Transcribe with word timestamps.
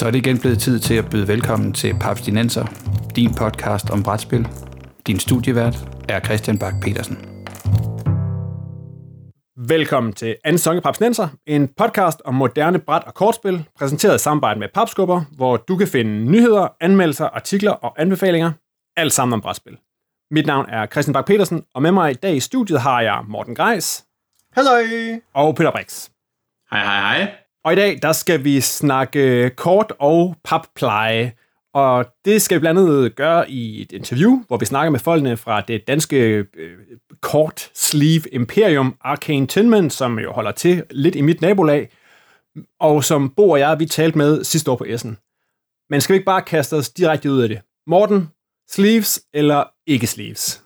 Så 0.00 0.06
er 0.06 0.10
det 0.10 0.18
igen 0.18 0.38
blevet 0.38 0.58
tid 0.58 0.78
til 0.78 0.94
at 0.94 1.10
byde 1.10 1.28
velkommen 1.28 1.72
til 1.72 1.94
Papstinenser, 2.00 2.64
din 3.16 3.34
podcast 3.34 3.90
om 3.90 4.02
brætspil. 4.02 4.48
Din 5.06 5.18
studievært 5.18 5.76
er 6.08 6.20
Christian 6.20 6.58
Bak 6.58 6.74
petersen 6.82 7.16
Velkommen 9.68 10.12
til 10.12 10.36
anden 10.44 10.58
sæson 10.58 10.76
af 10.76 10.82
Papstinenser, 10.82 11.28
en 11.46 11.68
podcast 11.68 12.22
om 12.24 12.34
moderne 12.34 12.78
bræt- 12.78 13.04
og 13.06 13.14
kortspil, 13.14 13.64
præsenteret 13.78 14.14
i 14.14 14.18
samarbejde 14.18 14.60
med 14.60 14.68
Papskubber, 14.74 15.22
hvor 15.36 15.56
du 15.56 15.76
kan 15.76 15.88
finde 15.88 16.30
nyheder, 16.30 16.68
anmeldelser, 16.80 17.26
artikler 17.26 17.72
og 17.72 17.94
anbefalinger, 18.02 18.52
alt 18.96 19.12
sammen 19.12 19.32
om 19.32 19.40
brætspil. 19.40 19.78
Mit 20.30 20.46
navn 20.46 20.66
er 20.68 20.86
Christian 20.86 21.12
Bak 21.12 21.26
petersen 21.26 21.64
og 21.74 21.82
med 21.82 21.92
mig 21.92 22.10
i 22.10 22.14
dag 22.14 22.36
i 22.36 22.40
studiet 22.40 22.80
har 22.80 23.00
jeg 23.00 23.24
Morten 23.28 23.54
Greis. 23.54 24.04
Hej. 24.54 24.64
Og 25.34 25.56
Peter 25.56 25.70
Brix. 25.70 26.08
Hej, 26.70 26.84
hej, 26.84 27.00
hej. 27.00 27.49
Og 27.64 27.72
i 27.72 27.76
dag, 27.76 27.98
der 28.02 28.12
skal 28.12 28.44
vi 28.44 28.60
snakke 28.60 29.50
kort 29.50 29.92
og 29.98 30.36
pappleje. 30.44 31.32
Og 31.74 32.06
det 32.24 32.42
skal 32.42 32.54
vi 32.54 32.60
blandt 32.60 32.80
andet 32.80 33.16
gøre 33.16 33.50
i 33.50 33.82
et 33.82 33.92
interview, 33.92 34.42
hvor 34.46 34.56
vi 34.56 34.64
snakker 34.64 34.90
med 34.90 35.00
folkene 35.00 35.36
fra 35.36 35.60
det 35.60 35.86
danske 35.86 36.16
øh, 36.56 36.76
kort 37.20 37.70
sleeve 37.74 38.22
imperium 38.32 38.96
Arcane 39.00 39.46
Tinman, 39.46 39.90
som 39.90 40.18
jo 40.18 40.32
holder 40.32 40.52
til 40.52 40.84
lidt 40.90 41.14
i 41.14 41.20
mit 41.20 41.40
nabolag, 41.40 41.90
og 42.80 43.04
som 43.04 43.30
Bo 43.30 43.50
og 43.50 43.58
jeg, 43.58 43.78
vi 43.78 43.86
talte 43.86 44.18
med 44.18 44.44
sidste 44.44 44.70
år 44.70 44.76
på 44.76 44.84
Essen. 44.88 45.18
Men 45.90 46.00
skal 46.00 46.12
vi 46.12 46.16
ikke 46.16 46.26
bare 46.26 46.42
kaste 46.42 46.74
os 46.76 46.90
direkte 46.90 47.30
ud 47.30 47.42
af 47.42 47.48
det? 47.48 47.60
Morten, 47.86 48.28
sleeves 48.68 49.20
eller 49.34 49.64
ikke 49.86 50.06
sleeves? 50.06 50.62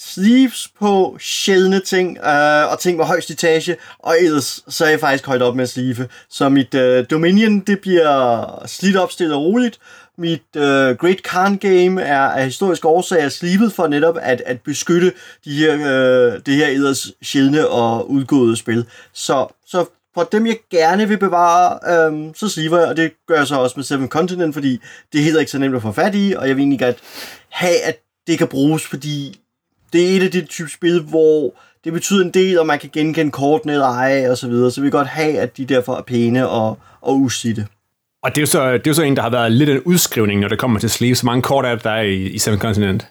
Sleeves 0.00 0.68
på 0.78 1.16
sjældne 1.20 1.80
ting, 1.80 2.18
øh, 2.18 2.72
og 2.72 2.78
ting 2.78 2.96
med 2.96 3.04
højst 3.04 3.30
etage, 3.30 3.76
og 3.98 4.16
ellers 4.20 4.64
så 4.68 4.84
er 4.84 4.88
jeg 4.88 5.00
faktisk 5.00 5.26
højt 5.26 5.42
op 5.42 5.56
med 5.56 5.62
at 5.62 5.68
sleeve. 5.68 6.08
Så 6.30 6.48
mit 6.48 6.74
øh, 6.74 7.04
Dominion, 7.10 7.60
det 7.60 7.80
bliver 7.80 8.62
slidt 8.66 8.96
op 8.96 9.12
stille 9.12 9.34
og 9.34 9.42
roligt. 9.42 9.78
Mit 10.18 10.42
øh, 10.56 10.96
Great 10.96 11.22
Khan 11.22 11.56
Game 11.56 12.02
er 12.02 12.20
af 12.20 12.44
historiske 12.44 12.88
årsager 12.88 13.28
sleevet 13.28 13.72
for 13.72 13.86
netop 13.86 14.16
at, 14.20 14.42
at 14.46 14.60
beskytte 14.60 15.12
de 15.44 15.54
her, 15.54 15.74
øh, 15.74 16.40
det 16.46 16.54
her 16.54 16.66
ellers 16.66 17.12
sjældne 17.22 17.68
og 17.68 18.10
udgåede 18.10 18.56
spil. 18.56 18.86
Så, 19.12 19.46
så 19.66 19.84
for 20.14 20.22
dem, 20.22 20.46
jeg 20.46 20.56
gerne 20.70 21.08
vil 21.08 21.18
bevare, 21.18 21.78
øhm, 22.06 22.34
så 22.34 22.48
sliver 22.48 22.78
jeg, 22.78 22.88
og 22.88 22.96
det 22.96 23.12
gør 23.28 23.36
jeg 23.36 23.46
så 23.46 23.56
også 23.56 23.74
med 23.76 23.84
Seven 23.84 24.08
Continent, 24.08 24.54
fordi 24.54 24.80
det 25.12 25.18
er 25.18 25.24
heller 25.24 25.40
ikke 25.40 25.52
så 25.52 25.58
nemt 25.58 25.76
at 25.76 25.82
få 25.82 25.92
fat 25.92 26.14
i, 26.14 26.34
og 26.36 26.48
jeg 26.48 26.56
vil 26.56 26.62
egentlig 26.62 26.80
godt 26.80 26.96
have, 27.50 27.80
at 27.80 27.98
det 28.26 28.38
kan 28.38 28.48
bruges, 28.48 28.86
fordi 28.86 29.40
det 29.92 30.12
er 30.12 30.16
et 30.16 30.22
af 30.22 30.30
de 30.30 30.44
type 30.44 30.70
spil, 30.70 31.02
hvor 31.02 31.54
det 31.84 31.92
betyder 31.92 32.24
en 32.24 32.30
del, 32.30 32.58
om 32.58 32.66
man 32.66 32.78
kan 32.78 32.90
genkende 32.92 33.30
kortene 33.30 33.72
eller 33.72 33.86
ej, 33.86 34.30
og 34.30 34.38
så 34.38 34.48
videre. 34.48 34.70
Så 34.70 34.80
vi 34.80 34.82
vil 34.82 34.92
godt 34.92 35.08
have, 35.08 35.38
at 35.38 35.56
de 35.56 35.64
derfor 35.64 35.96
er 35.96 36.02
pæne 36.02 36.48
og, 36.48 36.78
og 37.00 37.20
usitte. 37.20 37.66
Og 38.22 38.30
det 38.30 38.38
er, 38.38 38.42
jo 38.42 38.46
så, 38.46 38.72
det 38.72 38.86
er 38.86 38.90
jo 38.90 38.94
så 38.94 39.02
en, 39.02 39.16
der 39.16 39.22
har 39.22 39.30
været 39.30 39.52
lidt 39.52 39.70
en 39.70 39.80
udskrivning, 39.80 40.40
når 40.40 40.48
det 40.48 40.58
kommer 40.58 40.80
til 40.80 40.90
sleeve. 40.90 41.14
Så 41.14 41.26
mange 41.26 41.42
kort 41.42 41.64
er 41.64 41.76
der 41.76 42.00
i, 42.00 42.22
i 42.22 42.38
Seven 42.38 42.58
Continent? 42.58 43.06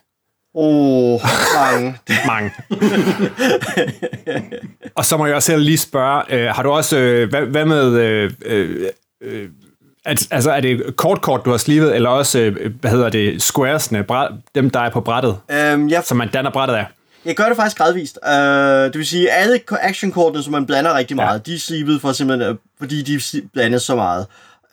Åh, 0.55 1.13
oh, 1.13 1.21
mange. 1.55 1.97
mange. 2.31 2.51
og 4.95 5.05
så 5.05 5.17
må 5.17 5.25
jeg 5.25 5.35
også 5.35 5.45
selv 5.45 5.61
lige 5.61 5.77
spørge, 5.77 6.23
øh, 6.33 6.47
har 6.55 6.63
du 6.63 6.69
også, 6.69 6.97
øh, 6.97 7.29
hvad, 7.29 7.41
hvad 7.41 7.65
med, 7.65 7.93
øh, 7.93 8.31
øh, 9.21 9.49
at, 10.05 10.27
altså 10.31 10.51
er 10.51 10.59
det 10.59 10.95
kort 10.95 11.21
kort, 11.21 11.45
du 11.45 11.49
har 11.49 11.57
slivet, 11.57 11.95
eller 11.95 12.09
også, 12.09 12.39
øh, 12.39 12.73
hvad 12.81 12.91
hedder 12.91 13.09
det, 13.09 13.41
squaresne, 13.41 14.05
dem 14.55 14.69
der 14.69 14.79
er 14.79 14.89
på 14.89 15.01
brættet, 15.01 15.37
um, 15.73 15.87
ja. 15.87 16.01
som 16.01 16.17
man 16.17 16.29
danner 16.29 16.51
brættet 16.51 16.75
af? 16.75 16.85
Jeg 17.25 17.35
gør 17.35 17.45
det 17.45 17.55
faktisk 17.55 17.77
gradvist. 17.77 18.19
Uh, 18.27 18.31
det 18.31 18.97
vil 18.97 19.05
sige, 19.05 19.31
alle 19.31 19.59
actionkortene, 19.71 20.43
som 20.43 20.51
man 20.51 20.65
blander 20.65 20.93
rigtig 20.93 21.15
meget, 21.15 21.41
ja. 21.47 21.51
de 21.51 21.55
er 21.55 21.59
slivet 21.59 22.01
for 22.01 22.11
simpelthen, 22.11 22.57
fordi 22.79 23.01
de 23.01 23.21
blandes 23.53 23.81
så 23.81 23.95
meget. 23.95 24.25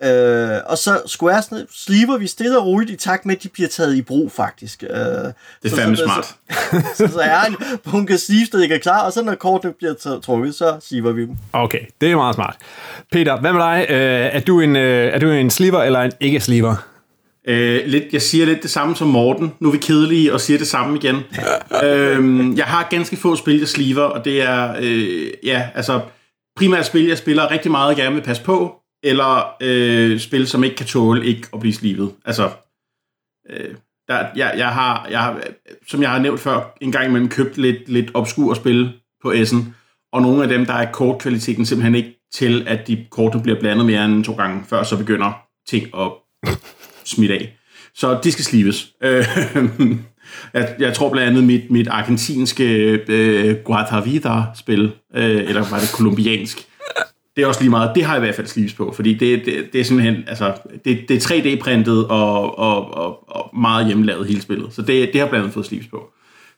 Øh, 0.05 0.59
og 0.67 0.79
så 0.79 1.03
squaresne 1.07 1.67
sliver 1.73 2.19
vi 2.19 2.27
stille 2.27 2.59
og 2.59 2.67
roligt 2.67 2.91
i 2.91 2.97
takt 2.97 3.27
med, 3.27 3.37
at 3.37 3.43
de 3.43 3.49
bliver 3.49 3.69
taget 3.69 3.97
i 3.97 4.03
brug, 4.03 4.33
faktisk. 4.33 4.83
Øh, 4.83 4.91
det 4.91 5.34
er 5.65 5.69
så, 5.69 5.77
fandme 5.77 5.97
så, 5.97 6.05
smart. 6.05 6.25
Så, 6.25 7.07
så, 7.07 7.12
så 7.12 7.21
er 7.21 7.41
en 7.41 7.57
bunke 7.84 8.19
sleeves, 8.19 8.49
der 8.49 8.62
ikke 8.62 8.75
er 8.75 8.79
klar, 8.79 9.06
og 9.06 9.12
så 9.12 9.23
når 9.23 9.35
kortene 9.35 9.73
bliver 9.73 10.21
trukket, 10.23 10.55
så 10.55 10.77
sliver 10.83 11.12
vi 11.12 11.21
dem. 11.23 11.37
Okay, 11.53 11.81
det 12.01 12.11
er 12.11 12.17
meget 12.17 12.35
smart. 12.35 12.56
Peter, 13.12 13.41
hvad 13.41 13.53
med 13.53 13.61
dig? 13.61 13.87
Øh, 13.89 14.37
er, 14.37 14.41
du 14.41 14.61
en, 14.61 14.77
øh, 14.77 15.15
er 15.15 15.19
du 15.19 15.31
en 15.31 15.51
sliver 15.51 15.83
eller 15.83 16.01
en 16.01 16.12
ikke-sliver? 16.21 16.77
Øh, 17.49 17.87
lidt, 17.87 18.05
jeg 18.12 18.23
siger 18.23 18.47
lidt 18.47 18.62
det 18.62 18.71
samme 18.71 18.97
som 18.97 19.09
Morten. 19.09 19.53
Nu 19.61 19.69
er 19.69 19.73
vi 19.73 19.79
kedelige 19.79 20.33
og 20.33 20.41
siger 20.41 20.59
det 20.59 20.67
samme 20.67 20.97
igen. 20.97 21.17
øh, 21.85 22.59
jeg 22.59 22.65
har 22.65 22.87
ganske 22.91 23.17
få 23.17 23.37
spil, 23.37 23.59
jeg 23.59 23.69
sliver, 23.69 24.03
og 24.03 24.25
det 24.25 24.43
er, 24.43 24.75
øh, 24.81 25.27
ja, 25.45 25.69
altså, 25.75 26.01
primært 26.56 26.87
spil, 26.87 27.06
jeg 27.06 27.19
spiller 27.19 27.51
rigtig 27.51 27.71
meget 27.71 27.91
og 27.91 27.97
gerne 27.97 28.15
vil 28.15 28.23
passe 28.23 28.43
på, 28.43 28.75
eller 29.06 29.56
øh, 29.61 30.21
spil, 30.21 30.47
som 30.47 30.65
ikke 30.65 30.77
kan 30.77 30.87
tåle 30.87 31.27
ikke 31.27 31.49
at 31.53 31.61
blive 31.61 31.75
slivet. 31.75 32.12
Altså, 32.25 32.50
øh, 33.50 33.75
der, 34.09 34.27
jeg, 34.37 34.55
jeg, 34.56 34.69
har, 34.69 35.06
jeg 35.11 35.21
har, 35.21 35.43
som 35.89 36.03
jeg 36.03 36.11
har 36.11 36.19
nævnt 36.19 36.41
før, 36.41 36.75
en 36.81 36.93
gang 36.93 37.06
imellem 37.09 37.28
købt 37.28 37.59
lidt, 37.59 37.89
lidt 37.89 38.11
obskur 38.15 38.55
spil 38.55 38.93
på 39.22 39.33
Essen, 39.33 39.75
og 40.12 40.22
nogle 40.22 40.43
af 40.43 40.49
dem, 40.49 40.67
der 40.67 40.72
er 40.72 40.93
kortkvaliteten 40.93 41.67
simpelthen 41.67 41.94
ikke 41.94 42.17
til, 42.33 42.65
at 42.69 42.87
de 42.87 43.06
kortene 43.11 43.43
bliver 43.43 43.61
blandet 43.61 43.87
mere 43.87 44.05
end 44.05 44.25
to 44.25 44.34
gange, 44.34 44.65
før 44.69 44.83
så 44.83 44.97
begynder 44.97 45.33
ting 45.69 45.87
at 45.99 46.12
smitte 47.05 47.34
af. 47.34 47.56
Så 47.94 48.19
de 48.25 48.33
skal 48.33 48.44
slives. 48.44 48.93
Øh, 49.03 49.25
jeg, 50.55 50.77
jeg 50.78 50.94
tror 50.94 51.11
blandt 51.11 51.28
andet 51.28 51.44
mit, 51.44 51.71
mit 51.71 51.88
argentinske 51.88 52.65
øh, 53.09 53.56
Guatavita-spil, 53.65 54.93
øh, 55.15 55.41
eller 55.49 55.71
var 55.71 55.78
det 55.78 55.93
kolumbiansk, 55.94 56.67
det 57.37 57.43
er 57.43 57.47
også 57.47 57.61
lige 57.61 57.71
meget. 57.71 57.93
Det 57.95 58.05
har 58.05 58.15
jeg 58.15 58.23
i 58.23 58.25
hvert 58.25 58.35
fald 58.35 58.47
sleeves 58.47 58.75
på, 58.75 58.93
fordi 58.93 59.15
det, 59.15 59.43
det, 59.47 59.73
det 59.73 59.81
er 59.81 59.85
simpelthen, 59.85 60.25
altså, 60.27 60.55
det, 60.85 61.09
det 61.09 61.11
er 61.11 61.21
3D-printet 61.21 62.07
og, 62.07 62.59
og, 62.59 62.95
og, 62.95 63.31
og 63.31 63.59
meget 63.59 63.87
hjemmelavet 63.87 64.27
hele 64.27 64.43
spillet. 64.43 64.75
Så 64.75 64.83
det, 64.83 65.11
det 65.13 65.21
har 65.21 65.29
blandt 65.29 65.43
andet 65.43 65.55
fået 65.55 65.67
sleeves 65.67 65.87
på. 65.87 66.11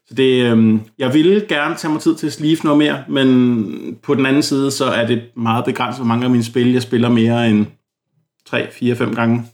Så 0.09 0.15
det, 0.15 0.43
øhm, 0.44 0.81
jeg 0.99 1.15
ville 1.15 1.44
gerne 1.49 1.75
tage 1.75 1.93
mig 1.93 2.03
tid 2.03 2.15
til 2.15 2.27
at 2.27 2.33
sleeve 2.33 2.56
noget 2.65 2.78
mere, 2.78 3.05
men 3.09 3.99
på 4.03 4.15
den 4.15 4.27
anden 4.27 4.43
side, 4.43 4.71
så 4.71 4.84
er 4.84 5.06
det 5.06 5.22
meget 5.37 5.65
begrænset, 5.65 5.99
hvor 5.99 6.09
mange 6.09 6.25
af 6.25 6.31
mine 6.31 6.44
spil, 6.44 6.72
jeg 6.72 6.83
spiller 6.83 7.09
mere 7.09 7.50
end 7.50 7.66
3, 8.47 8.69
4, 8.72 8.97
5 8.97 9.15
gange. 9.15 9.45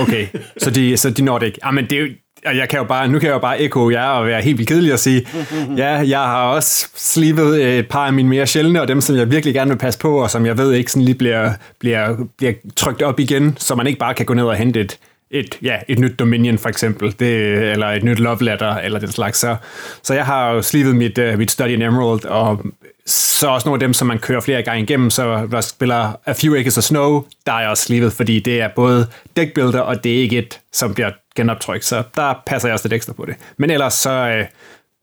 Okay, 0.00 0.26
så 0.58 0.70
de, 0.70 0.96
så 0.96 1.10
de 1.10 1.22
når 1.22 1.38
det 1.38 1.46
ikke. 1.46 1.58
Ah, 1.62 1.68
Jamen, 1.68 1.90
det 1.90 1.98
er 1.98 2.02
jo, 2.02 2.08
og 2.48 2.56
jeg 2.56 2.68
kan 2.68 2.78
jo 2.78 2.84
bare, 2.84 3.08
nu 3.08 3.18
kan 3.18 3.26
jeg 3.26 3.34
jo 3.34 3.38
bare 3.38 3.60
ekko 3.60 3.90
jer 3.90 4.06
og 4.06 4.26
være 4.26 4.42
helt 4.42 4.58
vildt 4.58 4.68
kedelig 4.68 4.92
og 4.92 4.98
sige, 4.98 5.26
ja, 5.76 5.88
jeg 5.88 6.18
har 6.18 6.42
også 6.42 6.88
slipet 6.96 7.78
et 7.78 7.88
par 7.88 8.06
af 8.06 8.12
mine 8.12 8.28
mere 8.28 8.46
sjældne, 8.46 8.80
og 8.80 8.88
dem, 8.88 9.00
som 9.00 9.16
jeg 9.16 9.30
virkelig 9.30 9.54
gerne 9.54 9.70
vil 9.70 9.78
passe 9.78 9.98
på, 9.98 10.22
og 10.22 10.30
som 10.30 10.46
jeg 10.46 10.58
ved 10.58 10.72
ikke 10.72 10.92
sådan 10.92 11.04
lige 11.04 11.14
bliver, 11.14 11.52
bliver, 11.78 12.16
bliver 12.38 12.52
trykt 12.76 13.02
op 13.02 13.20
igen, 13.20 13.56
så 13.58 13.74
man 13.74 13.86
ikke 13.86 13.98
bare 13.98 14.14
kan 14.14 14.26
gå 14.26 14.34
ned 14.34 14.44
og 14.44 14.56
hente 14.56 14.80
et, 14.80 14.98
et, 15.30 15.58
ja, 15.62 15.76
et 15.88 15.98
nyt 15.98 16.18
Dominion 16.18 16.58
for 16.58 16.68
eksempel, 16.68 17.14
det, 17.18 17.32
eller 17.72 17.86
et 17.86 18.04
nyt 18.04 18.18
Love 18.18 18.44
Letter, 18.44 18.74
eller 18.74 18.98
det 18.98 19.12
slags. 19.12 19.38
Så, 19.38 19.56
så 20.02 20.14
jeg 20.14 20.26
har 20.26 20.52
jo 20.52 20.62
slivet 20.62 20.96
mit, 20.96 21.18
uh, 21.18 21.38
mit 21.38 21.50
Study 21.50 21.68
in 21.68 21.82
Emerald, 21.82 22.24
og 22.24 22.62
så 23.06 23.48
også 23.48 23.68
nogle 23.68 23.76
af 23.76 23.86
dem, 23.86 23.92
som 23.92 24.08
man 24.08 24.18
kører 24.18 24.40
flere 24.40 24.62
gange 24.62 24.82
igennem, 24.82 25.10
så 25.10 25.48
der 25.50 25.60
spiller 25.60 26.12
A 26.26 26.32
Few 26.32 26.56
Acres 26.56 26.78
of 26.78 26.84
Snow, 26.84 27.24
der 27.46 27.52
er 27.52 27.60
jeg 27.60 27.70
også 27.70 27.84
slivet, 27.84 28.12
fordi 28.12 28.40
det 28.40 28.60
er 28.60 28.68
både 28.76 29.06
deckbuilder, 29.36 29.80
og 29.80 30.04
det 30.04 30.12
er 30.12 30.20
ikke 30.20 30.38
et, 30.38 30.60
som 30.72 30.94
bliver 30.94 31.10
genoptryk, 31.38 31.82
så 31.82 32.02
der 32.14 32.42
passer 32.46 32.68
jeg 32.68 32.74
også 32.74 32.88
lidt 32.88 32.92
ekstra 32.92 33.12
på 33.12 33.26
det. 33.26 33.34
Men 33.56 33.70
ellers 33.70 33.94
så, 33.94 34.10
øh, 34.10 34.46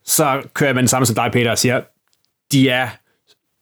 så 0.06 0.42
kører 0.54 0.68
jeg 0.68 0.76
med 0.76 0.84
den 0.84 0.88
samme 0.88 1.06
som 1.06 1.16
dig, 1.16 1.30
Peter, 1.34 1.52
og 1.52 1.58
siger, 1.58 1.82
de 2.52 2.70
er, 2.70 2.88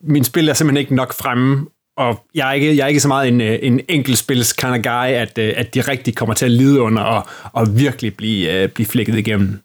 min 0.02 0.24
spil 0.24 0.50
er 0.50 0.54
simpelthen 0.54 0.82
ikke 0.82 0.96
nok 0.96 1.14
fremme, 1.14 1.68
og 1.98 2.26
jeg 2.36 2.50
er 2.50 2.54
ikke, 2.54 2.78
jeg 2.78 2.84
er 2.84 2.88
ikke 2.88 3.00
så 3.00 3.08
meget 3.08 3.28
en, 3.28 3.42
øh, 3.42 3.60
en 3.62 3.82
enkeltspils 3.88 4.54
kind 4.54 4.72
of 4.72 4.82
guy, 4.82 5.12
at, 5.14 5.38
øh, 5.38 5.54
at 5.56 5.74
de 5.74 5.82
rigtig 5.82 6.16
kommer 6.16 6.36
til 6.36 6.46
at 6.46 6.52
lide 6.52 6.82
under 6.82 7.04
og, 7.04 7.28
og 7.54 7.80
virkelig 7.80 8.18
blive, 8.18 8.54
øh, 8.54 8.70
blive 8.70 8.88
flækket 8.88 9.18
igennem. 9.18 9.60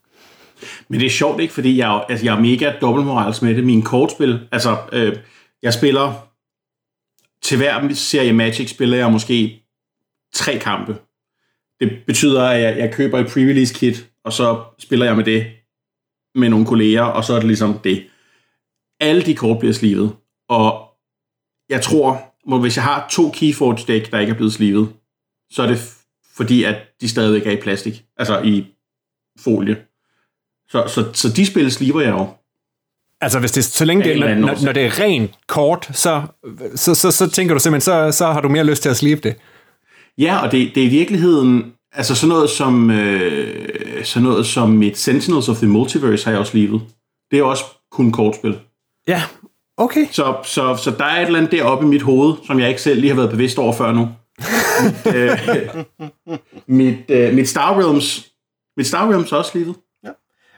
Men 0.89 1.01
det 1.01 1.07
er 1.07 1.11
sjovt, 1.11 1.41
ikke? 1.41 1.55
Fordi 1.55 1.79
jeg, 1.79 2.05
altså, 2.09 2.27
jeg 2.27 2.37
er 2.37 2.41
mega 2.41 2.73
dobbeltmorals 2.81 3.43
med 3.43 3.55
det. 3.55 3.65
Min 3.65 3.83
kortspil, 3.83 4.41
altså, 4.53 4.77
øh, 4.93 5.17
jeg 5.63 5.75
spiller 5.75 6.29
til 7.43 7.57
hver 7.57 7.95
serie 7.95 8.33
Magic 8.33 8.71
spiller 8.71 8.97
jeg 8.97 9.13
måske 9.13 9.63
tre 10.35 10.59
kampe. 10.59 10.97
Det 11.81 11.93
betyder, 12.07 12.43
at 12.43 12.63
jeg, 12.63 12.79
jeg 12.79 12.93
køber 12.95 13.19
et 13.19 13.27
pre-release 13.27 13.79
kit, 13.79 14.09
og 14.25 14.33
så 14.33 14.63
spiller 14.79 15.07
jeg 15.07 15.17
med 15.17 15.25
det 15.25 15.47
med 16.35 16.49
nogle 16.49 16.67
kolleger, 16.67 17.03
og 17.03 17.25
så 17.25 17.35
er 17.35 17.39
det 17.39 17.47
ligesom 17.47 17.79
det. 17.79 18.07
Alle 19.01 19.23
de 19.23 19.35
kort 19.35 19.59
bliver 19.59 19.75
slivet, 19.75 20.13
og 20.49 20.89
jeg 21.69 21.83
tror, 21.83 22.35
hvis 22.61 22.77
jeg 22.77 22.85
har 22.85 23.09
to 23.11 23.31
Keyforge 23.31 23.85
dæk, 23.87 24.13
der 24.13 24.19
ikke 24.19 24.31
er 24.31 24.37
blevet 24.37 24.53
slivet, 24.53 24.89
så 25.51 25.63
er 25.63 25.67
det 25.67 25.79
fordi, 26.37 26.65
at 26.65 26.77
de 27.01 27.09
stadigvæk 27.09 27.47
er 27.47 27.51
i 27.51 27.61
plastik, 27.61 28.05
altså 28.17 28.41
i 28.43 28.67
folie. 29.41 29.77
Så, 30.69 30.85
så, 30.87 31.13
så 31.15 31.29
de 31.29 31.47
spil 31.47 31.73
sliver 31.73 32.01
jeg 32.01 32.11
jo. 32.11 32.29
Altså, 33.21 33.41
hvis 33.41 33.53
det, 33.53 33.65
så 33.65 33.85
længe 33.85 34.05
det, 34.05 34.21
når, 34.21 34.35
når, 34.35 34.65
når 34.65 34.73
det 34.73 34.87
er 34.87 35.01
rent 35.01 35.31
kort, 35.47 35.91
så, 35.93 36.23
så, 36.75 36.95
så, 36.95 37.11
så 37.11 37.31
tænker 37.31 37.55
du 37.55 37.61
simpelthen, 37.61 37.81
så, 37.81 38.19
så 38.19 38.27
har 38.33 38.41
du 38.41 38.49
mere 38.49 38.65
lyst 38.65 38.83
til 38.83 38.89
at 38.89 38.97
slive 38.97 39.17
det. 39.17 39.37
Ja, 40.19 40.39
og 40.39 40.53
det, 40.53 40.75
det 40.75 40.83
er 40.83 40.87
i 40.87 40.91
virkeligheden, 40.91 41.73
altså 41.93 42.15
sådan 42.15 42.29
noget 42.29 42.51
som, 42.51 42.91
øh, 42.91 44.05
sådan 44.05 44.29
noget 44.29 44.47
som 44.47 44.71
mit 44.71 44.99
Sentinels 44.99 45.49
of 45.49 45.57
the 45.57 45.67
Multiverse 45.67 46.25
har 46.25 46.33
jeg 46.33 46.41
også 46.41 46.57
livet. 46.57 46.81
Det 47.31 47.39
er 47.39 47.43
også 47.43 47.65
kun 47.91 48.13
kortspil. 48.13 48.59
Ja, 49.09 49.23
okay. 49.77 50.07
Så, 50.11 50.37
så, 50.45 50.77
så 50.77 50.91
der 50.99 51.05
er 51.05 51.21
et 51.21 51.27
eller 51.27 51.39
andet 51.39 51.53
deroppe 51.53 51.87
i 51.87 51.89
mit 51.89 52.03
hoved, 52.03 52.35
som 52.47 52.61
jeg 52.61 52.69
ikke 52.69 52.83
selv 52.83 53.01
lige 53.01 53.09
har 53.09 53.17
været 53.17 53.31
bevidst 53.31 53.59
over 53.59 53.73
før 53.73 53.93
nu. 53.93 54.09
øh, 55.15 55.39
mit, 56.79 56.97
øh, 57.09 57.35
mit 57.35 57.49
Star 57.49 57.81
Realms, 57.81 58.33
mit 58.77 58.87
Star 58.87 59.11
Realms 59.11 59.33
er 59.33 59.37
også 59.37 59.51
sleevet. 59.51 59.77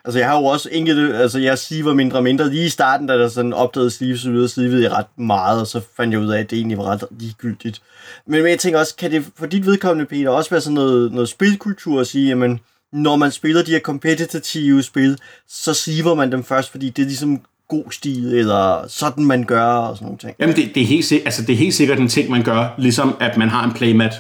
Altså, 0.04 0.18
jeg 0.18 0.28
har 0.28 0.38
jo 0.38 0.44
også 0.44 0.68
enkelte, 0.72 1.16
altså 1.16 1.38
jeg 1.38 1.58
sliver 1.58 1.94
mindre 1.94 2.18
og 2.18 2.22
mindre. 2.22 2.50
Lige 2.50 2.66
i 2.66 2.68
starten, 2.68 3.06
da 3.06 3.18
der 3.18 3.28
sådan 3.28 3.52
opdagede 3.52 3.90
sleeves 3.90 4.26
ud, 4.26 4.48
slivede 4.48 4.82
jeg 4.82 4.92
ret 4.92 5.18
meget, 5.18 5.60
og 5.60 5.66
så 5.66 5.80
fandt 5.96 6.12
jeg 6.12 6.20
ud 6.20 6.28
af, 6.28 6.40
at 6.40 6.50
det 6.50 6.56
egentlig 6.56 6.78
var 6.78 6.84
ret 6.84 7.04
ligegyldigt. 7.10 7.82
Men, 8.26 8.42
men 8.42 8.50
jeg 8.50 8.58
tænker 8.58 8.78
også, 8.78 8.96
kan 8.96 9.10
det 9.10 9.24
for 9.38 9.46
dit 9.46 9.66
vedkommende, 9.66 10.08
Peter, 10.08 10.30
også 10.30 10.50
være 10.50 10.60
sådan 10.60 10.74
noget, 10.74 11.12
noget 11.12 11.28
spilkultur 11.28 12.00
at 12.00 12.06
sige, 12.06 12.28
jamen, 12.28 12.60
når 12.92 13.16
man 13.16 13.30
spiller 13.30 13.62
de 13.62 13.70
her 13.70 13.78
kompetitive 13.78 14.82
spil, 14.82 15.18
så 15.48 15.74
siver 15.74 16.14
man 16.14 16.32
dem 16.32 16.44
først, 16.44 16.70
fordi 16.70 16.90
det 16.90 17.02
er 17.02 17.06
ligesom 17.06 17.40
god 17.68 17.84
stil, 17.90 18.34
eller 18.34 18.84
sådan 18.88 19.24
man 19.24 19.44
gør, 19.44 19.64
og 19.64 19.96
sådan 19.96 20.06
nogle 20.06 20.18
ting. 20.18 20.34
Jamen, 20.38 20.56
det, 20.56 20.74
det, 20.74 20.82
er 20.82 20.86
helt, 20.86 21.12
altså, 21.12 21.42
det 21.42 21.52
er 21.52 21.56
helt 21.56 21.74
sikkert 21.74 21.98
en 21.98 22.08
ting, 22.08 22.30
man 22.30 22.42
gør, 22.42 22.74
ligesom 22.78 23.16
at 23.20 23.36
man 23.36 23.48
har 23.48 23.64
en 23.64 23.72
playmat 23.72 24.14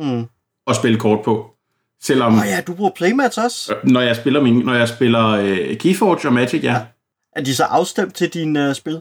Mm. 0.00 0.24
at 0.66 0.76
spille 0.76 0.98
kort 0.98 1.18
på. 1.24 1.46
Selvom, 2.02 2.34
Åh 2.34 2.40
oh, 2.40 2.46
ja, 2.46 2.60
du 2.66 2.74
bruger 2.74 2.90
playmats 2.96 3.38
også. 3.38 3.74
øh, 3.74 3.90
når 3.90 4.00
jeg 4.00 4.16
spiller, 4.16 4.42
min, 4.42 4.54
når 4.58 4.74
jeg 4.74 4.88
spiller 4.88 5.26
øh, 5.28 5.76
Keyforge 5.76 6.28
og 6.28 6.32
Magic, 6.32 6.64
ja. 6.64 6.76
Er 7.36 7.42
de 7.42 7.54
så 7.54 7.64
afstemt 7.64 8.14
til 8.14 8.28
dine 8.28 8.68
uh, 8.68 8.74
spil? 8.74 9.00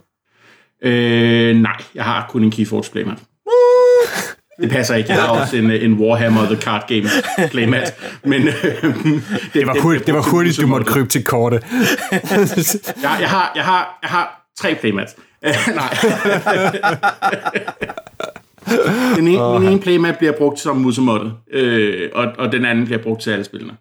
Øh, 0.83 1.55
nej, 1.55 1.75
jeg 1.95 2.03
har 2.03 2.27
kun 2.29 2.43
en 2.43 2.51
Keyforge 2.51 2.91
playmat. 2.91 3.17
Det 4.61 4.69
passer 4.69 4.95
ikke. 4.95 5.09
Jeg 5.13 5.21
har 5.21 5.27
også 5.27 5.57
en, 5.57 5.71
en 5.71 5.93
Warhammer 5.93 6.45
The 6.45 6.61
Card 6.61 6.87
Game 6.87 7.09
playmat. 7.51 7.99
Men, 8.23 8.47
øh, 8.47 8.53
det, 8.83 9.21
Det 9.53 9.67
var, 9.67 9.81
hurtigt, 9.81 10.05
det 10.05 10.13
var 10.13 10.21
hurtigt, 10.21 10.61
du 10.61 10.67
måtte 10.67 10.85
krybe 10.85 11.09
til 11.09 11.23
kortet. 11.23 11.63
Jeg, 12.11 12.21
jeg, 13.03 13.29
har, 13.29 13.51
jeg, 13.55 13.63
har, 13.63 13.99
jeg 14.01 14.09
har 14.09 14.47
tre 14.59 14.75
playmats. 14.75 15.15
Øh, 15.45 15.53
nej. 15.75 15.97
Den 19.15 19.27
ene, 19.27 19.59
min 19.59 19.69
ene 19.69 19.81
playmat 19.81 20.17
bliver 20.17 20.33
brugt 20.37 20.59
som 20.59 20.77
musemåtte, 20.77 21.31
øh, 21.51 22.09
og, 22.13 22.27
og 22.37 22.51
den 22.51 22.65
anden 22.65 22.85
bliver 22.85 23.03
brugt 23.03 23.21
til 23.21 23.31
alle 23.31 23.45
spillene. 23.45 23.73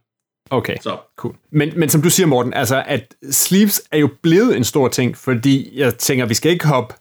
Okay, 0.50 0.76
Så. 0.80 0.96
cool. 1.16 1.34
Men, 1.52 1.72
men 1.76 1.88
som 1.88 2.02
du 2.02 2.10
siger, 2.10 2.26
Morten, 2.26 2.54
altså, 2.54 2.82
at 2.86 3.14
sleeves 3.30 3.82
er 3.92 3.98
jo 3.98 4.08
blevet 4.22 4.56
en 4.56 4.64
stor 4.64 4.88
ting, 4.88 5.16
fordi 5.16 5.72
jeg 5.80 5.94
tænker, 5.94 6.26
vi 6.26 6.34
skal 6.34 6.52
ikke 6.52 6.66
hoppe 6.66 6.94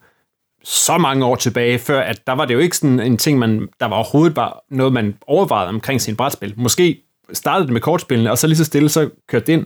så 0.64 0.98
mange 0.98 1.26
år 1.26 1.36
tilbage, 1.36 1.80
før 1.80 2.02
at 2.02 2.28
der 2.28 2.34
var 2.34 2.46
det 2.46 2.54
jo 2.54 2.60
ikke 2.60 2.78
sådan 2.78 3.00
en 3.00 3.18
ting, 3.18 3.40
man, 3.40 3.68
der 3.80 3.86
var 3.86 3.96
overhovedet 3.96 4.36
bare 4.36 4.54
noget, 4.72 4.94
man 4.94 5.18
overvejede 5.28 5.70
omkring 5.70 6.02
sin 6.02 6.16
brætspil. 6.16 6.54
Måske 6.58 7.02
startede 7.34 7.66
det 7.68 7.74
med 7.74 7.82
kortspillene, 7.82 8.32
og 8.32 8.38
så 8.38 8.48
lige 8.48 8.58
så 8.58 8.66
stille, 8.66 8.90
så 8.90 9.10
kørte 9.30 9.46
det 9.46 9.54
ind. 9.54 9.66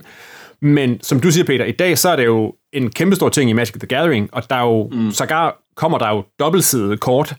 Men 0.62 1.02
som 1.02 1.20
du 1.20 1.30
siger, 1.30 1.44
Peter, 1.44 1.64
i 1.64 1.72
dag 1.72 1.98
så 1.98 2.08
er 2.08 2.16
det 2.16 2.24
jo 2.24 2.54
en 2.72 2.90
kæmpe 2.90 3.16
stor 3.16 3.28
ting 3.28 3.50
i 3.50 3.52
Magic 3.52 3.72
the 3.72 3.86
Gathering, 3.86 4.28
og 4.32 4.50
der 4.50 4.56
er 4.56 4.62
jo, 4.64 4.90
mm. 4.92 5.10
sågar 5.10 5.56
kommer 5.76 5.98
der 5.98 6.08
jo 6.08 6.24
dobbeltsidede 6.38 6.96
kort. 6.96 7.34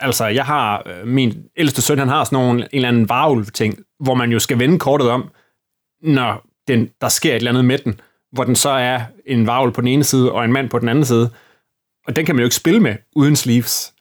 Altså, 0.00 0.26
jeg 0.26 0.44
har, 0.44 0.82
øh, 0.86 1.06
min 1.06 1.44
ældste 1.56 1.82
søn, 1.82 1.98
han 1.98 2.08
har 2.08 2.24
sådan 2.24 2.36
nogle, 2.36 2.60
en 2.60 2.68
eller 2.72 2.88
anden 2.88 3.08
varulv-ting, 3.08 3.78
hvor 4.00 4.14
man 4.14 4.32
jo 4.32 4.38
skal 4.38 4.58
vende 4.58 4.78
kortet 4.78 5.10
om, 5.10 5.30
når 6.02 6.46
den, 6.68 6.88
der 7.00 7.08
sker 7.08 7.30
et 7.30 7.36
eller 7.36 7.50
andet 7.50 7.64
med 7.64 7.78
den, 7.78 8.00
hvor 8.32 8.44
den 8.44 8.56
så 8.56 8.70
er 8.70 9.00
en 9.26 9.46
varvel 9.46 9.72
på 9.72 9.80
den 9.80 9.88
ene 9.88 10.04
side, 10.04 10.32
og 10.32 10.44
en 10.44 10.52
mand 10.52 10.70
på 10.70 10.78
den 10.78 10.88
anden 10.88 11.04
side. 11.04 11.30
Og 12.06 12.16
den 12.16 12.26
kan 12.26 12.34
man 12.34 12.40
jo 12.40 12.46
ikke 12.46 12.56
spille 12.56 12.80
med 12.80 12.96
uden 13.16 13.36
sleeves. 13.36 13.94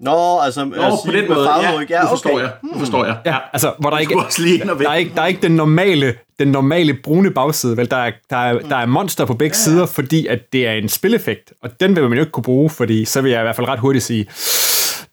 Nå, 0.00 0.40
altså, 0.40 0.64
Nå, 0.64 0.74
på 1.06 1.12
den 1.12 1.28
måde, 1.28 1.50
ja, 1.90 2.02
nu 2.02 2.08
forstår 2.08 2.40
jeg. 2.40 2.52
Nu 2.62 2.78
forstår 2.78 3.04
jeg. 3.04 3.18
Ja, 3.26 3.36
altså, 3.52 3.72
hvor 3.78 3.90
der 3.90 3.98
ikke, 3.98 4.16
også 4.16 4.42
lige 4.42 4.58
der 4.58 4.90
er 4.90 4.94
ikke, 4.94 5.12
der 5.14 5.22
er 5.22 5.26
ikke 5.26 5.42
den 5.42 5.56
normale, 5.56 6.14
den 6.38 6.48
normale 6.48 6.94
brune 6.94 7.30
bagside, 7.30 7.76
vel? 7.76 7.90
Der 7.90 7.96
er, 7.96 8.12
der 8.30 8.36
er, 8.36 8.58
der 8.58 8.76
er 8.76 8.86
monster 8.86 9.24
på 9.24 9.34
begge 9.34 9.56
sider, 9.56 9.86
fordi 9.86 10.26
at 10.26 10.52
det 10.52 10.66
er 10.66 10.72
en 10.72 10.88
spileffekt, 10.88 11.52
og 11.62 11.80
den 11.80 11.96
vil 11.96 12.02
man 12.02 12.12
jo 12.12 12.20
ikke 12.20 12.32
kunne 12.32 12.44
bruge, 12.44 12.70
fordi 12.70 13.04
så 13.04 13.20
vil 13.20 13.30
jeg 13.30 13.40
i 13.40 13.42
hvert 13.42 13.56
fald 13.56 13.68
ret 13.68 13.78
hurtigt 13.78 14.04
sige, 14.04 14.26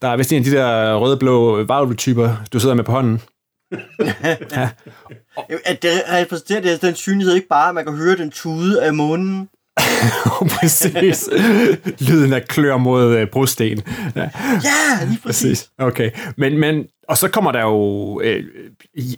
der 0.01 0.07
er 0.07 0.17
vist 0.17 0.31
en 0.31 0.37
af 0.37 0.43
de 0.43 0.51
der 0.51 0.95
røde-blå 0.95 1.63
varulve-typer, 1.63 2.29
du 2.53 2.59
sidder 2.59 2.75
med 2.75 2.83
på 2.83 2.91
hånden. 2.91 3.21
At 5.65 5.83
det 5.83 5.91
repræsenterer 6.11 6.61
det, 6.61 6.81
den 6.81 6.95
synlighed 6.95 7.35
ikke 7.35 7.47
bare, 7.47 7.69
at 7.69 7.75
man 7.75 7.85
kan 7.85 7.95
høre 7.95 8.17
den 8.17 8.31
tude 8.31 8.83
af 8.83 8.93
månen. 8.93 9.49
Præcis. 10.59 11.29
Lyden 11.99 12.33
af 12.33 12.47
klør 12.47 12.77
mod 12.77 13.15
øh, 13.15 13.27
brosten. 13.27 13.83
Ja. 14.15 14.29
Ja, 14.63 15.05
lige 15.07 15.19
præcis. 15.23 15.69
Okay. 15.77 16.11
Men, 16.37 16.57
men, 16.57 16.85
og 17.07 17.17
så 17.17 17.27
kommer 17.27 17.51
der 17.51 17.61
jo, 17.61 18.21
øh, 18.21 18.43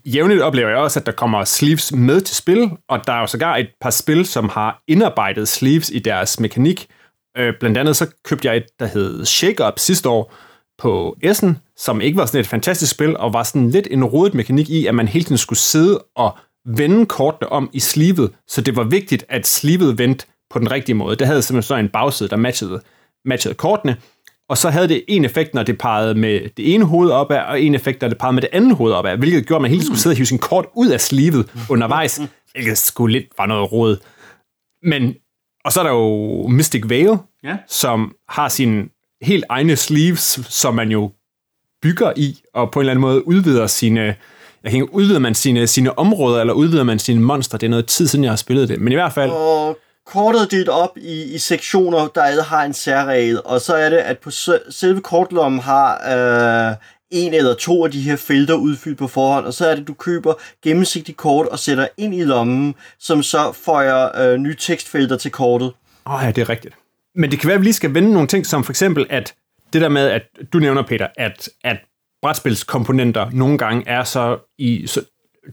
jævnligt 0.05 0.41
oplever 0.41 0.69
jeg 0.69 0.77
også, 0.77 0.99
at 0.99 1.05
der 1.05 1.11
kommer 1.11 1.43
sleeves 1.43 1.91
med 1.91 2.21
til 2.21 2.35
spil, 2.35 2.71
og 2.89 3.07
der 3.07 3.13
er 3.13 3.19
jo 3.19 3.27
sågar 3.27 3.57
et 3.57 3.69
par 3.81 3.89
spil, 3.89 4.25
som 4.25 4.49
har 4.49 4.83
indarbejdet 4.87 5.47
sleeves 5.47 5.89
i 5.89 5.99
deres 5.99 6.39
mekanik. 6.39 6.87
Øh, 7.37 7.53
blandt 7.59 7.77
andet 7.77 7.95
så 7.95 8.07
købte 8.25 8.47
jeg 8.47 8.57
et, 8.57 8.65
der 8.79 8.85
hed 8.85 9.25
Shake 9.25 9.67
Up 9.67 9.79
sidste 9.79 10.09
år 10.09 10.33
på 10.77 11.17
Essen, 11.21 11.57
som 11.77 12.01
ikke 12.01 12.17
var 12.17 12.25
sådan 12.25 12.41
et 12.41 12.47
fantastisk 12.47 12.91
spil, 12.91 13.17
og 13.17 13.33
var 13.33 13.43
sådan 13.43 13.69
lidt 13.69 13.87
en 13.91 14.03
rodet 14.03 14.33
mekanik 14.33 14.69
i, 14.69 14.85
at 14.85 14.95
man 14.95 15.07
hele 15.07 15.25
tiden 15.25 15.37
skulle 15.37 15.59
sidde 15.59 16.03
og 16.15 16.37
vende 16.65 17.05
kortene 17.05 17.51
om 17.51 17.69
i 17.73 17.79
sleevet, 17.79 18.31
så 18.47 18.61
det 18.61 18.75
var 18.75 18.83
vigtigt, 18.83 19.25
at 19.29 19.47
sleevet 19.47 19.97
vendte 19.97 20.25
på 20.53 20.59
den 20.59 20.71
rigtige 20.71 20.95
måde. 20.95 21.15
Det 21.15 21.27
havde 21.27 21.41
simpelthen 21.41 21.67
så 21.67 21.75
en 21.75 21.89
bagside, 21.89 22.29
der 22.29 22.35
matchede, 22.35 22.81
matchede 23.25 23.53
kortene, 23.53 23.97
og 24.49 24.57
så 24.57 24.69
havde 24.69 24.87
det 24.87 25.03
en 25.07 25.25
effekt, 25.25 25.53
når 25.53 25.63
det 25.63 25.77
pegede 25.77 26.15
med 26.15 26.41
det 26.57 26.73
ene 26.73 26.85
hoved 26.85 27.11
opad, 27.11 27.37
og 27.37 27.61
en 27.61 27.75
effekt, 27.75 28.01
når 28.01 28.07
det 28.09 28.17
pegede 28.17 28.33
med 28.33 28.41
det 28.41 28.49
andet 28.53 28.75
hoved 28.75 28.93
opad, 28.93 29.17
hvilket 29.17 29.47
gjorde, 29.47 29.57
at 29.57 29.61
man 29.61 29.69
hele 29.71 29.81
tiden 29.81 29.85
skulle 29.87 29.99
sidde 30.01 30.13
og 30.13 30.17
hive 30.17 30.25
sin 30.25 30.37
kort 30.39 30.65
ud 30.75 30.87
af 30.89 31.01
sleevet 31.01 31.51
undervejs, 31.69 32.21
hvilket 32.51 32.77
skulle 32.77 33.19
lidt 33.19 33.25
var 33.37 33.45
noget 33.45 33.71
råd. 33.71 33.97
Men, 34.83 35.15
og 35.65 35.71
så 35.73 35.79
er 35.79 35.83
der 35.83 35.91
jo 35.91 36.47
Mystic 36.47 36.83
Veil, 36.85 37.17
Ja. 37.43 37.57
som 37.67 38.15
har 38.29 38.49
sine 38.49 38.85
helt 39.21 39.45
egne 39.49 39.75
sleeves, 39.75 40.39
som 40.49 40.75
man 40.75 40.89
jo 40.91 41.11
bygger 41.81 42.13
i, 42.15 42.41
og 42.53 42.71
på 42.71 42.79
en 42.79 42.81
eller 42.81 42.91
anden 42.91 43.01
måde 43.01 43.27
udvider 43.27 43.67
sine, 43.67 44.01
jeg 44.63 44.71
kan 44.71 44.73
ikke, 44.73 44.93
udvider 44.93 45.19
man 45.19 45.35
sine, 45.35 45.67
sine 45.67 45.99
områder, 45.99 46.39
eller 46.41 46.53
udvider 46.53 46.83
man 46.83 46.99
sine 46.99 47.21
monster. 47.21 47.57
Det 47.57 47.67
er 47.67 47.69
noget 47.69 47.85
tid 47.85 48.07
siden, 48.07 48.23
jeg 48.23 48.31
har 48.31 48.35
spillet 48.37 48.69
det. 48.69 48.81
Men 48.81 48.91
i 48.93 48.95
hvert 48.95 49.13
fald, 49.13 49.31
Og 49.31 49.77
kortet 50.05 50.51
delt 50.51 50.69
op 50.69 50.97
i, 50.97 51.33
i 51.33 51.37
sektioner, 51.37 52.07
der 52.07 52.21
alle 52.21 52.43
har 52.43 52.63
en 52.63 52.73
særregel, 52.73 53.41
og 53.45 53.61
så 53.61 53.75
er 53.75 53.89
det, 53.89 53.97
at 53.97 54.19
på 54.19 54.31
selve 54.69 55.01
kortlommen 55.01 55.59
har 55.59 55.93
øh, 56.69 56.75
en 57.11 57.33
eller 57.33 57.53
to 57.53 57.85
af 57.85 57.91
de 57.91 58.01
her 58.01 58.15
felter 58.15 58.53
udfyldt 58.53 58.97
på 58.97 59.07
forhånd, 59.07 59.45
og 59.45 59.53
så 59.53 59.67
er 59.67 59.75
det, 59.75 59.87
du 59.87 59.93
køber 59.93 60.33
gennemsigtigt 60.63 61.17
kort 61.17 61.47
og 61.47 61.59
sætter 61.59 61.87
ind 61.97 62.15
i 62.15 62.23
lommen, 62.23 62.75
som 62.99 63.23
så 63.23 63.51
føjer 63.51 64.21
øh, 64.21 64.37
nye 64.37 64.55
tekstfelter 64.55 65.17
til 65.17 65.31
kortet. 65.31 65.71
Åh 66.05 66.13
oh, 66.13 66.21
ja, 66.23 66.31
det 66.31 66.41
er 66.41 66.49
rigtigt. 66.49 66.75
Men 67.15 67.31
det 67.31 67.39
kan 67.39 67.47
være, 67.47 67.55
at 67.55 67.61
vi 67.61 67.65
lige 67.65 67.73
skal 67.73 67.93
vende 67.93 68.13
nogle 68.13 68.27
ting, 68.27 68.45
som 68.45 68.63
for 68.63 68.71
eksempel, 68.71 69.07
at 69.09 69.35
det 69.73 69.81
der 69.81 69.89
med, 69.89 70.09
at 70.09 70.23
du 70.53 70.59
nævner, 70.59 70.83
Peter, 70.83 71.07
at, 71.17 71.49
at 71.63 71.77
brætspilskomponenter 72.21 73.29
nogle 73.31 73.57
gange 73.57 73.87
er 73.87 74.03
så 74.03 74.37
i 74.57 74.87
så 74.87 75.01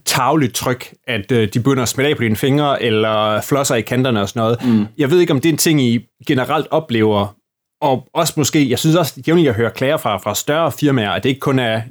tavligt 0.05 0.55
tryk, 0.55 0.93
at 1.07 1.31
øh, 1.31 1.53
de 1.53 1.59
begynder 1.59 1.83
at 1.83 1.89
smitte 1.89 2.09
af 2.09 2.17
på 2.17 2.23
dine 2.23 2.35
fingre, 2.35 2.83
eller 2.83 3.41
flosser 3.41 3.75
i 3.75 3.81
kanterne 3.81 4.21
og 4.21 4.29
sådan 4.29 4.39
noget. 4.39 4.65
Mm. 4.65 4.85
Jeg 4.97 5.11
ved 5.11 5.19
ikke, 5.19 5.33
om 5.33 5.41
det 5.41 5.49
er 5.49 5.53
en 5.53 5.57
ting, 5.57 5.81
I 5.81 6.07
generelt 6.27 6.67
oplever, 6.71 7.35
og 7.81 8.07
også 8.13 8.33
måske, 8.37 8.69
jeg 8.69 8.79
synes 8.79 8.95
også, 8.95 9.23
jævnligt 9.27 9.45
jeg 9.45 9.53
hører 9.53 9.69
klager 9.69 9.97
fra, 9.97 10.17
fra 10.17 10.35
større 10.35 10.71
firmaer, 10.71 11.11
at 11.11 11.23
det 11.23 11.29
ikke 11.29 11.39
kun 11.39 11.59
er 11.59 11.81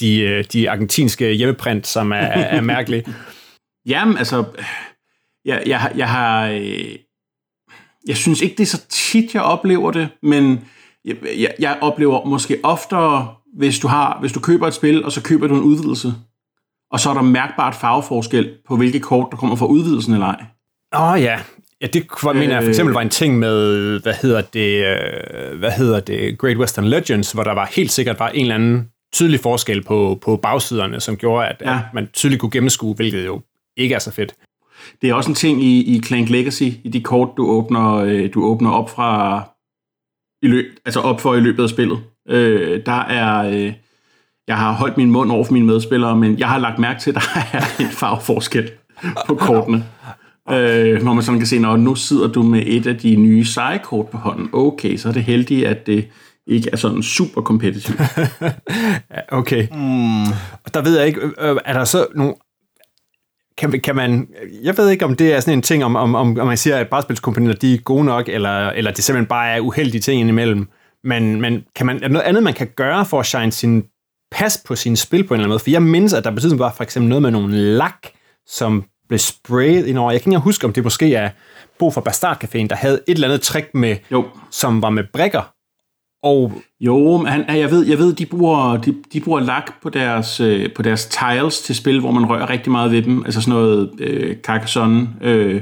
de, 0.00 0.20
øh, 0.20 0.44
de 0.52 0.70
argentinske 0.70 1.32
hjemmeprint, 1.32 1.86
som 1.86 2.12
er, 2.12 2.16
er 2.16 2.60
mærkelige. 2.60 3.04
Jamen, 3.86 4.18
altså, 4.18 4.44
jeg, 5.44 5.62
jeg, 5.66 5.92
jeg 5.96 6.08
har... 6.08 6.46
Øh, 6.46 6.96
jeg 8.08 8.16
synes 8.16 8.40
ikke, 8.40 8.54
det 8.56 8.62
er 8.62 8.66
så 8.66 8.86
tit, 8.88 9.34
jeg 9.34 9.42
oplever 9.42 9.90
det, 9.90 10.08
men 10.22 10.64
jeg, 11.04 11.16
jeg, 11.38 11.54
jeg 11.58 11.78
oplever 11.80 12.24
måske 12.24 12.60
oftere, 12.62 13.34
hvis 13.56 13.78
du, 13.78 13.88
har, 13.88 14.20
hvis 14.20 14.32
du 14.32 14.40
køber 14.40 14.66
et 14.66 14.74
spil, 14.74 15.04
og 15.04 15.12
så 15.12 15.22
køber 15.22 15.46
du 15.46 15.54
en 15.54 15.62
udvidelse, 15.62 16.14
og 16.90 17.00
så 17.00 17.10
er 17.10 17.14
der 17.14 17.22
mærkbart 17.22 17.74
farveforskel 17.74 18.50
på, 18.68 18.76
hvilke 18.76 19.00
kort, 19.00 19.28
der 19.30 19.36
kommer 19.36 19.56
fra 19.56 19.66
udvidelsen 19.66 20.12
eller 20.12 20.26
ej. 20.26 20.44
Åh 20.94 21.12
oh, 21.12 21.22
ja. 21.22 21.40
Ja, 21.80 21.86
det 21.86 22.06
var, 22.22 22.32
mener 22.32 22.54
jeg 22.54 22.62
for 22.62 22.68
eksempel 22.68 22.92
var 22.92 23.00
en 23.00 23.08
ting 23.08 23.38
med, 23.38 24.00
hvad 24.00 24.14
hedder 24.14 24.40
det, 24.40 24.84
øh, 24.86 25.58
hvad 25.58 25.70
hedder 25.70 26.00
det, 26.00 26.38
Great 26.38 26.56
Western 26.56 26.84
Legends, 26.84 27.32
hvor 27.32 27.42
der 27.42 27.52
var 27.52 27.70
helt 27.76 27.90
sikkert 27.90 28.18
var 28.18 28.28
en 28.28 28.40
eller 28.40 28.54
anden 28.54 28.88
tydelig 29.12 29.40
forskel 29.40 29.82
på, 29.84 30.18
på 30.22 30.36
bagsiderne, 30.36 31.00
som 31.00 31.16
gjorde, 31.16 31.46
at, 31.46 31.56
ja. 31.60 31.70
Ja. 31.70 31.76
at 31.76 31.94
man 31.94 32.08
tydeligt 32.12 32.40
kunne 32.40 32.50
gennemskue, 32.50 32.94
hvilket 32.94 33.26
jo 33.26 33.40
ikke 33.76 33.94
er 33.94 33.98
så 33.98 34.10
fedt. 34.10 34.34
Det 35.02 35.10
er 35.10 35.14
også 35.14 35.30
en 35.30 35.34
ting 35.34 35.62
i, 35.62 35.96
i 35.96 36.02
Clank 36.02 36.28
Legacy, 36.28 36.62
i 36.84 36.88
de 36.92 37.00
kort, 37.00 37.28
du 37.36 37.46
åbner, 37.46 37.94
øh, 37.94 38.34
du 38.34 38.44
åbner 38.44 38.70
op 38.70 38.90
fra 38.90 39.42
i 40.42 40.48
løb, 40.48 40.66
altså 40.84 41.00
op 41.00 41.20
for 41.20 41.34
i 41.34 41.40
løbet 41.40 41.62
af 41.62 41.68
spillet. 41.68 41.98
Øh, 42.28 42.86
der 42.86 43.04
er, 43.04 43.48
øh, 43.50 43.72
jeg 44.48 44.56
har 44.56 44.72
holdt 44.72 44.96
min 44.96 45.10
mund 45.10 45.32
over 45.32 45.44
for 45.44 45.52
mine 45.52 45.66
medspillere, 45.66 46.16
men 46.16 46.38
jeg 46.38 46.48
har 46.48 46.58
lagt 46.58 46.78
mærke 46.78 47.00
til, 47.00 47.10
at 47.10 47.14
der 47.14 47.40
er 47.58 47.64
en 47.80 47.90
farveforskel 47.90 48.70
på 49.26 49.34
kortene. 49.34 49.84
Øh, 50.50 51.02
hvor 51.02 51.12
man 51.12 51.22
sådan 51.22 51.40
kan 51.40 51.46
se, 51.46 51.58
når 51.58 51.76
nu 51.76 51.94
sidder 51.94 52.28
du 52.28 52.42
med 52.42 52.62
et 52.66 52.86
af 52.86 52.96
de 52.96 53.16
nye 53.16 53.44
seje 53.44 53.78
kort 53.78 54.08
på 54.08 54.18
hånden. 54.18 54.48
Okay, 54.52 54.96
så 54.96 55.08
er 55.08 55.12
det 55.12 55.24
heldigt, 55.24 55.66
at 55.66 55.86
det 55.86 56.08
ikke 56.46 56.70
er 56.72 56.76
sådan 56.76 57.02
super 57.02 57.40
kompetitivt. 57.40 58.00
Okay. 59.32 59.62
Mm. 59.62 60.32
Der 60.74 60.82
ved 60.82 60.98
jeg 60.98 61.06
ikke, 61.06 61.20
øh, 61.20 61.56
er 61.64 61.72
der 61.72 61.84
så 61.84 62.06
nogle 62.14 62.34
kan, 63.58 63.80
kan 63.80 63.96
man, 63.96 64.28
jeg 64.62 64.78
ved 64.78 64.90
ikke, 64.90 65.04
om 65.04 65.16
det 65.16 65.34
er 65.34 65.40
sådan 65.40 65.58
en 65.58 65.62
ting, 65.62 65.84
om, 65.84 65.96
om, 65.96 66.14
om, 66.14 66.38
om 66.40 66.46
man 66.46 66.56
siger, 66.56 66.76
at 66.76 66.88
brætspilskomponenter, 66.88 67.54
de 67.54 67.74
er 67.74 67.78
gode 67.78 68.04
nok, 68.04 68.28
eller, 68.28 68.70
eller 68.70 68.90
det 68.90 69.04
simpelthen 69.04 69.26
bare 69.26 69.50
er 69.50 69.60
uheldige 69.60 70.00
ting 70.00 70.20
indimellem. 70.20 70.68
Men, 71.04 71.40
men 71.40 71.64
kan 71.76 71.86
man, 71.86 71.96
er 71.96 72.00
der 72.00 72.08
noget 72.08 72.26
andet, 72.26 72.42
man 72.42 72.54
kan 72.54 72.68
gøre 72.76 73.04
for 73.04 73.20
at 73.20 73.26
shine 73.26 73.52
sin 73.52 73.84
passe 74.30 74.60
på 74.66 74.76
sine 74.76 74.96
spil 74.96 75.24
på 75.24 75.34
en 75.34 75.40
eller 75.40 75.44
anden 75.44 75.52
måde. 75.52 75.58
For 75.58 75.70
jeg 75.70 75.82
mindes, 75.82 76.12
at 76.12 76.24
der 76.24 76.30
betyder 76.30 76.56
var 76.56 76.72
for 76.76 76.84
eksempel 76.84 77.08
noget 77.08 77.22
med 77.22 77.30
nogle 77.30 77.54
lak, 77.54 78.06
som 78.46 78.84
blev 79.08 79.18
sprayet 79.18 79.86
ind 79.86 79.98
over. 79.98 80.10
Jeg 80.10 80.22
kan 80.22 80.32
ikke 80.32 80.40
huske, 80.40 80.66
om 80.66 80.72
det 80.72 80.84
måske 80.84 81.14
er 81.14 81.30
Bo 81.78 81.90
fra 81.90 82.00
Bastard 82.00 82.44
Caféen, 82.44 82.66
der 82.66 82.76
havde 82.76 83.00
et 83.08 83.14
eller 83.14 83.28
andet 83.28 83.40
trick 83.40 83.74
med, 83.74 83.96
Jo. 84.10 84.24
som 84.50 84.82
var 84.82 84.90
med 84.90 85.04
brikker. 85.12 85.52
Og 86.22 86.52
Jo, 86.80 87.16
men 87.16 87.26
han, 87.26 87.44
jeg 87.48 87.70
ved, 87.70 87.86
jeg 87.86 87.98
ved 87.98 88.12
de, 88.14 88.26
bruger, 88.26 88.76
de, 88.76 88.94
de 89.12 89.20
bruger 89.20 89.40
lak 89.40 89.82
på 89.82 89.88
deres, 89.88 90.40
øh, 90.40 90.74
på 90.76 90.82
deres 90.82 91.06
tiles 91.06 91.60
til 91.60 91.74
spil, 91.74 92.00
hvor 92.00 92.10
man 92.10 92.30
rører 92.30 92.50
rigtig 92.50 92.72
meget 92.72 92.90
ved 92.90 93.02
dem. 93.02 93.24
Altså 93.24 93.40
sådan 93.40 93.54
noget 93.54 93.90
øh, 94.00 94.36
Carcassonne, 94.36 95.08
øh, 95.20 95.60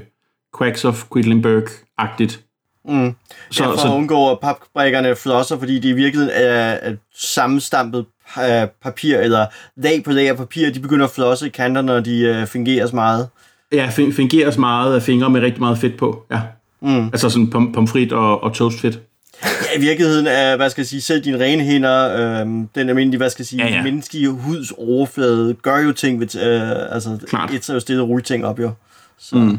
Quacks 0.58 0.84
of 0.84 1.04
Quedlinburg-agtigt. 1.14 2.40
Mm. 2.88 3.14
Så, 3.50 3.64
ja, 3.64 3.70
for 3.70 3.76
så, 3.76 3.88
at 3.88 3.94
undgå, 3.94 4.30
at 4.30 4.40
papbrikkerne 4.40 5.16
flosser, 5.16 5.58
fordi 5.58 5.78
de 5.78 5.88
i 5.88 5.92
virkeligheden 5.92 6.34
er, 6.34 6.50
er 6.58 6.94
sammenstampet 7.14 8.06
øh, 8.38 8.68
papir, 8.82 9.18
eller 9.18 9.46
lag 9.76 10.02
på 10.04 10.10
lag 10.12 10.28
af 10.28 10.36
papir, 10.36 10.70
de 10.70 10.80
begynder 10.80 11.04
at 11.04 11.10
flosse 11.12 11.46
i 11.46 11.50
kanter, 11.50 11.82
når 11.82 12.00
de 12.00 12.20
øh, 12.20 12.46
fungerer 12.46 12.88
meget. 12.94 13.28
ja, 13.72 13.88
fin- 13.92 14.12
fungeres 14.12 14.58
meget 14.58 14.94
af 14.94 15.02
fingre 15.02 15.30
med 15.30 15.40
rigtig 15.40 15.60
meget 15.60 15.78
fedt 15.78 15.96
på. 15.96 16.22
Ja. 16.30 16.40
Mm. 16.82 17.04
Altså 17.06 17.30
sådan 17.30 17.50
pom, 17.50 17.72
pomfrit 17.72 18.12
og, 18.12 18.42
og 18.42 18.54
toastfedt. 18.54 19.00
Ja, 19.44 19.78
i 19.78 19.80
virkeligheden 19.80 20.26
er, 20.26 20.56
hvad 20.56 20.70
skal 20.70 20.80
jeg 20.82 20.86
sige, 20.86 21.00
selv 21.00 21.24
dine 21.24 21.38
rene 21.44 21.62
hænder, 21.64 22.16
øh, 22.40 22.46
den 22.74 22.88
almindelige, 22.88 23.16
hvad 23.16 23.30
skal 23.30 23.42
jeg 23.42 23.46
sige, 23.46 23.64
Ja, 23.66 23.74
ja, 23.74 23.82
menneskelige 23.82 24.28
huds 24.28 24.72
overflade, 24.78 25.54
gør 25.54 25.78
jo 25.78 25.92
ting, 25.92 26.20
ved, 26.20 26.36
øh, 26.36 26.94
altså 26.94 27.18
Klart. 27.28 27.54
et 27.54 27.64
så 27.64 27.80
stille 27.80 28.02
og 28.02 28.08
roligt 28.08 28.26
ting 28.26 28.46
op 28.46 28.60
jo. 28.60 28.70
Så. 29.18 29.36
Mm. 29.36 29.58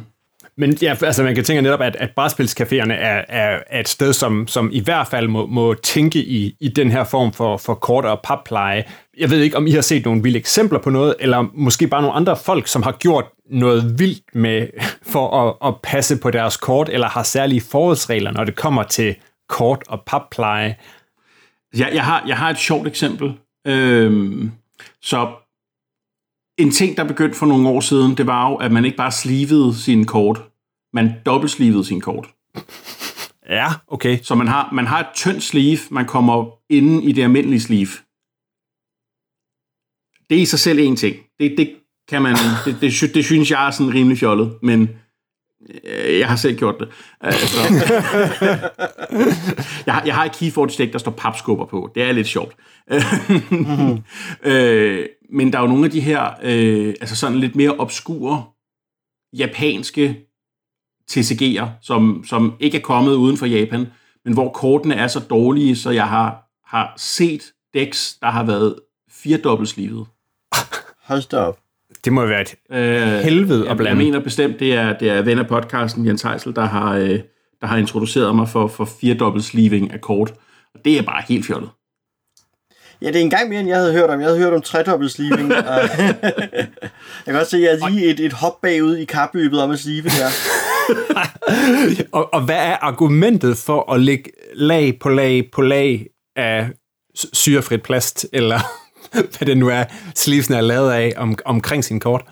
Men 0.58 0.78
ja, 0.82 0.96
altså 1.02 1.24
man 1.24 1.36
kan 1.36 1.44
tænke 1.44 1.62
netop, 1.62 1.82
at, 1.82 1.96
at 1.96 2.10
brætspilscaféerne 2.20 2.94
er, 2.94 3.26
er, 3.28 3.60
er 3.68 3.80
et 3.80 3.88
sted, 3.88 4.14
som, 4.14 4.48
som 4.48 4.70
i 4.74 4.80
hvert 4.80 5.08
fald 5.08 5.28
må, 5.28 5.46
må 5.46 5.74
tænke 5.74 6.20
i, 6.20 6.56
i 6.60 6.68
den 6.68 6.92
her 6.92 7.04
form 7.04 7.34
for, 7.34 7.58
for 7.58 7.74
kort- 7.74 8.06
og 8.06 8.20
pappleje. 8.24 8.84
Jeg 9.18 9.30
ved 9.30 9.40
ikke, 9.40 9.58
om 9.58 9.68
I 9.68 9.72
har 9.72 9.82
set 9.82 10.06
nogle 10.06 10.24
vilde 10.24 10.40
eksempler 10.40 10.80
på 10.80 10.90
noget, 10.90 11.16
eller 11.20 11.46
måske 11.54 11.88
bare 11.88 12.02
nogle 12.02 12.16
andre 12.16 12.38
folk, 12.38 12.68
som 12.68 12.84
har 12.84 12.92
gjort 12.92 13.26
noget 13.52 14.00
vildt 14.00 14.24
med 14.34 14.68
for 15.14 15.48
at, 15.48 15.68
at 15.68 15.76
passe 15.84 16.18
på 16.18 16.32
deres 16.32 16.58
kort, 16.58 16.90
eller 16.90 17.08
har 17.08 17.24
særlige 17.24 17.62
forholdsregler, 17.62 18.32
når 18.32 18.44
det 18.44 18.56
kommer 18.56 18.84
til 18.84 19.16
kort- 19.50 19.84
og 19.88 20.02
pappleje. 20.06 20.76
Ja, 21.78 21.88
jeg, 21.94 22.04
har, 22.04 22.24
jeg 22.28 22.38
har 22.38 22.50
et 22.50 22.58
sjovt 22.58 22.88
eksempel. 22.88 23.34
Øhm, 23.68 24.52
så 25.02 25.28
en 26.58 26.72
ting, 26.72 26.98
der 26.98 27.04
begyndte 27.04 27.38
for 27.38 27.46
nogle 27.46 27.70
år 27.70 27.80
siden, 27.80 28.18
det 28.18 28.28
var 28.28 28.50
jo, 28.50 28.56
at 28.56 28.72
man 28.72 28.86
ikke 28.86 28.98
bare 28.98 29.12
slivede 29.12 29.76
sine 29.76 30.06
kort. 30.06 30.44
Man 30.94 31.12
dobbeltslivede 31.26 31.86
sine 31.86 32.02
kort. 32.02 32.28
Ja, 33.50 33.68
okay. 33.88 34.20
Så 34.24 34.36
man 34.36 34.48
har, 34.48 34.70
man 34.74 34.88
har 34.88 35.00
et 35.00 35.08
tyndt 35.16 35.44
sleeve, 35.44 35.80
man 35.92 36.06
kommer 36.06 36.46
inden 36.70 37.04
i 37.04 37.12
det 37.12 37.24
almindelige 37.24 37.62
sleeve. 37.62 37.90
Det 40.30 40.38
er 40.38 40.42
i 40.42 40.46
sig 40.46 40.60
selv 40.60 40.80
en 40.80 40.96
ting. 40.96 41.16
Det, 41.40 41.54
det 41.58 41.76
kan 42.10 42.22
man, 42.22 42.36
det, 42.66 42.78
det, 42.82 43.14
det 43.14 43.26
synes 43.26 43.52
jeg 43.52 43.68
er 43.68 43.72
sådan 43.72 43.94
rimelig 43.94 44.18
fjollet, 44.18 44.58
men 44.62 44.90
øh, 45.84 46.20
jeg 46.20 46.28
har 46.28 46.36
selv 46.36 46.58
gjort 46.58 46.76
det. 46.80 46.90
Altså, 47.22 47.58
jeg, 49.86 49.94
har, 49.94 50.04
jeg 50.06 50.16
har 50.16 50.26
et 50.26 50.36
keyforge 50.36 50.70
deck, 50.78 50.94
der 50.94 51.00
står 51.00 51.12
papskubber 51.12 51.66
på. 51.66 51.92
Det 51.96 52.04
er 52.04 52.12
lidt 52.12 52.28
sjovt. 52.28 52.56
mm-hmm. 53.50 54.04
øh, 54.52 55.06
men 55.30 55.54
der 55.54 55.60
er 55.60 55.62
jo 55.62 55.68
nogle 55.68 55.86
af 55.86 55.92
de 55.92 56.00
her, 56.00 56.30
øh, 56.44 56.96
altså 57.02 57.16
sådan 57.16 57.38
lidt 57.38 57.56
mere 57.56 57.72
obskure 57.72 58.44
japanske 59.38 60.20
TCG'er, 61.12 61.66
som, 61.82 62.24
som 62.28 62.54
ikke 62.60 62.78
er 62.78 62.82
kommet 62.82 63.14
uden 63.16 63.38
for 63.38 63.46
Japan, 63.46 63.88
men 64.26 64.34
hvor 64.34 64.50
kortene 64.50 64.96
er 64.96 65.08
så 65.08 65.20
dårlige, 65.20 65.76
så 65.76 65.90
jeg 65.92 66.08
har, 66.08 66.50
har 66.66 66.94
set 66.98 67.42
decks, 67.74 68.18
der 68.22 68.28
har 68.28 68.44
været 68.44 68.76
firedobbeltslivet. 69.12 70.06
Hold 71.04 71.30
da 71.30 71.38
op. 71.38 71.60
Det 72.06 72.14
må 72.14 72.26
være 72.26 72.42
et 72.42 72.56
Øh, 72.72 73.20
helvede 73.24 73.62
at 73.64 73.68
jeg, 73.68 73.78
blande. 73.78 73.90
jeg 73.90 73.98
mener 73.98 74.20
bestemt, 74.20 74.60
det 74.60 74.74
er, 74.74 74.98
det 74.98 75.10
er 75.10 75.22
ven 75.22 75.40
af 75.40 75.48
podcasten, 75.48 76.06
Jens 76.06 76.22
Heisel, 76.22 76.56
der 76.56 76.66
har, 76.66 76.96
øh, 76.96 77.20
der 77.62 77.68
har 77.68 77.78
introduceret 77.78 78.36
mig 78.36 78.50
for, 78.50 78.68
for 78.68 78.86
firedobbeltsliving 78.86 79.92
af 79.92 80.02
kort. 80.02 80.34
Og 80.74 80.80
det 80.86 80.98
er 80.98 81.02
bare 81.02 81.24
helt 81.28 81.46
fjollet. 81.46 81.70
Ja, 83.02 83.08
det 83.08 83.16
er 83.16 83.20
en 83.20 83.30
gang 83.30 83.50
mere, 83.50 83.60
end 83.60 83.70
jeg 83.70 83.78
havde 83.78 83.94
hørt 83.94 84.10
om. 84.10 84.20
Jeg 84.20 84.28
havde 84.28 84.40
hørt 84.40 84.54
om 84.54 84.62
tredobbelt 84.62 85.12
sleeving. 85.12 85.56
og 85.56 85.80
jeg 87.26 87.26
kan 87.26 87.36
også 87.36 87.50
se, 87.50 87.58
at 87.58 87.64
jeg 87.64 87.72
er 87.72 87.90
lige 87.90 88.06
et, 88.06 88.20
et 88.20 88.34
hop 88.34 88.62
bagud 88.62 88.96
i 88.96 89.06
kapløbet 89.06 89.62
om 89.62 89.72
at 89.72 89.80
slive 89.80 90.04
der. 90.04 90.30
Og, 92.12 92.34
og 92.34 92.42
hvad 92.42 92.56
er 92.56 92.78
argumentet 92.82 93.58
for 93.58 93.94
at 93.94 94.02
lægge 94.02 94.32
lag 94.54 95.00
på 95.02 95.10
lag 95.10 95.50
på 95.54 95.62
lag 95.62 96.06
af 96.36 96.70
syrefrit 97.34 97.84
plast, 97.84 98.28
eller 98.34 98.60
hvad 99.38 99.48
det 99.48 99.58
nu 99.58 99.68
er, 99.68 99.84
sleevesen 100.16 100.54
er 100.54 100.62
lavet 100.62 100.92
af 100.92 101.14
om, 101.18 101.36
omkring 101.46 101.84
sin 101.84 102.00
kort? 102.00 102.26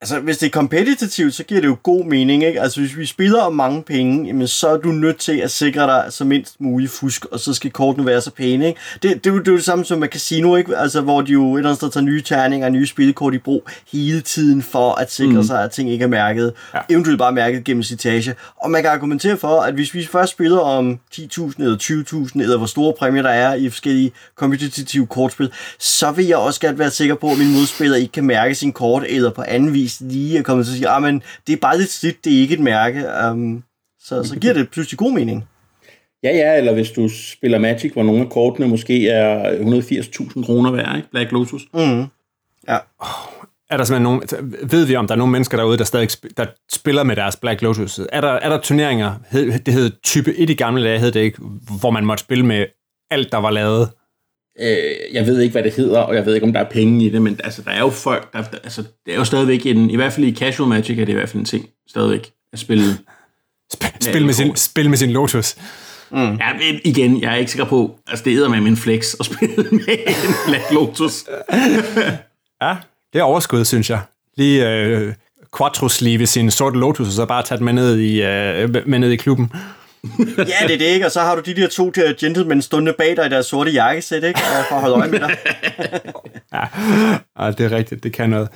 Altså, 0.00 0.20
hvis 0.20 0.38
det 0.38 0.46
er 0.46 0.50
kompetitivt, 0.50 1.34
så 1.34 1.42
giver 1.44 1.60
det 1.60 1.68
jo 1.68 1.76
god 1.82 2.04
mening, 2.04 2.44
ikke? 2.44 2.60
Altså, 2.60 2.80
hvis 2.80 2.96
vi 2.96 3.06
spiller 3.06 3.40
om 3.40 3.52
mange 3.54 3.82
penge, 3.82 4.26
jamen, 4.26 4.46
så 4.48 4.68
er 4.68 4.76
du 4.76 4.88
nødt 4.88 5.18
til 5.18 5.36
at 5.38 5.50
sikre 5.50 5.82
dig 5.82 6.04
så 6.10 6.24
mindst 6.24 6.60
muligt 6.60 6.90
fusk, 6.92 7.24
og 7.24 7.40
så 7.40 7.54
skal 7.54 7.70
kortene 7.70 8.06
være 8.06 8.20
så 8.20 8.30
pæne, 8.30 8.66
ikke? 8.66 8.80
Det, 9.02 9.24
det, 9.24 9.26
er 9.26 9.30
jo- 9.34 9.38
det 9.38 9.48
er 9.48 9.52
jo 9.52 9.56
det 9.56 9.64
samme 9.64 9.84
som 9.84 9.98
med 9.98 10.08
casino, 10.08 10.56
ikke? 10.56 10.76
Altså, 10.76 11.00
hvor 11.00 11.20
de 11.22 11.32
jo 11.32 11.54
et 11.54 11.58
eller 11.58 11.68
andet 11.70 11.76
sted 11.76 11.90
tager 11.90 12.04
nye 12.04 12.22
terninger 12.22 12.66
og 12.66 12.72
nye 12.72 12.86
spillekort 12.86 13.34
i 13.34 13.38
brug 13.38 13.68
hele 13.92 14.20
tiden 14.20 14.62
for 14.62 14.92
at 14.92 15.12
sikre 15.12 15.32
mm. 15.32 15.42
sig, 15.44 15.62
at 15.64 15.70
ting 15.70 15.90
ikke 15.90 16.02
er 16.02 16.08
mærket. 16.08 16.52
Ja. 16.74 16.78
Eventuelt 16.90 17.18
bare 17.18 17.32
mærket 17.32 17.64
gennem 17.64 17.82
citage. 17.82 18.34
Og 18.62 18.70
man 18.70 18.82
kan 18.82 18.90
argumentere 18.90 19.36
for, 19.36 19.60
at 19.60 19.74
hvis 19.74 19.94
vi 19.94 20.06
først 20.12 20.32
spiller 20.32 20.58
om 20.58 20.98
10.000 21.14 21.52
eller 21.58 21.76
20.000, 22.34 22.40
eller 22.42 22.56
hvor 22.56 22.66
store 22.66 22.92
præmier 22.98 23.22
der 23.22 23.30
er 23.30 23.54
i 23.54 23.68
forskellige 23.68 24.12
kompetitive 24.36 25.06
kortspil, 25.06 25.50
så 25.78 26.10
vil 26.10 26.26
jeg 26.26 26.36
også 26.36 26.60
gerne 26.60 26.78
være 26.78 26.90
sikker 26.90 27.14
på, 27.14 27.30
at 27.30 27.38
min 27.38 27.52
modspiller 27.52 27.96
ikke 27.96 28.12
kan 28.12 28.24
mærke 28.24 28.54
sin 28.54 28.72
kort, 28.72 29.04
eller 29.08 29.30
på 29.30 29.42
anden 29.48 29.74
vis 29.74 29.85
lige 30.00 30.38
er 30.38 30.42
kommet 30.42 30.66
til 30.66 30.72
at 30.72 30.76
sige, 30.76 30.88
ah, 30.88 31.02
men 31.02 31.22
det 31.46 31.52
er 31.52 31.56
bare 31.56 31.78
lidt 31.78 31.90
slidt, 31.90 32.24
det 32.24 32.36
er 32.36 32.40
ikke 32.40 32.54
et 32.54 32.60
mærke. 32.60 33.04
Um, 33.30 33.64
så, 34.00 34.24
så 34.24 34.38
giver 34.38 34.52
det 34.54 34.70
pludselig 34.70 34.98
god 34.98 35.12
mening. 35.12 35.48
Ja, 36.22 36.36
ja, 36.36 36.56
eller 36.56 36.72
hvis 36.72 36.90
du 36.90 37.08
spiller 37.08 37.58
Magic, 37.58 37.92
hvor 37.92 38.02
nogle 38.02 38.20
af 38.20 38.30
kortene 38.30 38.68
måske 38.68 39.08
er 39.08 39.52
180.000 39.52 40.46
kroner 40.46 40.70
værd, 40.70 40.96
ikke? 40.96 41.10
Black 41.10 41.32
Lotus. 41.32 41.62
Mm. 41.74 42.04
Ja. 42.68 42.78
Er 43.70 43.76
der 43.76 43.84
simpelthen 43.84 44.02
nogen, 44.02 44.22
ved 44.70 44.84
vi, 44.84 44.96
om 44.96 45.06
der 45.06 45.14
er 45.14 45.18
nogle 45.18 45.32
mennesker 45.32 45.56
derude, 45.56 45.78
der 45.78 45.84
stadig 45.84 46.08
der 46.36 46.46
spiller 46.72 47.02
med 47.02 47.16
deres 47.16 47.36
Black 47.36 47.62
Lotus? 47.62 48.00
Er 48.12 48.20
der, 48.20 48.28
er 48.28 48.48
der 48.48 48.60
turneringer, 48.60 49.14
hed, 49.30 49.58
det 49.58 49.74
hed 49.74 49.90
type 50.02 50.34
1 50.36 50.50
i 50.50 50.54
gamle 50.54 50.84
dage, 50.84 50.98
hed 50.98 51.12
det 51.12 51.20
ikke, 51.20 51.38
hvor 51.80 51.90
man 51.90 52.06
måtte 52.06 52.24
spille 52.24 52.46
med 52.46 52.66
alt, 53.10 53.32
der 53.32 53.38
var 53.38 53.50
lavet? 53.50 53.90
Øh, 54.60 54.68
jeg 55.12 55.26
ved 55.26 55.40
ikke, 55.40 55.52
hvad 55.52 55.62
det 55.62 55.72
hedder, 55.74 55.98
og 55.98 56.14
jeg 56.14 56.26
ved 56.26 56.34
ikke, 56.34 56.46
om 56.46 56.52
der 56.52 56.60
er 56.60 56.70
penge 56.70 57.06
i 57.06 57.08
det, 57.08 57.22
men 57.22 57.40
altså, 57.44 57.62
der 57.62 57.70
er 57.70 57.80
jo 57.80 57.90
folk, 57.90 58.32
der, 58.32 58.42
altså, 58.64 58.82
det 59.06 59.14
er 59.14 59.18
jo 59.18 59.24
stadigvæk 59.24 59.66
en, 59.66 59.90
i 59.90 59.96
hvert 59.96 60.12
fald 60.12 60.26
i 60.26 60.34
casual 60.34 60.68
Magic, 60.68 60.98
er 60.98 61.04
det 61.04 61.12
i 61.12 61.16
hvert 61.16 61.28
fald 61.28 61.40
en 61.40 61.44
ting, 61.44 61.68
stadigvæk, 61.88 62.32
at 62.52 62.58
spille. 62.58 62.84
Sp- 63.74 63.96
spil, 64.00 64.26
med 64.26 64.34
sin, 64.34 64.56
spil 64.56 64.90
med 64.90 64.98
sin 64.98 65.10
Lotus. 65.10 65.56
Ja, 66.12 66.52
men 66.52 66.80
igen, 66.84 67.22
jeg 67.22 67.32
er 67.32 67.36
ikke 67.36 67.50
sikker 67.50 67.64
på, 67.64 67.98
altså 68.08 68.24
det 68.24 68.36
æder 68.36 68.48
med 68.48 68.60
min 68.60 68.76
flex 68.76 69.14
at 69.20 69.26
spille 69.26 69.56
med 69.86 69.98
en 70.06 70.34
Black 70.46 70.64
Lotus. 70.72 71.24
Ja, 72.62 72.76
det 73.12 73.18
er 73.18 73.22
overskud, 73.22 73.64
synes 73.64 73.90
jeg. 73.90 74.00
Lige 74.36 74.70
øh, 74.70 75.14
quattro 75.58 75.88
sleeve 75.88 76.26
sin 76.26 76.50
sorte 76.50 76.78
Lotus, 76.78 77.06
og 77.06 77.12
så 77.12 77.26
bare 77.26 77.42
tage 77.42 77.58
den 77.58 77.64
med 77.64 77.72
ned 77.72 77.98
i, 77.98 78.22
øh, 78.22 78.86
med 78.86 78.98
ned 78.98 79.10
i 79.10 79.16
klubben. 79.16 79.52
ja, 80.38 80.66
det 80.66 80.74
er 80.74 80.78
det 80.78 80.84
ikke, 80.84 81.06
og 81.06 81.12
så 81.12 81.20
har 81.20 81.34
du 81.34 81.40
de 81.40 81.54
der 81.54 81.68
to 81.68 81.90
der 81.90 82.12
gentlemen 82.20 82.62
stående 82.62 82.94
bag 82.98 83.16
dig 83.16 83.26
i 83.26 83.28
deres 83.28 83.46
sorte 83.46 83.70
jakkesæt, 83.70 84.24
ikke? 84.24 84.40
Og 84.40 84.64
For 84.68 84.74
at 84.74 84.80
holde 84.80 84.96
øje 84.96 85.10
med 85.10 85.20
dig. 85.20 85.36
Ja, 87.38 87.50
det 87.50 87.60
er 87.60 87.72
rigtigt, 87.72 88.02
det 88.02 88.12
kan 88.12 88.30
noget. 88.30 88.48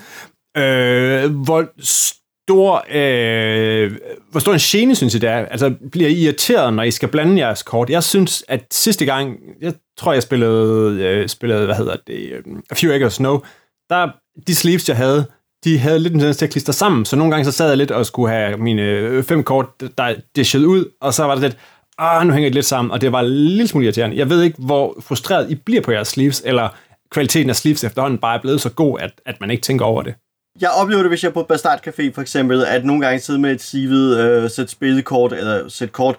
Øh, 0.56 1.34
hvor 1.34 1.66
stor, 1.78 2.84
øh, 2.90 3.92
hvor 4.30 4.40
stor 4.40 4.52
en 4.52 4.58
gene, 4.58 4.94
synes 4.94 5.14
I 5.14 5.18
det 5.18 5.28
er? 5.28 5.46
Altså, 5.46 5.74
bliver 5.92 6.08
I 6.08 6.14
irriteret, 6.14 6.74
når 6.74 6.82
I 6.82 6.90
skal 6.90 7.08
blande 7.08 7.38
jeres 7.38 7.62
kort? 7.62 7.90
Jeg 7.90 8.04
synes, 8.04 8.44
at 8.48 8.64
sidste 8.70 9.04
gang, 9.04 9.36
jeg 9.60 9.74
tror, 9.98 10.12
jeg 10.12 10.22
spillede, 10.22 11.02
øh, 11.02 11.28
spillede 11.28 11.64
hvad 11.64 11.74
hedder 11.74 11.96
det, 12.06 12.32
øh, 12.32 12.42
A 12.70 12.74
Few 12.74 12.92
Acres 12.92 13.12
Snow, 13.12 13.40
der, 13.90 14.08
de 14.46 14.54
sleeves, 14.54 14.88
jeg 14.88 14.96
havde, 14.96 15.26
de 15.64 15.78
havde 15.78 15.98
lidt 15.98 16.14
en 16.14 16.20
tendens 16.20 16.36
til 16.36 16.44
at 16.44 16.50
klistre 16.50 16.72
sammen, 16.72 17.04
så 17.04 17.16
nogle 17.16 17.30
gange 17.30 17.44
så 17.44 17.52
sad 17.52 17.68
jeg 17.68 17.76
lidt 17.76 17.90
og 17.90 18.06
skulle 18.06 18.32
have 18.32 18.56
mine 18.56 18.82
øh, 18.82 19.22
fem 19.22 19.44
kort, 19.44 19.66
der 19.98 20.14
dishede 20.36 20.68
ud, 20.68 20.84
og 21.00 21.14
så 21.14 21.24
var 21.24 21.34
det 21.34 21.42
lidt, 21.42 21.56
ah, 21.98 22.26
nu 22.26 22.32
hænger 22.32 22.48
det 22.48 22.54
lidt 22.54 22.66
sammen, 22.66 22.92
og 22.92 23.00
det 23.00 23.12
var 23.12 23.20
en 23.20 23.26
lille 23.26 23.68
smule 23.68 23.84
irriterende. 23.84 24.16
Jeg 24.16 24.30
ved 24.30 24.42
ikke, 24.42 24.56
hvor 24.58 24.96
frustreret 25.00 25.50
I 25.50 25.54
bliver 25.54 25.82
på 25.82 25.92
jeres 25.92 26.08
sleeves, 26.08 26.42
eller 26.44 26.68
kvaliteten 27.10 27.50
af 27.50 27.56
sleeves 27.56 27.84
efterhånden 27.84 28.18
bare 28.18 28.36
er 28.36 28.40
blevet 28.40 28.60
så 28.60 28.70
god, 28.70 29.00
at, 29.00 29.10
at 29.26 29.40
man 29.40 29.50
ikke 29.50 29.62
tænker 29.62 29.84
over 29.84 30.02
det. 30.02 30.14
Jeg 30.60 30.70
oplever 30.70 31.02
det, 31.02 31.10
hvis 31.10 31.22
jeg 31.22 31.28
er 31.28 31.32
på 31.32 31.42
Bastard 31.42 31.86
Café 31.86 32.12
for 32.14 32.20
eksempel, 32.20 32.64
at 32.64 32.84
nogle 32.84 33.06
gange 33.06 33.20
sidder 33.20 33.40
med 33.40 33.52
et 33.52 33.62
sivet 33.62 34.18
øh, 34.18 34.50
sæt 34.50 34.70
spillekort, 34.70 35.32
eller 35.32 35.68
sæt 35.68 35.92
kort, 35.92 36.16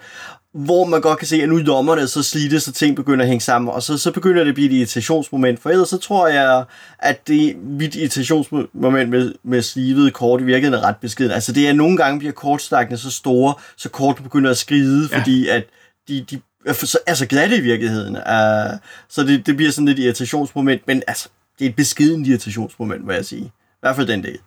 hvor 0.53 0.85
man 0.85 1.01
godt 1.01 1.19
kan 1.19 1.27
se, 1.27 1.41
at 1.43 1.49
nu 1.49 1.57
lommer 1.57 1.95
det 1.95 2.09
så 2.09 2.23
slidte, 2.23 2.59
så 2.59 2.71
ting 2.71 2.95
begynder 2.95 3.21
at 3.23 3.27
hænge 3.29 3.41
sammen, 3.41 3.71
og 3.73 3.83
så, 3.83 3.97
så 3.97 4.11
begynder 4.11 4.43
det 4.43 4.49
at 4.49 4.55
blive 4.55 4.69
et 4.69 4.75
irritationsmoment, 4.75 5.59
for 5.61 5.69
ellers 5.69 5.89
så 5.89 5.97
tror 5.97 6.27
jeg, 6.27 6.63
at 6.99 7.27
det 7.27 7.55
mit 7.63 7.95
irritationsmoment 7.95 9.09
med, 9.09 9.33
med 9.43 9.61
slivede 9.61 10.11
kort 10.11 10.41
i 10.41 10.43
virkeligheden 10.43 10.83
er 10.83 10.87
ret 10.87 10.95
beskeden. 10.97 11.31
Altså 11.31 11.51
det 11.51 11.65
er, 11.65 11.69
at 11.69 11.75
nogle 11.75 11.97
gange 11.97 12.19
bliver 12.19 12.31
kortstakkene 12.31 12.97
så 12.97 13.11
store, 13.11 13.53
så 13.77 13.89
kortene 13.89 14.23
begynder 14.23 14.51
at 14.51 14.57
skride, 14.57 15.09
Ja. 15.11 15.17
fordi 15.19 15.47
at 15.47 15.63
de, 16.07 16.25
de 16.31 16.41
så, 16.73 16.97
altså 17.07 17.25
glatte 17.25 17.57
i 17.57 17.61
virkeligheden. 17.61 18.15
Uh, 18.15 18.77
så 19.09 19.23
det, 19.23 19.45
det 19.45 19.55
bliver 19.55 19.71
sådan 19.71 19.85
lidt 19.85 19.99
irritationsmoment, 19.99 20.81
men 20.87 21.03
altså, 21.07 21.29
det 21.59 21.65
er 21.65 21.69
et 21.69 21.75
beskeden 21.75 22.25
irritationsmoment, 22.25 23.07
vil 23.07 23.15
jeg 23.15 23.25
sige. 23.25 23.41
I 23.45 23.51
hvert 23.81 23.95
fald 23.95 24.07
den 24.07 24.23
del. 24.23 24.37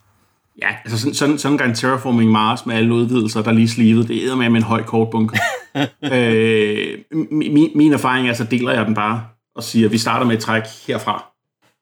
Ja, 0.62 0.68
altså 0.84 0.98
sådan, 0.98 1.14
sådan, 1.14 1.38
sådan 1.38 1.68
en 1.68 1.74
Terraforming 1.74 2.30
Mars 2.30 2.66
med 2.66 2.74
alle 2.74 2.94
udvidelser, 2.94 3.42
der 3.42 3.52
lige 3.52 3.68
slivet, 3.68 4.08
det 4.08 4.30
er 4.30 4.36
med 4.36 4.50
med 4.50 4.60
en 4.60 4.66
høj 4.66 4.82
kortbunke. 4.82 5.38
øh, 6.12 6.98
min, 7.30 7.70
min 7.74 7.92
erfaring 7.92 8.28
er, 8.28 8.32
så 8.32 8.44
deler 8.44 8.72
jeg 8.72 8.86
den 8.86 8.94
bare 8.94 9.24
og 9.56 9.62
siger, 9.62 9.86
at 9.86 9.92
vi 9.92 9.98
starter 9.98 10.26
med 10.26 10.36
et 10.36 10.42
træk 10.42 10.62
herfra, 10.86 11.24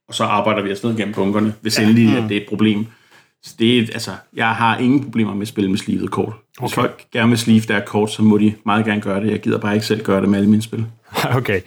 og 0.08 0.14
så 0.14 0.24
arbejder 0.24 0.62
vi 0.62 0.72
os 0.72 0.84
ned 0.84 0.96
gennem 0.96 1.14
bunkerne, 1.14 1.54
hvis 1.60 1.78
ja. 1.78 1.82
endelig 1.82 2.16
at 2.16 2.28
det 2.28 2.36
er 2.36 2.40
et 2.40 2.46
problem. 2.48 2.86
Så 3.42 3.54
det 3.58 3.78
er, 3.78 3.82
altså, 3.92 4.10
jeg 4.34 4.50
har 4.50 4.78
ingen 4.78 5.04
problemer 5.04 5.34
med 5.34 5.42
at 5.42 5.48
spille 5.48 5.70
med 5.70 5.78
slivet 5.78 6.10
kort. 6.10 6.32
Hvis 6.60 6.72
okay. 6.72 6.74
folk 6.74 7.04
gerne 7.12 7.28
vil 7.28 7.38
slive 7.38 7.60
der 7.60 7.80
kort, 7.80 8.10
så 8.10 8.22
må 8.22 8.38
de 8.38 8.54
meget 8.66 8.84
gerne 8.84 9.00
gøre 9.00 9.20
det. 9.20 9.30
Jeg 9.30 9.40
gider 9.40 9.58
bare 9.58 9.74
ikke 9.74 9.86
selv 9.86 10.04
gøre 10.04 10.20
det 10.20 10.28
med 10.28 10.38
alle 10.38 10.50
mine 10.50 10.62
spil. 10.62 10.86
Okay. 11.36 11.60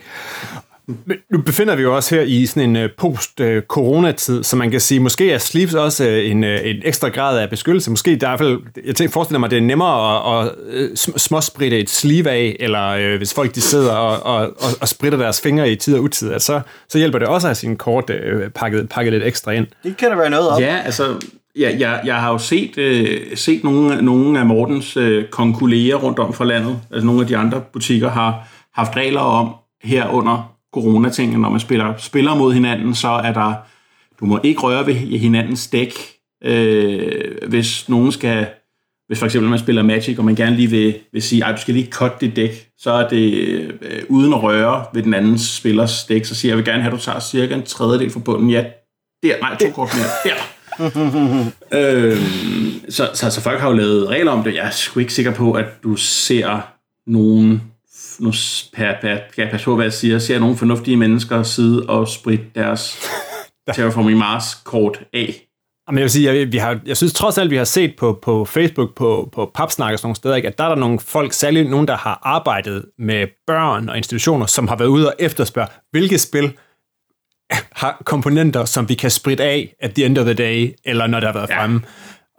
Men 0.87 1.17
nu 1.31 1.41
befinder 1.41 1.75
vi 1.75 1.81
jo 1.81 1.95
også 1.95 2.15
her 2.15 2.21
i 2.21 2.45
sådan 2.45 2.69
en 2.69 2.75
øh, 2.75 2.89
post-coronatid, 2.97 4.43
så 4.43 4.55
man 4.55 4.71
kan 4.71 4.79
sige, 4.79 4.99
måske 4.99 5.31
er 5.31 5.37
sleeves 5.37 5.73
også 5.73 6.07
øh, 6.07 6.31
en, 6.31 6.43
øh, 6.43 6.59
en 6.63 6.75
ekstra 6.83 7.09
grad 7.09 7.39
af 7.39 7.49
beskyttelse. 7.49 7.89
Måske 7.89 8.11
i 8.11 8.17
hvert 8.19 8.39
fald, 8.39 8.59
jeg 8.85 8.95
tænker, 8.95 9.11
forestiller 9.11 9.39
mig, 9.39 9.47
at 9.47 9.51
det 9.51 9.57
er 9.57 9.61
nemmere 9.61 10.41
at, 10.41 10.51
at 10.73 11.21
småspritte 11.21 11.79
et 11.79 11.89
sleeve 11.89 12.29
af, 12.29 12.55
eller 12.59 13.17
hvis 13.17 13.33
folk 13.33 13.55
de 13.55 13.61
sidder 13.61 13.93
og, 13.93 14.25
og, 14.25 14.41
og, 14.41 14.69
og 14.81 14.87
spritter 14.87 15.19
deres 15.19 15.41
fingre 15.41 15.71
i 15.71 15.75
tid 15.75 15.95
og 15.95 16.03
utid, 16.03 16.31
at 16.31 16.41
så, 16.41 16.61
så 16.89 16.97
hjælper 16.97 17.19
det 17.19 17.27
også 17.27 17.47
at 17.47 17.49
have 17.49 17.55
sin 17.55 17.77
kort 17.77 18.11
pakket, 18.55 18.89
pakket 18.89 19.13
lidt 19.13 19.23
ekstra 19.23 19.51
ind. 19.51 19.67
Det 19.83 19.97
kan 19.97 20.09
der 20.09 20.17
være 20.17 20.29
noget 20.29 20.49
om. 20.49 20.61
Ja, 20.61 20.79
altså 20.85 21.15
Ja, 21.59 21.75
jeg, 21.79 22.01
jeg 22.05 22.15
har 22.15 22.31
jo 22.31 22.37
set, 22.37 22.77
øh, 22.77 23.21
set 23.35 23.63
nogle, 23.63 24.01
nogle 24.01 24.39
af 24.39 24.45
Mortens 24.45 24.97
øh, 24.97 25.25
konkulerer 25.29 25.95
rundt 25.95 26.19
om 26.19 26.33
for 26.33 26.43
landet. 26.43 26.79
Altså 26.91 27.05
nogle 27.05 27.21
af 27.21 27.27
de 27.27 27.37
andre 27.37 27.61
butikker 27.73 28.09
har 28.09 28.47
haft 28.73 28.95
regler 28.95 29.19
om 29.19 29.55
her 29.83 30.09
under 30.09 30.54
coronatingen, 30.75 31.39
når 31.39 31.49
man 31.49 31.59
spiller, 31.59 31.93
spiller 31.97 32.35
mod 32.35 32.53
hinanden, 32.53 32.95
så 32.95 33.07
er 33.07 33.33
der, 33.33 33.53
du 34.19 34.25
må 34.25 34.39
ikke 34.43 34.59
røre 34.59 34.85
ved 34.85 34.93
hinandens 34.93 35.67
dæk, 35.67 35.93
øh, 36.43 37.37
hvis 37.47 37.89
nogen 37.89 38.11
skal, 38.11 38.47
hvis 39.07 39.19
for 39.19 39.25
eksempel 39.25 39.49
man 39.49 39.59
spiller 39.59 39.83
Magic, 39.83 40.17
og 40.17 40.25
man 40.25 40.35
gerne 40.35 40.55
lige 40.55 40.69
vil, 40.69 40.95
vil 41.13 41.21
sige, 41.21 41.45
at 41.45 41.55
du 41.55 41.61
skal 41.61 41.73
lige 41.73 41.91
cut 41.91 42.21
dit 42.21 42.35
dæk, 42.35 42.69
så 42.77 42.91
er 42.91 43.09
det 43.09 43.33
øh, 43.81 44.03
uden 44.09 44.33
at 44.33 44.43
røre 44.43 44.85
ved 44.93 45.03
den 45.03 45.13
anden 45.13 45.37
spillers 45.37 46.05
dæk, 46.05 46.25
så 46.25 46.35
siger 46.35 46.49
jeg, 46.49 46.57
jeg 46.57 46.57
vil 46.57 46.71
gerne 46.73 46.83
have, 46.83 46.93
at 46.93 46.99
du 46.99 47.03
tager 47.03 47.19
cirka 47.19 47.53
en 47.55 47.63
tredjedel 47.63 48.09
fra 48.09 48.19
bunden. 48.19 48.49
Ja, 48.49 48.65
der, 49.23 49.39
nej, 49.41 49.57
to 49.57 49.69
kort 49.69 49.89
mere, 49.95 50.33
der 50.33 50.41
øh, 51.71 52.17
så, 52.89 53.09
så, 53.13 53.29
så 53.29 53.41
folk 53.41 53.59
har 53.59 53.69
jo 53.69 53.75
lavet 53.75 54.09
regler 54.09 54.31
om 54.31 54.43
det. 54.43 54.55
Jeg 54.55 54.65
er 54.65 54.69
sgu 54.69 54.99
ikke 54.99 55.13
sikker 55.13 55.31
på, 55.33 55.51
at 55.51 55.65
du 55.83 55.95
ser 55.95 56.61
nogen 57.07 57.61
nu 58.19 58.31
per, 58.73 58.93
per, 59.01 59.17
jeg 59.37 59.49
passe 59.51 59.65
på, 59.65 59.75
hvad 59.75 59.85
jeg 59.85 59.93
siger, 59.93 60.19
ser 60.19 60.39
nogle 60.39 60.57
fornuftige 60.57 60.97
mennesker 60.97 61.43
sidde 61.43 61.85
og 61.89 62.07
spritte 62.07 62.45
deres 62.55 63.09
Terraforming 63.75 64.17
Mars-kort 64.17 64.99
af. 65.13 65.41
Jamen 65.87 65.97
jeg 65.97 66.03
vil 66.03 66.11
sige, 66.11 66.33
jeg, 66.33 66.51
vi 66.51 66.57
har, 66.57 66.79
jeg 66.85 66.97
synes 66.97 67.13
trods 67.13 67.37
alt, 67.37 67.51
vi 67.51 67.57
har 67.57 67.63
set 67.63 67.95
på, 67.95 68.19
på 68.21 68.45
Facebook, 68.45 68.95
på, 68.95 69.29
på 69.33 69.51
Papsnak 69.55 69.93
og 69.93 69.99
sådan 69.99 70.07
nogle 70.07 70.15
steder, 70.15 70.35
ikke, 70.35 70.47
at 70.47 70.57
der 70.57 70.63
er 70.63 70.69
der 70.69 70.75
nogle 70.75 70.99
folk, 70.99 71.33
særligt 71.33 71.69
nogen, 71.69 71.87
der 71.87 71.97
har 71.97 72.19
arbejdet 72.23 72.85
med 72.99 73.27
børn 73.47 73.89
og 73.89 73.97
institutioner, 73.97 74.45
som 74.45 74.67
har 74.67 74.75
været 74.75 74.89
ude 74.89 75.07
og 75.07 75.15
efterspørge, 75.19 75.67
hvilke 75.91 76.17
spil 76.17 76.53
har 77.71 78.01
komponenter, 78.05 78.65
som 78.65 78.89
vi 78.89 78.93
kan 78.93 79.11
spritte 79.11 79.43
af 79.43 79.75
at 79.79 79.93
the 79.93 80.05
end 80.05 80.17
of 80.17 80.25
the 80.25 80.33
day, 80.33 80.75
eller 80.85 81.07
når 81.07 81.19
der 81.19 81.27
har 81.27 81.33
været 81.33 81.49
ja. 81.49 81.61
fremme. 81.61 81.81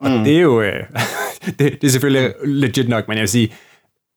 Og 0.01 0.11
mm. 0.11 0.25
det 0.25 0.37
er 0.37 0.41
jo, 0.41 0.63
øh, 0.63 0.83
det, 1.59 1.59
det 1.59 1.85
er 1.85 1.89
selvfølgelig 1.89 2.33
legit 2.45 2.89
nok, 2.89 3.09
men 3.09 3.17
jeg 3.17 3.21
vil 3.21 3.29
sige, 3.29 3.53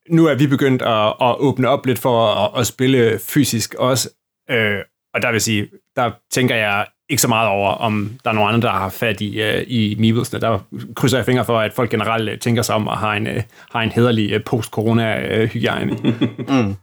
nu 0.10 0.26
er 0.26 0.36
vi 0.36 0.48
begyndt 0.48 0.82
at, 0.82 1.14
at 1.22 1.36
åbne 1.40 1.68
op 1.68 1.86
lidt 1.86 2.00
for 2.00 2.26
at, 2.26 2.60
at 2.60 2.68
spille 2.68 3.20
fysisk 3.20 3.74
også, 3.74 4.10
øh, 4.52 4.80
og 5.14 5.22
der 5.22 5.32
vil 5.32 5.42
sige, 5.42 5.68
der 5.96 6.12
tænker 6.32 6.56
jeg 6.56 6.86
ikke 7.10 7.22
så 7.22 7.28
meget 7.28 7.50
over, 7.50 7.70
om 7.70 8.12
der 8.24 8.30
er 8.30 8.34
nogen 8.34 8.54
andre, 8.54 8.68
der 8.68 8.74
har 8.74 8.90
fat 8.90 9.22
i, 9.22 9.42
øh, 9.42 9.64
i 9.68 9.96
Meeblesene. 10.00 10.42
Der 10.42 10.60
krydser 10.96 11.18
jeg 11.18 11.26
fingre 11.26 11.46
for, 11.46 11.60
at 11.60 11.74
folk 11.74 11.90
generelt 11.90 12.30
øh, 12.30 12.40
tænker 12.40 12.62
sig 12.62 12.76
om 12.76 12.88
at 12.88 12.98
have 12.98 13.18
en, 13.18 13.28
øh, 13.28 13.44
har 13.72 13.82
en 13.82 13.92
hederlig 13.92 14.32
øh, 14.32 14.44
post-corona-hygiejne. 14.44 15.98
Øh, 16.06 16.22
mm. 16.66 16.76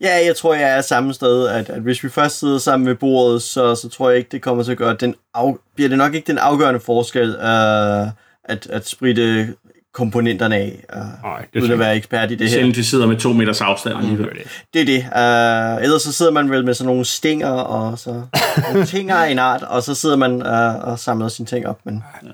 Ja, 0.00 0.26
jeg 0.26 0.36
tror, 0.36 0.54
jeg 0.54 0.76
er 0.76 0.80
samme 0.80 1.14
sted, 1.14 1.48
at, 1.48 1.70
at 1.70 1.82
hvis 1.82 2.04
vi 2.04 2.08
først 2.08 2.38
sidder 2.38 2.58
sammen 2.58 2.88
ved 2.88 2.94
bordet, 2.94 3.42
så, 3.42 3.74
så 3.74 3.88
tror 3.88 4.10
jeg 4.10 4.18
ikke, 4.18 4.28
det 4.32 4.42
kommer 4.42 4.62
til 4.62 4.72
at 4.72 4.78
gøre 4.78 4.96
den 5.00 5.14
af, 5.34 5.56
bliver 5.74 5.88
det 5.88 5.98
nok 5.98 6.14
ikke 6.14 6.26
den 6.26 6.38
afgørende 6.38 6.80
forskel, 6.80 7.28
øh, 7.28 8.06
at, 8.44 8.66
at 8.66 8.88
spritte 8.88 9.54
komponenterne 9.94 10.56
af, 10.56 10.84
uh, 10.96 11.22
Nej, 11.22 11.46
det 11.54 11.60
uden 11.60 11.72
at 11.72 11.78
være 11.78 11.96
ekspert 11.96 12.30
i 12.30 12.34
det 12.34 12.48
her. 12.48 12.54
Selv 12.54 12.74
de 12.74 12.84
sidder 12.84 13.06
med 13.06 13.16
to 13.16 13.32
meters 13.32 13.60
afstand 13.60 13.96
alligevel. 13.98 14.28
Mm. 14.34 14.48
Det 14.74 14.80
er 14.80 14.84
det. 14.84 14.98
Uh, 15.78 15.82
ellers 15.84 16.02
så 16.02 16.12
sidder 16.12 16.32
man 16.32 16.50
vel 16.50 16.64
med 16.64 16.74
sådan 16.74 16.86
nogle 16.88 17.04
stinger 17.04 17.50
og 17.50 17.98
så 17.98 18.22
tinger 18.86 19.14
af 19.14 19.30
en 19.30 19.38
art, 19.38 19.62
og 19.62 19.82
så 19.82 19.94
sidder 19.94 20.16
man 20.16 20.32
uh, 20.32 20.88
og 20.88 20.98
samler 20.98 21.28
sine 21.28 21.46
ting 21.46 21.66
op. 21.66 21.80
Men... 21.84 22.02
Ja. 22.22 22.28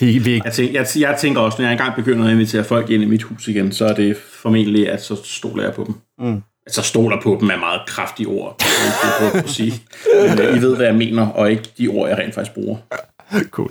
Vi, 0.00 0.18
vi... 0.18 0.42
Jeg, 0.44 0.52
tænker, 0.52 0.80
jeg, 0.80 0.86
jeg 0.96 1.16
tænker 1.20 1.40
også, 1.40 1.58
når 1.58 1.68
jeg 1.68 1.72
engang 1.72 1.94
begynder 1.94 2.26
at 2.26 2.32
invitere 2.32 2.64
folk 2.64 2.90
ind 2.90 3.02
i 3.02 3.06
mit 3.06 3.22
hus 3.22 3.48
igen, 3.48 3.72
så 3.72 3.86
er 3.86 3.94
det 3.94 4.16
formentlig, 4.16 4.90
at 4.90 5.02
så 5.02 5.16
stoler 5.24 5.62
jeg 5.62 5.72
på 5.74 5.84
dem. 5.84 5.94
Mm. 6.18 6.42
Altså 6.66 6.82
stoler 6.82 7.20
på 7.22 7.36
dem 7.40 7.50
er 7.50 7.56
meget 7.56 7.80
kraftige 7.86 8.26
ord, 8.26 8.58
det 8.58 9.36
er 9.36 9.42
at 9.42 9.48
sige. 9.48 9.72
Men 10.28 10.56
I 10.56 10.62
ved, 10.62 10.76
hvad 10.76 10.86
jeg 10.86 10.94
mener, 10.94 11.26
og 11.26 11.50
ikke 11.50 11.62
de 11.78 11.88
ord, 11.88 12.08
jeg 12.08 12.18
rent 12.18 12.34
faktisk 12.34 12.54
bruger. 12.54 12.76
Cool. 13.50 13.70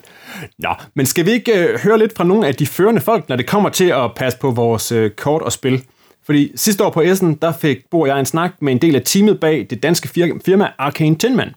Nå, 0.59 0.69
men 0.95 1.05
skal 1.05 1.25
vi 1.25 1.31
ikke 1.31 1.67
øh, 1.67 1.79
høre 1.79 1.99
lidt 1.99 2.15
fra 2.15 2.23
nogle 2.23 2.47
af 2.47 2.55
de 2.55 2.67
førende 2.67 3.01
folk, 3.01 3.29
når 3.29 3.35
det 3.35 3.47
kommer 3.47 3.69
til 3.69 3.89
at 3.89 4.11
passe 4.15 4.39
på 4.39 4.51
vores 4.51 4.91
øh, 4.91 5.11
kort 5.11 5.41
og 5.41 5.51
spil? 5.51 5.83
Fordi 6.25 6.51
sidste 6.55 6.83
år 6.83 6.89
på 6.89 7.01
Essen, 7.01 7.35
der 7.35 7.51
fik 7.51 7.77
Bo 7.91 8.01
og 8.01 8.07
jeg 8.07 8.19
en 8.19 8.25
snak 8.25 8.51
med 8.61 8.73
en 8.73 8.81
del 8.81 8.95
af 8.95 9.01
teamet 9.05 9.39
bag 9.39 9.67
det 9.69 9.83
danske 9.83 10.07
firma 10.45 10.71
Arcane 10.77 11.15
Tinman. 11.15 11.53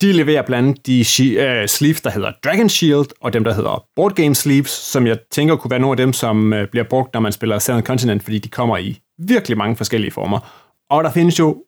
De 0.00 0.12
leverer 0.12 0.42
blandt 0.42 0.68
andet 0.68 0.86
de 0.86 1.00
uh, 1.00 1.66
sleeves, 1.66 2.00
der 2.00 2.10
hedder 2.10 2.32
Dragon 2.44 2.68
Shield, 2.68 3.06
og 3.20 3.32
dem, 3.32 3.44
der 3.44 3.54
hedder 3.54 3.84
Board 3.96 4.14
Game 4.14 4.34
Sleeves, 4.34 4.70
som 4.70 5.06
jeg 5.06 5.18
tænker 5.30 5.56
kunne 5.56 5.70
være 5.70 5.80
nogle 5.80 5.92
af 5.92 5.96
dem, 5.96 6.12
som 6.12 6.52
uh, 6.52 6.58
bliver 6.70 6.84
brugt, 6.90 7.14
når 7.14 7.20
man 7.20 7.32
spiller 7.32 7.58
Southern 7.58 7.84
Continent, 7.84 8.22
fordi 8.22 8.38
de 8.38 8.48
kommer 8.48 8.78
i 8.78 9.00
virkelig 9.18 9.58
mange 9.58 9.76
forskellige 9.76 10.10
former. 10.10 10.66
Og 10.90 11.04
der 11.04 11.10
findes 11.12 11.38
jo 11.38 11.64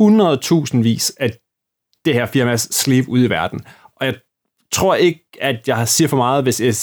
100.000 0.00 0.82
vis 0.82 1.12
af 1.20 1.30
det 2.04 2.14
her 2.14 2.26
firmas 2.26 2.68
sleeve 2.70 3.08
ude 3.08 3.24
i 3.24 3.30
verden. 3.30 3.60
Og 3.96 4.06
jeg 4.06 4.14
tror 4.72 4.94
ikke, 4.94 5.24
at 5.40 5.68
jeg 5.68 5.88
siger 5.88 6.08
for 6.08 6.16
meget, 6.16 6.42
hvis 6.42 6.60
jeg 6.60 6.74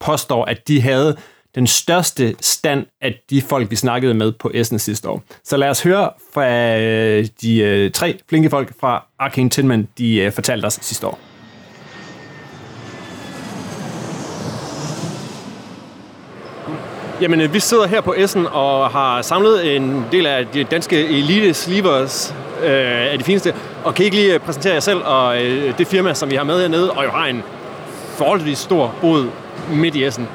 påstår, 0.00 0.44
at 0.44 0.68
de 0.68 0.80
havde 0.80 1.16
den 1.54 1.66
største 1.66 2.36
stand 2.40 2.86
af 3.00 3.20
de 3.30 3.42
folk, 3.42 3.70
vi 3.70 3.76
snakkede 3.76 4.14
med 4.14 4.32
på 4.32 4.50
Essen 4.54 4.78
sidste 4.78 5.08
år. 5.08 5.22
Så 5.44 5.56
lad 5.56 5.68
os 5.68 5.82
høre 5.82 6.10
fra 6.34 6.76
øh, 6.78 7.26
de 7.42 7.58
øh, 7.58 7.90
tre 7.90 8.18
flinke 8.28 8.50
folk 8.50 8.72
fra 8.80 9.06
Arcane 9.18 9.50
Tinman, 9.50 9.88
de 9.98 10.16
øh, 10.16 10.32
fortalte 10.32 10.66
os 10.66 10.78
sidste 10.82 11.06
år. 11.06 11.18
Jamen, 17.22 17.40
øh, 17.40 17.54
vi 17.54 17.60
sidder 17.60 17.86
her 17.86 18.00
på 18.00 18.14
Essen 18.16 18.46
og 18.52 18.90
har 18.90 19.22
samlet 19.22 19.76
en 19.76 20.06
del 20.12 20.26
af 20.26 20.46
de 20.46 20.64
danske 20.64 21.08
elite 21.08 21.54
slivers 21.54 22.34
øh, 22.62 23.12
af 23.12 23.18
de 23.18 23.24
fineste. 23.24 23.54
Og 23.84 23.94
kan 23.94 24.02
I 24.02 24.04
ikke 24.04 24.16
lige 24.16 24.34
øh, 24.34 24.40
præsentere 24.40 24.74
jer 24.74 24.80
selv 24.80 25.02
og 25.04 25.42
øh, 25.42 25.78
det 25.78 25.86
firma, 25.86 26.14
som 26.14 26.30
vi 26.30 26.36
har 26.36 26.44
med 26.44 26.60
hernede, 26.60 26.90
og 26.90 27.04
jo 27.04 27.10
har 27.10 27.26
en 27.26 27.42
forholdsvis 28.16 28.58
stor 28.58 28.94
bod 29.00 29.28
midt 29.70 29.94
i 29.94 30.04
Essen? 30.04 30.28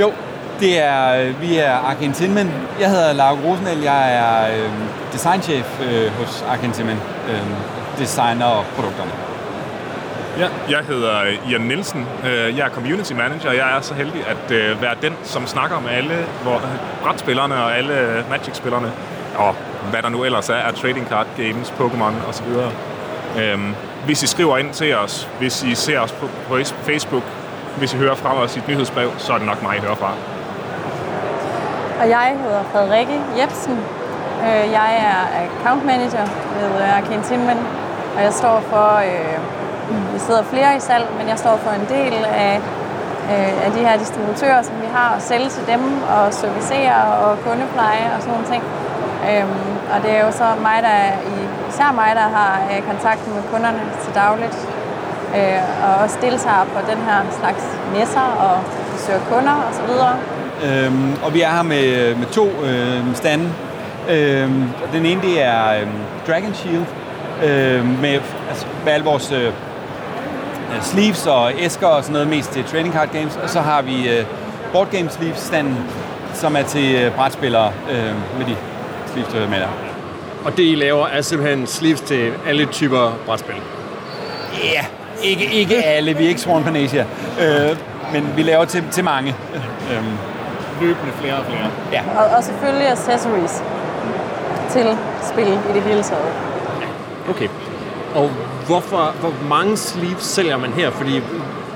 Jo, 0.00 0.12
det 0.60 0.78
er, 0.78 1.22
øh, 1.22 1.40
vi 1.40 1.56
er 1.56 1.72
Argentinmen. 1.72 2.52
Jeg 2.80 2.90
hedder 2.90 3.12
Laura 3.12 3.36
Rosenel. 3.44 3.82
Jeg 3.82 4.14
er 4.14 4.62
øh, 4.64 4.70
designchef 5.12 5.80
øh, 5.80 6.12
hos 6.12 6.44
Argentinmen. 6.48 6.96
Øh, 7.28 7.40
designer 7.98 8.64
produkterne. 8.76 9.10
Ja, 10.38 10.48
jeg 10.70 10.78
hedder 10.88 11.22
øh, 11.22 11.52
Jan 11.52 11.60
Nielsen. 11.60 12.06
Øh, 12.24 12.58
jeg 12.58 12.66
er 12.66 12.70
community 12.70 13.12
manager. 13.12 13.48
og 13.48 13.56
Jeg 13.56 13.76
er 13.76 13.80
så 13.80 13.94
heldig 13.94 14.26
at 14.26 14.50
øh, 14.50 14.82
være 14.82 14.94
den, 15.02 15.16
som 15.22 15.46
snakker 15.46 15.80
med 15.80 15.90
alle 15.90 16.26
brætspillerne 17.02 17.54
og 17.54 17.78
alle 17.78 18.24
Magic-spillerne. 18.30 18.92
Og 19.36 19.54
hvad 19.90 20.02
der 20.02 20.08
nu 20.08 20.24
ellers 20.24 20.48
er 20.48 20.54
er 20.54 20.72
trading 20.72 21.08
card 21.08 21.26
games, 21.36 21.74
Pokémon 21.80 22.28
osv. 22.28 22.46
Øhm, 23.42 23.74
hvis 24.04 24.22
I 24.22 24.26
skriver 24.26 24.58
ind 24.58 24.72
til 24.72 24.96
os, 24.96 25.28
hvis 25.38 25.62
I 25.62 25.74
ser 25.74 26.00
os 26.00 26.12
på, 26.12 26.26
på 26.48 26.56
Facebook, 26.82 27.22
hvis 27.78 27.94
I 27.94 27.96
hører 27.96 28.14
fra 28.14 28.42
os 28.42 28.56
i 28.56 28.58
et 28.58 28.68
nyhedsbrev, 28.68 29.10
så 29.18 29.32
er 29.32 29.38
det 29.38 29.46
nok 29.46 29.62
mig, 29.62 29.76
I 29.76 29.80
hører 29.80 29.94
fra. 29.94 30.12
Og 32.00 32.08
jeg 32.08 32.36
hedder 32.42 32.62
Frederikke 32.72 33.20
Jebsen. 33.40 33.78
Jeg 34.72 34.88
er 35.06 35.46
account 35.46 35.86
manager 35.86 36.26
ved 36.76 36.82
Arcane 36.82 37.22
Timmen, 37.22 37.58
og 38.16 38.22
jeg 38.22 38.32
står 38.32 38.60
for 38.60 38.96
øh, 38.96 39.38
vi 40.14 40.18
sidder 40.26 40.42
flere 40.42 40.76
i 40.76 40.80
salg, 40.80 41.06
men 41.18 41.28
jeg 41.28 41.38
står 41.38 41.56
for 41.64 41.72
en 41.80 41.86
del 41.96 42.24
af, 42.48 42.54
øh, 43.32 43.66
af 43.66 43.70
de 43.76 43.80
her 43.86 43.96
distributører, 43.98 44.62
som 44.62 44.74
vi 44.84 44.88
har, 44.96 45.08
og 45.16 45.22
sælge 45.22 45.48
til 45.56 45.64
dem 45.72 45.82
og 46.14 46.34
servicere 46.42 46.96
og 47.24 47.30
kundepleje 47.46 48.04
og 48.14 48.18
sådan 48.22 48.32
nogle 48.34 48.48
ting. 48.52 48.62
Øhm, 49.28 49.70
og 49.92 49.98
det 50.02 50.10
er 50.16 50.20
jo 50.26 50.32
så 50.32 50.46
mig, 50.68 50.78
der 50.88 50.96
især 51.70 51.92
mig, 51.92 52.10
der 52.20 52.28
har 52.38 52.52
øh, 52.70 52.82
kontakt 52.90 53.22
med 53.34 53.42
kunderne 53.52 53.82
til 54.02 54.14
dagligt, 54.14 54.58
øh, 55.36 55.60
og 55.84 55.92
også 56.04 56.16
deltager 56.22 56.64
på 56.74 56.80
den 56.90 57.00
her 57.08 57.18
slags 57.40 57.64
messer 57.96 58.26
og 58.46 58.56
besøger 58.92 59.20
kunder 59.32 59.56
osv. 59.68 59.90
Øhm, 60.66 61.12
og 61.24 61.34
vi 61.34 61.40
er 61.42 61.50
her 61.50 61.62
med, 61.62 62.14
med 62.14 62.26
to 62.26 62.46
øh, 62.64 63.16
stande. 63.16 63.52
Øhm, 64.10 64.68
den 64.92 65.06
ene, 65.06 65.22
det 65.22 65.42
er 65.42 65.72
øh, 65.80 65.86
Dragon 66.28 66.54
Shield, 66.54 66.84
øh, 67.44 68.00
med, 68.00 68.20
altså, 68.48 68.66
med 68.84 68.92
al 68.92 69.02
vores 69.02 69.32
øh, 69.32 69.52
sleeves 70.82 71.26
og 71.26 71.52
æsker 71.58 71.86
og 71.86 72.02
sådan 72.02 72.12
noget, 72.12 72.28
mest 72.28 72.50
til 72.50 72.64
trading 72.64 72.94
card 72.94 73.08
games. 73.12 73.38
Og 73.42 73.50
så 73.50 73.60
har 73.60 73.82
vi 73.82 74.08
øh, 74.08 74.24
board 74.72 74.90
game 74.90 75.10
sleeves 75.10 75.38
standen, 75.38 75.76
som 76.34 76.56
er 76.56 76.62
til 76.62 76.94
øh, 76.94 77.14
brætspillere 77.14 77.72
øh, 77.90 78.38
med 78.38 78.46
de 78.46 78.56
sleeves, 79.12 79.32
der 79.32 79.40
er 79.40 79.48
med 79.48 79.60
der. 79.60 79.68
Og 80.44 80.56
det, 80.56 80.62
I 80.62 80.74
laver, 80.74 81.06
er 81.06 81.22
simpelthen 81.22 81.66
sleeves 81.66 82.00
til 82.00 82.32
alle 82.46 82.66
typer 82.66 83.12
brætspil. 83.26 83.54
Ja, 84.64 84.72
yeah. 84.74 84.84
ikke, 85.22 85.44
ikke 85.44 85.84
alle. 85.84 86.16
Vi 86.16 86.24
er 86.24 86.28
ikke 86.28 86.40
Sworn 86.40 86.64
Panasia. 86.64 87.04
Øh, 87.40 87.76
men 88.12 88.32
vi 88.36 88.42
laver 88.42 88.64
til, 88.64 88.84
til 88.90 89.04
mange. 89.04 89.36
Øh, 89.90 90.04
Løbende 90.80 91.12
flere 91.12 91.34
og 91.34 91.44
flere. 91.44 91.70
ja. 91.92 92.02
Og, 92.18 92.36
og 92.36 92.44
selvfølgelig 92.44 92.88
accessories 92.88 93.62
til 94.70 94.96
spil 95.22 95.48
i 95.48 95.72
det 95.74 95.82
hele 95.82 96.02
taget. 96.02 96.32
Okay. 97.30 97.48
Og 98.14 98.30
hvorfor, 98.70 99.14
hvor 99.20 99.32
mange 99.48 99.76
sleeves 99.76 100.22
sælger 100.22 100.56
man 100.56 100.70
her? 100.72 100.90
Fordi 100.90 101.22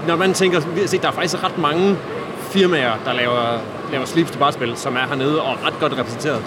når 0.09 0.16
man 0.16 0.35
tænker, 0.35 0.61
set, 0.87 1.02
der 1.02 1.09
er 1.09 1.12
faktisk 1.12 1.44
ret 1.44 1.59
mange 1.59 1.96
firmaer, 2.50 2.92
der 3.04 3.12
laver, 3.12 3.59
laver 3.92 4.04
sleeves 4.07 4.30
til 4.30 4.38
brætspil, 4.38 4.76
som 4.76 4.96
er 4.96 5.07
hernede 5.09 5.42
og 5.42 5.52
ret 5.66 5.80
godt 5.80 5.92
repræsenteret. 5.98 6.42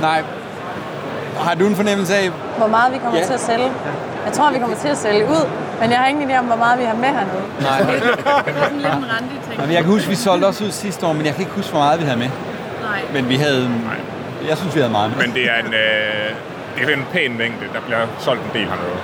Nej. 0.00 0.22
Har 1.38 1.54
du 1.54 1.66
en 1.66 1.76
fornemmelse 1.76 2.14
af, 2.14 2.30
Hvor 2.58 2.66
meget 2.66 2.92
vi 2.92 2.98
kommer 2.98 3.18
Ja. 3.20 3.26
til 3.26 3.32
at 3.32 3.40
sælge. 3.40 3.70
Jeg 4.24 4.32
tror, 4.32 4.50
vi 4.52 4.58
kommer 4.58 4.76
til 4.76 4.88
at 4.88 4.96
sælge 4.98 5.24
ud, 5.24 5.44
men 5.80 5.90
jeg 5.90 5.98
har 5.98 6.06
ingen 6.06 6.30
idé 6.30 6.38
om, 6.38 6.44
hvor 6.44 6.56
meget 6.56 6.78
vi 6.78 6.84
har 6.84 6.94
med 6.94 7.08
hernede. 7.08 7.42
Nej. 7.60 7.80
Det 8.46 8.54
er 8.56 8.62
sådan 8.62 8.76
lidt 8.76 8.94
en 8.94 9.10
randig 9.14 9.38
ting. 9.48 9.60
Jamen, 9.60 9.74
jeg 9.74 9.82
kan 9.82 9.92
huske, 9.92 10.08
vi 10.08 10.14
solgte 10.14 10.46
også 10.46 10.64
ud 10.64 10.70
sidste 10.70 11.06
år, 11.06 11.12
men 11.12 11.26
jeg 11.26 11.32
kan 11.34 11.40
ikke 11.40 11.52
huske, 11.52 11.70
hvor 11.70 11.80
meget 11.80 12.00
vi 12.00 12.04
havde 12.04 12.18
med. 12.18 12.30
Nej. 12.82 13.00
Men 13.12 13.28
vi 13.28 13.34
havde... 13.36 13.70
Jeg 14.48 14.56
synes, 14.56 14.74
vi 14.74 14.80
havde 14.80 14.92
meget 14.92 15.10
med. 15.16 15.26
Men 15.26 15.34
det 15.34 15.44
er 15.44 15.58
en, 15.66 15.74
øh, 15.74 16.34
det 16.86 16.92
er 16.92 16.96
en 16.96 17.06
pæn 17.12 17.38
mængde. 17.38 17.66
Der 17.74 17.80
bliver 17.80 18.06
solgt 18.18 18.42
en 18.42 18.50
del 18.52 18.68
hernede. 18.68 18.96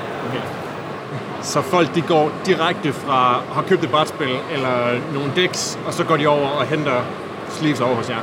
Så 1.42 1.62
folk 1.62 1.94
de 1.94 2.00
går 2.00 2.30
direkte 2.46 2.92
fra 2.92 3.40
har 3.54 3.62
købt 3.68 3.84
et 3.84 3.90
brætspil 3.90 4.36
eller 4.52 5.00
nogle 5.14 5.32
decks, 5.36 5.78
og 5.86 5.92
så 5.92 6.04
går 6.04 6.16
de 6.16 6.26
over 6.26 6.48
og 6.48 6.66
henter 6.66 7.00
sleeves 7.48 7.80
over 7.80 7.94
hos 7.94 8.10
jer. 8.10 8.16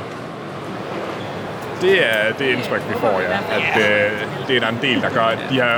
Det 1.80 2.06
er 2.06 2.32
det 2.38 2.44
indtryk, 2.46 2.82
vi 2.88 2.94
får, 2.94 3.20
ja. 3.20 3.38
At 3.56 3.80
øh, 3.80 4.20
det 4.48 4.56
er 4.56 4.60
der 4.60 4.68
en 4.68 4.78
del, 4.82 5.02
der 5.02 5.10
gør, 5.10 5.22
at 5.22 5.38
de 5.50 5.54
her 5.54 5.74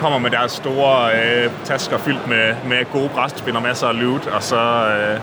kommer 0.00 0.18
med 0.18 0.30
deres 0.30 0.52
store 0.52 1.10
øh, 1.12 1.50
tasker 1.64 1.98
fyldt 1.98 2.28
med, 2.28 2.54
med 2.66 2.92
gode 2.92 3.08
brætspil 3.08 3.56
og 3.56 3.62
masser 3.62 3.86
af 3.86 4.00
loot, 4.00 4.26
og 4.26 4.42
så, 4.42 4.56
øh, 4.56 5.20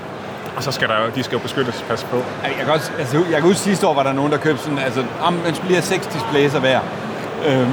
og 0.58 0.64
så 0.64 0.72
skal 0.72 0.88
der, 0.88 0.96
de 1.16 1.24
skal 1.24 1.36
jo 1.36 1.42
beskyttes, 1.42 1.86
pas 1.90 2.04
på. 2.04 2.18
Jeg 2.44 2.52
kan, 2.60 2.74
også, 2.74 2.92
altså, 3.00 3.18
jeg 3.18 3.26
kan 3.36 3.42
huske, 3.42 3.60
sidste 3.60 3.88
år 3.88 3.94
var 3.94 4.04
der 4.04 4.14
nogen, 4.14 4.32
der 4.32 4.38
købte 4.38 4.64
sådan... 4.64 4.80
Altså, 4.80 5.04
om 5.22 5.34
man 5.34 5.56
skulle 5.56 5.68
lige 5.68 5.82
have 5.82 5.86
seks 5.86 6.08
displays 6.08 6.54
hver. 6.54 6.80
Øhm, 7.48 7.72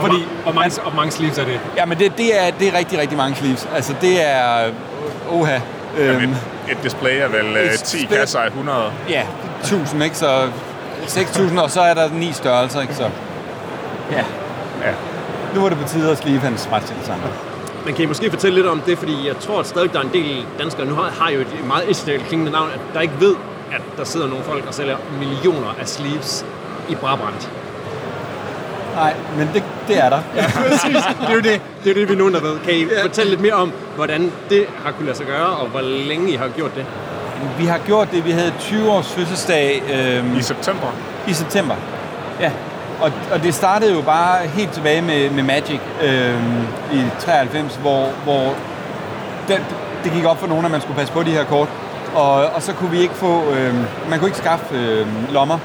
Fordi, 0.00 0.26
og 0.46 0.54
mange, 0.54 0.82
og 0.84 0.94
mange 0.96 1.10
sleeves 1.12 1.38
er 1.38 1.44
det. 1.44 1.60
ja, 1.76 1.84
men 1.84 1.98
det, 1.98 2.12
det, 2.18 2.40
er, 2.46 2.50
det 2.50 2.68
er 2.68 2.78
rigtig, 2.78 2.98
rigtig 2.98 3.16
mange 3.18 3.36
sleeves. 3.36 3.68
Altså, 3.74 3.94
det 4.00 4.24
er... 4.28 4.70
Oha. 5.30 5.58
Øhm, 5.98 6.12
Jamen, 6.12 6.30
et, 6.30 6.72
et 6.72 6.78
display 6.82 7.20
er 7.20 7.28
vel 7.28 7.56
øh, 7.56 7.72
Et 7.72 7.80
10 7.80 7.96
display- 7.96 8.16
kasser 8.16 8.38
af 8.38 8.46
100. 8.46 8.78
ja, 9.08 9.22
1000, 9.62 10.04
ikke? 10.04 10.16
Så 10.16 10.46
6.000, 11.06 11.60
og 11.60 11.70
så 11.70 11.80
er 11.80 11.94
der 11.94 12.08
ni 12.12 12.32
størrelser, 12.32 12.80
ikke? 12.80 12.94
Så 12.94 13.02
ja, 14.12 14.24
Ja. 14.82 14.92
nu 15.54 15.60
var 15.60 15.68
det 15.68 15.78
på 15.78 15.88
tide 15.88 16.10
at 16.10 16.18
sleeve 16.18 16.38
hans 16.40 16.60
sammen. 17.02 17.26
Men 17.84 17.94
kan 17.94 18.04
I 18.04 18.06
måske 18.06 18.30
fortælle 18.30 18.54
lidt 18.56 18.66
om 18.66 18.80
det, 18.80 18.98
fordi 18.98 19.26
jeg 19.26 19.36
tror 19.40 19.60
at 19.60 19.66
stadig, 19.66 19.92
der 19.92 19.98
er 19.98 20.02
en 20.02 20.12
del 20.12 20.44
danskere, 20.58 20.86
nu 20.86 20.94
har, 20.94 21.10
har 21.20 21.30
jo 21.30 21.40
et 21.40 21.46
meget 21.66 21.82
internationalt 21.88 22.28
klingende 22.28 22.52
navn, 22.52 22.70
at 22.74 22.80
der 22.94 23.00
ikke 23.00 23.14
ved, 23.20 23.34
at 23.72 23.80
der 23.98 24.04
sidder 24.04 24.26
nogle 24.28 24.44
folk 24.44 24.64
og 24.68 24.74
sælger 24.74 24.96
millioner 25.18 25.74
af 25.80 25.88
sleeves 25.88 26.44
i 26.88 26.94
Brabrand. 26.94 27.34
Nej, 28.96 29.14
men 29.38 29.50
det, 29.54 29.62
det 29.88 29.98
er 30.04 30.08
der. 30.08 30.20
Ja. 30.36 30.44
Præcis, 30.70 30.96
det 31.20 31.28
er 31.28 31.34
jo 31.34 31.40
det. 31.40 31.60
Det 31.84 31.90
er 31.90 31.94
det, 31.94 32.08
vi 32.08 32.14
nogen, 32.14 32.34
der 32.34 32.40
ved. 32.40 32.58
Kan 32.58 32.74
I 32.74 32.86
fortælle 33.02 33.30
lidt 33.30 33.40
mere 33.40 33.52
om, 33.52 33.72
hvordan 33.96 34.32
det 34.50 34.66
har 34.84 34.90
kunnet 34.90 35.06
lade 35.06 35.16
sig 35.16 35.26
gøre, 35.26 35.46
og 35.46 35.66
hvor 35.68 35.80
længe 35.80 36.32
I 36.32 36.36
har 36.36 36.48
gjort 36.48 36.74
det? 36.74 36.86
Vi 37.58 37.66
har 37.66 37.78
gjort 37.78 38.10
det. 38.12 38.24
Vi 38.24 38.30
havde 38.30 38.52
20 38.60 38.90
års 38.90 39.12
fødselsdag 39.12 39.82
øhm, 39.94 40.36
I 40.38 40.42
september. 40.42 40.86
i 41.28 41.32
september. 41.32 41.74
Ja, 42.40 42.50
og, 43.00 43.12
og 43.32 43.42
det 43.42 43.54
startede 43.54 43.92
jo 43.92 44.02
bare 44.02 44.46
helt 44.46 44.72
tilbage 44.72 45.02
med, 45.02 45.30
med 45.30 45.42
Magic 45.42 45.80
øhm, 46.02 46.66
i 46.92 47.02
93, 47.18 47.76
hvor, 47.76 48.08
hvor 48.24 48.54
den, 49.48 49.58
det 50.04 50.12
gik 50.12 50.24
op 50.24 50.38
for 50.40 50.46
nogen, 50.46 50.64
at 50.64 50.70
man 50.70 50.80
skulle 50.80 50.96
passe 50.96 51.12
på 51.12 51.22
de 51.22 51.30
her 51.30 51.44
kort. 51.44 51.68
Og, 52.14 52.34
og 52.34 52.62
så 52.62 52.72
kunne 52.72 52.90
vi 52.90 53.00
ikke 53.00 53.14
få, 53.14 53.52
øhm, 53.52 53.84
man 54.10 54.18
kunne 54.18 54.28
ikke 54.28 54.38
skaffe 54.38 54.74
øhm, 54.74 55.26
lommer. 55.32 55.58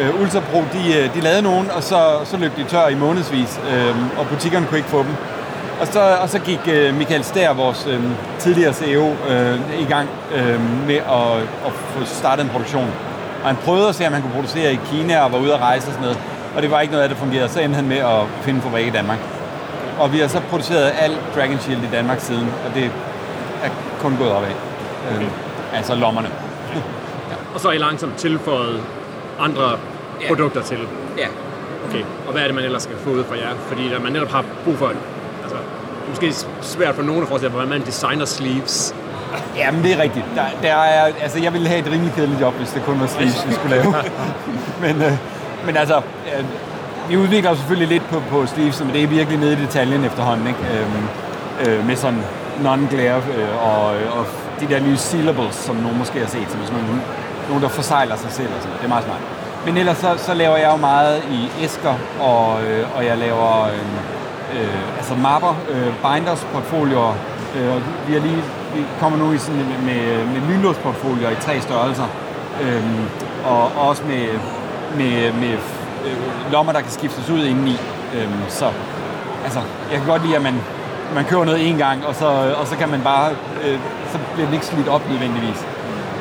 Øh, 0.00 0.20
Ultra 0.20 0.40
Pro, 0.40 0.58
de, 0.72 0.98
øh, 0.98 1.14
de 1.14 1.20
lavede 1.20 1.42
nogen, 1.42 1.70
og 1.70 1.82
så, 1.82 2.00
så 2.24 2.36
løb 2.36 2.56
de 2.56 2.64
tør 2.64 2.88
i 2.88 2.94
månedsvis, 2.94 3.60
øhm, 3.72 4.04
og 4.18 4.26
butikkerne 4.26 4.66
kunne 4.66 4.78
ikke 4.78 4.90
få 4.90 4.98
dem. 4.98 5.14
Og 5.80 5.86
så, 5.86 6.16
og 6.22 6.28
så 6.28 6.38
gik 6.38 6.60
øh, 6.72 6.94
Michael 6.94 7.24
Stær, 7.24 7.52
vores 7.52 7.86
øh, 7.90 8.00
tidligere 8.38 8.72
CEO, 8.72 9.06
øh, 9.28 9.80
i 9.80 9.84
gang 9.84 10.08
øh, 10.34 10.86
med 10.86 10.96
at, 10.96 11.36
at 11.66 11.72
få 11.72 12.04
startet 12.04 12.44
en 12.44 12.50
produktion. 12.50 12.90
Og 13.42 13.46
han 13.46 13.56
prøvede 13.56 13.88
at 13.88 13.94
se, 13.94 14.06
om 14.06 14.12
han 14.12 14.22
kunne 14.22 14.32
producere 14.32 14.72
i 14.72 14.78
Kina 14.90 15.20
og 15.20 15.32
var 15.32 15.38
ude 15.38 15.54
at 15.54 15.60
rejse 15.60 15.86
og 15.86 15.92
sådan 15.92 16.02
noget. 16.02 16.18
Og 16.56 16.62
det 16.62 16.70
var 16.70 16.80
ikke 16.80 16.92
noget 16.92 17.02
af 17.02 17.08
det 17.08 17.18
fungerede. 17.18 17.48
Så 17.48 17.60
endte 17.60 17.76
han 17.76 17.88
med 17.88 17.96
at 17.96 18.20
finde 18.42 18.60
fabrik 18.60 18.86
i 18.86 18.90
Danmark. 18.90 19.18
Og 19.98 20.12
vi 20.12 20.18
har 20.18 20.28
så 20.28 20.40
produceret 20.50 20.92
alt 20.98 21.18
Dragon 21.36 21.58
Shield 21.58 21.82
i 21.82 21.90
Danmark 21.92 22.20
siden, 22.20 22.48
og 22.66 22.74
det 22.74 22.84
er 23.62 23.70
kun 24.00 24.16
gået 24.18 24.32
opad. 24.32 24.50
Øh, 25.10 25.24
altså 25.74 25.94
lommerne. 25.94 26.28
Og 27.54 27.60
så 27.60 27.68
har 27.68 27.74
I 27.74 27.78
langsomt 27.78 28.16
tilføjet 28.16 28.80
andre 29.40 29.70
Ja. 30.20 30.28
produkter 30.28 30.62
til. 30.62 30.78
Ja. 31.18 31.26
Okay, 31.88 32.02
og 32.26 32.32
hvad 32.32 32.42
er 32.42 32.46
det, 32.46 32.54
man 32.54 32.64
ellers 32.64 32.82
skal 32.82 32.96
få 33.04 33.10
ud 33.10 33.24
fra 33.24 33.34
jer? 33.36 33.54
Fordi 33.68 33.88
der 33.88 34.00
man 34.00 34.12
netop 34.12 34.30
har 34.32 34.44
brug 34.64 34.76
for, 34.78 34.86
altså, 35.42 35.56
det 36.00 36.06
er 36.06 36.10
måske 36.10 36.32
svært 36.62 36.94
for 36.94 37.02
nogen 37.02 37.22
at 37.22 37.28
forestille 37.28 37.50
sig, 37.52 37.60
hvordan 37.60 37.78
man 37.78 37.86
designer 37.86 38.24
sleeves. 38.24 38.94
Ja, 39.56 39.70
men 39.70 39.82
det 39.82 39.92
er 39.92 40.02
rigtigt. 40.02 40.24
Der, 40.34 40.42
der 40.62 40.74
er, 40.74 41.04
altså, 41.22 41.38
jeg 41.42 41.52
ville 41.52 41.68
have 41.68 41.80
et 41.80 41.86
rimelig 41.92 42.12
kedeligt 42.16 42.40
job, 42.40 42.54
hvis 42.54 42.70
det 42.70 42.82
kun 42.84 43.00
var 43.00 43.06
sleeves, 43.06 43.44
vi 43.48 43.52
skulle 43.52 43.76
lave. 43.76 43.94
men, 44.84 45.02
øh, 45.02 45.12
men 45.66 45.76
altså, 45.76 45.96
øh, 45.96 46.44
vi 47.08 47.16
udvikler 47.16 47.54
selvfølgelig 47.54 47.88
lidt 47.88 48.08
på, 48.10 48.22
på 48.30 48.46
sleeves, 48.46 48.80
men 48.84 48.92
det 48.94 49.02
er 49.02 49.06
virkelig 49.06 49.38
nede 49.38 49.52
i 49.52 49.56
detaljen 49.56 50.04
efterhånden, 50.04 50.46
ikke? 50.46 50.60
Øhm, 50.74 51.04
øh, 51.68 51.86
med 51.86 51.96
sådan 51.96 52.22
non-glare 52.64 53.22
øh, 53.38 53.66
og, 53.66 53.86
og 54.18 54.26
de 54.60 54.68
der 54.68 54.80
nye 54.80 54.96
syllables, 54.96 55.54
som 55.54 55.76
nogen 55.76 55.98
måske 55.98 56.18
har 56.18 56.26
set, 56.26 56.46
som 56.50 56.60
sådan 56.64 56.84
nogle, 56.84 57.00
nogen, 57.48 57.62
der 57.62 57.68
forsejler 57.68 58.16
sig 58.16 58.30
selv 58.32 58.48
og 58.56 58.62
sådan. 58.62 58.76
Det 58.76 58.84
er 58.84 58.88
meget 58.88 59.04
smart. 59.04 59.20
Men 59.66 59.76
ellers 59.76 59.96
så, 59.96 60.14
så 60.16 60.34
laver 60.34 60.56
jeg 60.56 60.70
jo 60.72 60.76
meget 60.76 61.22
i 61.30 61.50
æsker, 61.64 61.94
og, 62.20 62.62
øh, 62.62 62.96
og 62.96 63.06
jeg 63.06 63.18
laver 63.18 63.64
øh, 63.64 64.60
øh, 64.60 64.96
altså 64.98 65.14
mapper, 65.14 65.56
øh, 65.68 65.92
binders, 66.04 66.46
portfolioer. 66.52 67.14
Øh, 67.56 67.74
og 67.74 67.80
vi, 68.06 68.12
har 68.12 68.20
lige, 68.20 68.42
vi 68.74 68.84
kommer 69.00 69.18
nu 69.18 69.32
i 69.32 69.38
sådan 69.38 69.58
med, 69.58 69.78
med, 69.94 70.26
med 70.26 70.40
lynlåsportfolioer 70.48 71.30
i 71.30 71.34
tre 71.34 71.60
størrelser. 71.60 72.08
Øh, 72.62 72.82
og 73.44 73.88
også 73.88 74.02
med, 74.04 74.26
med, 74.96 75.32
med 75.32 75.52
øh, 76.06 76.52
lommer, 76.52 76.72
der 76.72 76.80
kan 76.80 76.90
skiftes 76.90 77.30
ud 77.30 77.44
indeni. 77.44 77.76
Øh, 78.14 78.28
så 78.48 78.70
altså, 79.44 79.60
jeg 79.90 79.98
kan 79.98 80.06
godt 80.06 80.22
lide, 80.24 80.36
at 80.36 80.42
man, 80.42 80.54
man 81.14 81.24
køber 81.24 81.44
noget 81.44 81.68
en 81.68 81.76
gang, 81.76 82.06
og 82.06 82.14
så, 82.14 82.54
og 82.60 82.66
så 82.66 82.76
kan 82.76 82.88
man 82.88 83.00
bare, 83.00 83.30
øh, 83.64 83.78
så 84.12 84.18
bliver 84.34 84.46
det 84.46 84.54
ikke 84.54 84.66
slidt 84.66 84.88
op 84.88 85.08
nødvendigvis. 85.08 85.66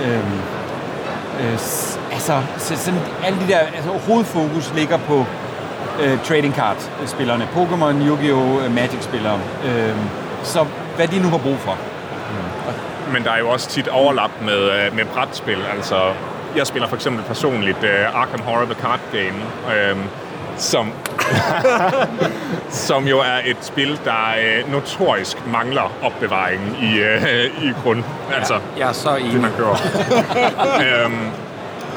Øh, 0.05 0.56
øh, 1.39 1.51
altså, 2.11 2.41
så, 2.57 2.77
sådan, 2.77 2.99
alle 3.25 3.39
de 3.39 3.47
der, 3.47 3.57
altså 3.57 3.89
hovedfokus 3.89 4.73
ligger 4.75 4.97
på 4.97 5.25
øh, 6.01 6.23
trading 6.23 6.55
card-spillerne. 6.55 7.47
Pokémon, 7.55 7.95
Yu-Gi-Oh!, 8.07 8.71
Magic-spillere. 8.71 9.39
Øh, 9.65 9.89
øhm, 9.89 10.09
så 10.43 10.65
hvad 10.95 11.07
de 11.07 11.19
nu 11.19 11.29
har 11.29 11.37
brug 11.37 11.57
for. 11.57 11.71
Mm. 11.75 13.13
Men 13.13 13.23
der 13.23 13.31
er 13.31 13.39
jo 13.39 13.49
også 13.49 13.69
tit 13.69 13.87
overlap 13.87 14.31
med, 14.41 14.71
øh, 14.71 14.95
med 14.95 15.05
brætspil. 15.05 15.57
Altså, 15.75 15.95
jeg 16.55 16.67
spiller 16.67 16.87
for 16.87 16.95
eksempel 16.95 17.23
personligt 17.23 17.83
øh, 17.83 18.21
Arkham 18.21 18.41
Horror 18.41 18.65
The 18.65 18.81
Card 18.81 18.99
Game, 19.11 19.39
Øh, 19.75 19.97
som, 20.57 20.91
som 22.69 23.07
jo 23.07 23.19
er 23.19 23.39
et 23.45 23.57
spil, 23.61 23.99
der 24.05 24.33
øh, 24.43 24.71
notorisk 24.71 25.37
mangler 25.47 25.91
opbevaring 26.03 26.77
i, 26.81 26.99
øh, 26.99 27.23
i 27.63 27.73
grund. 27.83 28.03
Altså, 28.35 28.59
Jeg 28.77 28.87
er 28.89 28.91
så 28.93 29.15
det 29.15 29.25
enig. 29.25 29.41
man 29.41 29.51
kører. 29.57 29.77
øhm, 31.05 31.17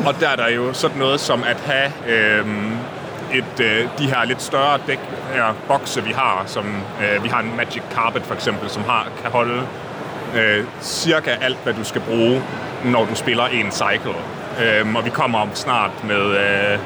og 0.07 0.21
der 0.21 0.29
er 0.29 0.37
der 0.37 0.49
jo 0.49 0.73
sådan 0.73 0.99
noget 0.99 1.21
som 1.21 1.45
at 1.45 1.57
have 1.67 1.93
øhm, 2.09 2.73
et, 3.33 3.61
øh, 3.65 3.89
de 3.99 4.07
her 4.07 4.25
lidt 4.25 4.43
større 4.43 4.79
dæk, 4.87 4.99
her, 5.35 5.55
bokse, 5.69 6.05
vi 6.05 6.13
har, 6.13 6.43
som 6.47 6.65
øh, 7.03 7.25
vi 7.25 7.29
har 7.29 7.41
en 7.41 7.57
Magic 7.57 7.83
Carpet 7.95 8.23
for 8.23 8.35
eksempel, 8.35 8.71
som 8.71 8.83
har, 8.89 9.09
kan 9.23 9.31
holde 9.31 9.63
øh, 10.37 10.65
cirka 10.83 11.31
alt, 11.41 11.59
hvad 11.65 11.75
du 11.75 11.85
skal 11.85 12.01
bruge, 12.01 12.43
når 12.85 13.05
du 13.05 13.15
spiller 13.15 13.45
en 13.47 13.73
cycle. 13.73 14.15
Øhm, 14.65 14.97
og 14.97 15.05
vi 15.05 15.11
kommer 15.11 15.39
om 15.39 15.49
snart 15.55 15.91
med... 16.05 16.21
Øh, 16.39 16.79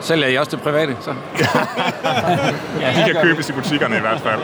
Sælger 0.00 0.26
I 0.26 0.36
også 0.36 0.50
til 0.50 0.56
private, 0.56 0.96
så? 1.00 1.10
de 2.96 3.12
kan 3.12 3.16
købes 3.22 3.48
i 3.48 3.52
butikkerne 3.52 3.96
i 3.96 4.00
hvert 4.00 4.20
fald. 4.20 4.40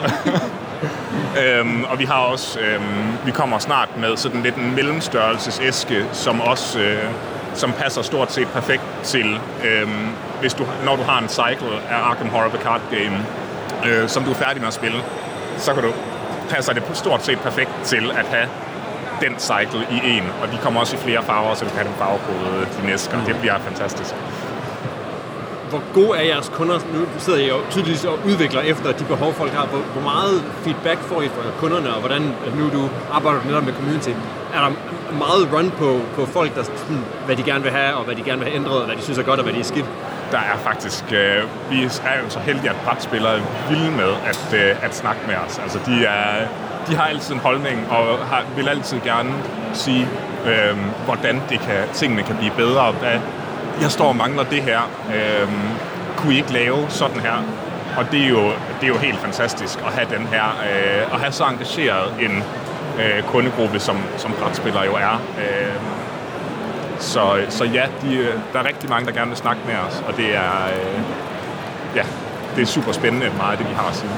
øhm, 1.42 1.84
og 1.84 1.98
vi 1.98 2.04
har 2.04 2.18
også, 2.18 2.60
øhm, 2.60 3.12
vi 3.24 3.30
kommer 3.30 3.58
snart 3.58 3.88
med 3.98 4.16
sådan 4.16 4.42
lidt 4.42 4.54
en 4.54 4.74
mellemstørrelses 4.74 5.60
æske, 5.62 6.04
som 6.12 6.40
også, 6.40 6.80
øh, 6.80 7.04
som 7.54 7.72
passer 7.72 8.02
stort 8.02 8.32
set 8.32 8.48
perfekt 8.48 8.82
til, 9.02 9.40
øhm, 9.64 10.08
hvis 10.40 10.54
du, 10.54 10.66
når 10.84 10.96
du 10.96 11.02
har 11.02 11.18
en 11.18 11.28
cycle 11.28 11.80
af 11.90 11.96
Arkham 11.96 12.28
Horror 12.28 12.48
The 12.48 12.58
Card 12.62 12.80
Game, 12.90 13.26
øh, 13.86 14.08
som 14.08 14.24
du 14.24 14.30
er 14.30 14.34
færdig 14.34 14.60
med 14.60 14.68
at 14.68 14.74
spille, 14.74 14.98
så 15.58 15.74
kan 15.74 15.82
du 15.82 15.92
passer 16.50 16.72
det 16.72 16.82
stort 16.94 17.24
set 17.24 17.38
perfekt 17.38 17.70
til 17.84 18.10
at 18.10 18.26
have 18.26 18.48
den 19.20 19.38
cycle 19.38 19.86
i 19.90 20.10
en, 20.10 20.22
og 20.42 20.52
de 20.52 20.58
kommer 20.62 20.80
også 20.80 20.96
i 20.96 20.98
flere 20.98 21.22
farver, 21.22 21.54
så 21.54 21.64
du 21.64 21.70
kan 21.70 21.78
have 21.78 21.88
dem 21.88 21.96
farvekodet 21.98 22.68
de 22.80 22.86
næste, 22.86 23.14
og 23.14 23.26
det 23.26 23.36
bliver 23.40 23.58
fantastisk. 23.58 24.14
Hvor 25.76 25.92
gode 26.00 26.18
er 26.18 26.22
jeres 26.22 26.48
kunder? 26.54 26.74
Nu 26.94 27.00
sidder 27.18 27.38
I 27.38 27.48
jo 27.48 27.56
tydeligvis 27.70 28.04
og 28.04 28.18
udvikler 28.26 28.60
efter 28.60 28.92
de 28.92 29.04
behov, 29.04 29.32
folk 29.32 29.52
har. 29.52 29.66
Hvor, 29.66 29.78
hvor 29.78 30.02
meget 30.02 30.44
feedback 30.64 31.00
får 31.00 31.22
I 31.22 31.28
fra 31.28 31.42
kunderne, 31.58 31.94
og 31.94 32.00
hvordan, 32.00 32.22
nu 32.58 32.64
du 32.76 32.88
arbejder 33.12 33.40
netop 33.46 33.64
med 33.64 33.72
community, 33.72 34.10
er 34.54 34.60
der 34.64 34.70
meget 35.24 35.52
run 35.52 35.70
på, 35.70 36.00
på 36.14 36.26
folk, 36.26 36.54
der, 36.54 36.62
sådan, 36.62 37.04
hvad 37.26 37.36
de 37.36 37.42
gerne 37.42 37.62
vil 37.62 37.72
have, 37.72 37.94
og 37.94 38.04
hvad 38.04 38.14
de 38.14 38.22
gerne 38.22 38.38
vil 38.38 38.48
have 38.48 38.56
ændret, 38.56 38.78
og 38.80 38.86
hvad 38.86 38.96
de 38.96 39.02
synes 39.02 39.18
er 39.18 39.22
godt, 39.22 39.40
og 39.40 39.44
hvad 39.44 39.54
de 39.54 39.60
er 39.60 39.64
skidt? 39.64 39.86
Der 40.32 40.38
er 40.38 40.56
faktisk, 40.68 41.04
øh, 41.12 41.42
vi 41.70 41.76
er 41.82 42.22
jo 42.24 42.28
så 42.28 42.38
heldige, 42.38 42.70
at 42.70 42.76
brætspillere 42.84 43.36
er 43.36 43.42
vilde 43.68 43.90
med 43.90 44.12
at, 44.26 44.54
øh, 44.54 44.84
at 44.84 44.96
snakke 44.96 45.20
med 45.26 45.34
os. 45.46 45.58
Altså, 45.58 45.78
de, 45.86 46.04
er, 46.04 46.46
de 46.88 46.96
har 46.96 47.04
altid 47.04 47.34
en 47.34 47.40
holdning, 47.40 47.86
og 47.90 48.18
har, 48.18 48.44
vil 48.56 48.68
altid 48.68 49.00
gerne 49.00 49.34
sige, 49.72 50.08
øh, 50.46 50.76
hvordan 51.04 51.42
det 51.48 51.60
kan, 51.60 51.80
tingene 51.94 52.22
kan 52.22 52.36
blive 52.36 52.52
bedre. 52.56 52.92
Hvad, 52.92 53.18
jeg 53.80 53.90
står 53.90 54.08
og 54.08 54.16
mangler 54.16 54.44
det 54.44 54.62
her. 54.62 54.80
Øh, 55.14 55.48
kunne 56.16 56.34
I 56.34 56.36
ikke 56.36 56.52
lave 56.52 56.86
sådan 56.88 57.20
her? 57.20 57.42
Og 57.96 58.12
det 58.12 58.24
er 58.24 58.28
jo, 58.28 58.42
det 58.80 58.82
er 58.82 58.88
jo 58.88 58.96
helt 58.96 59.18
fantastisk 59.18 59.78
at 59.78 59.92
have 59.92 60.18
den 60.18 60.26
her, 60.26 60.44
øh, 60.44 61.14
at 61.14 61.20
have 61.20 61.32
så 61.32 61.44
engageret 61.44 62.12
en 62.20 62.42
øh, 63.00 63.22
kundegruppe, 63.22 63.80
som, 63.80 63.96
som 64.16 64.32
brætspillere 64.40 64.84
jo 64.84 64.94
er. 64.94 65.22
Øh, 65.38 65.74
så, 66.98 67.40
så 67.48 67.64
ja, 67.64 67.86
de, 68.02 68.16
øh, 68.16 68.34
der 68.52 68.58
er 68.58 68.68
rigtig 68.68 68.90
mange, 68.90 69.06
der 69.06 69.12
gerne 69.12 69.28
vil 69.28 69.36
snakke 69.36 69.62
med 69.66 69.74
os, 69.74 70.04
og 70.08 70.16
det 70.16 70.36
er, 70.36 70.66
øh, 70.66 71.00
ja, 71.96 72.02
det 72.56 72.62
er 72.62 72.66
super 72.66 72.92
spændende 72.92 73.30
meget 73.36 73.52
af 73.52 73.58
det, 73.58 73.68
vi 73.68 73.74
har 73.74 73.88
at 73.88 73.96
sige. 73.96 74.10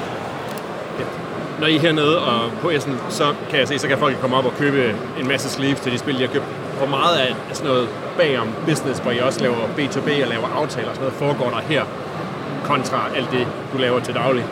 Når 1.60 1.66
I 1.66 1.76
er 1.76 1.80
hernede 1.80 2.18
og 2.18 2.50
på 2.60 2.70
Essen, 2.70 2.98
så 3.08 3.34
kan 3.50 3.58
jeg 3.58 3.68
se, 3.68 3.78
så 3.78 3.88
kan 3.88 3.98
folk 3.98 4.20
komme 4.20 4.36
op 4.36 4.44
og 4.44 4.52
købe 4.58 4.94
en 5.20 5.28
masse 5.28 5.50
sleeves 5.50 5.80
til 5.80 5.92
de 5.92 5.98
spil, 5.98 6.14
de 6.14 6.20
har 6.20 6.32
købt. 6.32 6.44
Hvor 6.78 6.86
meget 6.86 7.16
af 7.18 7.34
sådan 7.52 7.70
noget 7.70 7.88
bagom 8.18 8.48
business, 8.68 9.00
hvor 9.00 9.10
I 9.10 9.18
også 9.18 9.40
laver 9.40 9.56
B2B 9.78 10.08
og 10.24 10.28
laver 10.34 10.48
aftaler 10.60 10.88
og 10.88 10.94
sådan 10.96 11.08
noget, 11.08 11.14
foregår 11.24 11.50
der 11.50 11.60
her 11.60 11.82
kontra 12.64 13.00
alt 13.16 13.30
det, 13.30 13.46
du 13.72 13.78
laver 13.78 14.00
til 14.00 14.14
daglig? 14.14 14.44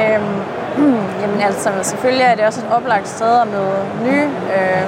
Øhm, 0.00 0.36
jamen 1.20 1.40
altså, 1.48 1.70
selvfølgelig 1.82 2.24
er 2.24 2.34
det 2.34 2.44
også 2.44 2.60
et 2.60 2.72
oplagt 2.76 3.08
sted 3.08 3.40
at 3.42 3.48
møde 3.48 3.78
nye, 4.06 4.28
øh, 4.56 4.84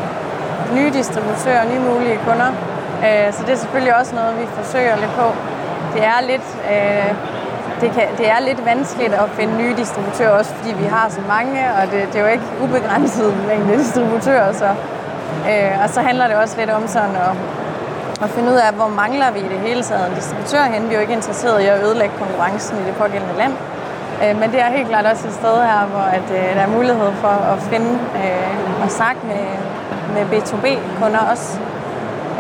nye 0.77 0.91
distributører, 0.99 1.63
nye 1.73 1.83
mulige 1.91 2.19
kunder. 2.27 2.51
Øh, 3.05 3.33
så 3.35 3.41
det 3.47 3.53
er 3.53 3.61
selvfølgelig 3.65 3.97
også 4.01 4.15
noget, 4.15 4.33
vi 4.41 4.47
forsøger 4.61 4.97
lidt 4.97 5.15
på. 5.23 5.27
Det 5.95 6.03
er 6.05 6.21
lidt, 6.31 6.49
øh, 6.73 7.11
det, 7.81 7.91
kan, 7.97 8.07
det 8.19 8.29
er 8.31 8.41
lidt 8.49 8.65
vanskeligt 8.65 9.15
at 9.15 9.29
finde 9.39 9.57
nye 9.63 9.75
distributører, 9.77 10.31
også 10.31 10.53
fordi 10.55 10.75
vi 10.83 10.85
har 10.85 11.07
så 11.09 11.21
mange, 11.29 11.61
og 11.79 11.83
det, 11.93 12.01
det 12.13 12.17
er 12.21 12.25
jo 12.27 12.33
ikke 12.37 12.49
ubegrænset 12.63 13.35
mængde 13.49 13.79
distributører. 13.79 14.53
Så, 14.53 14.69
øh, 15.51 15.83
og 15.83 15.89
så 15.91 16.01
handler 16.01 16.27
det 16.27 16.37
også 16.37 16.55
lidt 16.59 16.71
om 16.71 16.89
sådan 16.89 17.17
at, 17.17 17.33
at 18.25 18.31
finde 18.31 18.49
ud 18.53 18.57
af, 18.57 18.73
hvor 18.75 18.89
mangler 18.89 19.31
vi 19.31 19.39
i 19.39 19.49
det 19.55 19.61
hele 19.69 19.83
taget 19.83 20.09
en 20.09 20.15
distributør 20.15 20.63
hen. 20.63 20.83
Vi 20.89 20.95
er 20.95 20.99
jo 20.99 21.01
ikke 21.01 21.13
interesseret 21.13 21.63
i 21.63 21.67
at 21.67 21.83
ødelægge 21.85 22.15
konkurrencen 22.19 22.77
i 22.79 22.85
det 22.89 22.95
pågældende 22.95 23.37
land. 23.43 23.55
Øh, 24.23 24.41
men 24.41 24.51
det 24.53 24.61
er 24.61 24.69
helt 24.71 24.89
klart 24.89 25.07
også 25.07 25.29
et 25.29 25.35
sted 25.35 25.57
her, 25.71 25.87
hvor 25.93 26.07
at, 26.19 26.29
øh, 26.39 26.57
der 26.57 26.63
er 26.67 26.71
mulighed 26.79 27.13
for 27.25 27.35
at 27.53 27.59
finde 27.71 27.91
øh, 28.23 28.83
og 28.85 28.91
snakke 28.91 29.21
med, 29.33 29.45
med 30.15 30.23
B2B-kunder 30.33 31.23
også. 31.33 31.59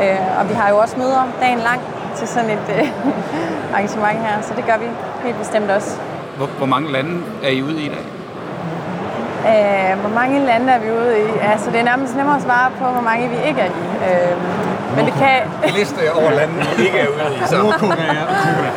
Øh, 0.02 0.40
og 0.40 0.48
vi 0.48 0.54
har 0.54 0.68
jo 0.68 0.78
også 0.78 0.98
møder 0.98 1.22
dagen 1.40 1.58
lang 1.58 1.80
til 2.16 2.28
sådan 2.28 2.50
et 2.50 2.66
øh, 2.78 2.88
arrangement 3.74 4.18
her, 4.18 4.42
så 4.42 4.52
det 4.56 4.64
gør 4.66 4.78
vi 4.78 4.86
helt 5.24 5.38
bestemt 5.38 5.70
også. 5.70 5.98
Hvor, 6.36 6.46
hvor 6.46 6.66
mange 6.66 6.92
lande 6.92 7.20
er 7.42 7.48
I 7.48 7.62
ude 7.62 7.82
i 7.82 7.86
i 7.86 7.88
dag? 7.88 8.17
Øh, 9.38 10.00
hvor 10.00 10.10
mange 10.20 10.46
lande 10.46 10.72
er 10.72 10.78
vi 10.78 10.90
ude 10.90 11.18
i? 11.20 11.28
Altså, 11.52 11.70
det 11.70 11.80
er 11.80 11.84
nærmest 11.84 12.16
nemmere 12.16 12.36
at 12.36 12.42
svare 12.42 12.70
på, 12.78 12.84
hvor 12.84 13.00
mange 13.00 13.28
vi 13.28 13.36
ikke 13.48 13.60
er 13.60 13.66
i. 13.66 13.84
Øh, 14.08 14.36
men 14.96 15.06
det 15.06 15.14
kan... 15.14 15.36
Liste 15.80 16.12
over 16.14 16.30
lande, 16.30 16.54
vi 16.76 16.84
ikke 16.86 16.98
er 16.98 17.08
ude 17.08 17.34
i. 17.34 17.46
Så. 17.46 17.56
Nordkorea 17.56 18.22
og 18.30 18.34
Cuba. 18.42 18.70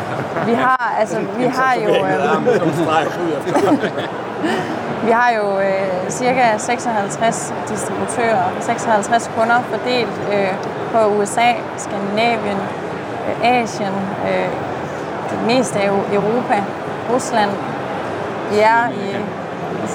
Vi 0.46 0.54
har, 0.54 0.94
altså, 1.00 1.18
vi 1.38 1.44
har 1.44 1.74
jo... 1.84 1.90
Øh, 1.90 2.22
vi 5.04 5.10
har 5.10 5.30
jo 5.30 5.60
øh, 5.60 6.10
cirka 6.10 6.58
56 6.58 7.54
distributører, 7.68 8.44
56 8.60 9.30
kunder 9.36 9.62
fordelt 9.62 10.20
øh, 10.32 10.54
på 10.92 10.98
USA, 11.16 11.52
Skandinavien, 11.76 12.58
øh, 13.28 13.48
Asien, 13.50 13.94
øh, 14.28 14.48
det 15.30 15.38
meste 15.46 15.78
af 15.80 15.88
Europa, 16.12 16.64
Rusland. 17.10 17.50
Vi 18.50 18.58
er 18.58 18.88
i 18.88 19.16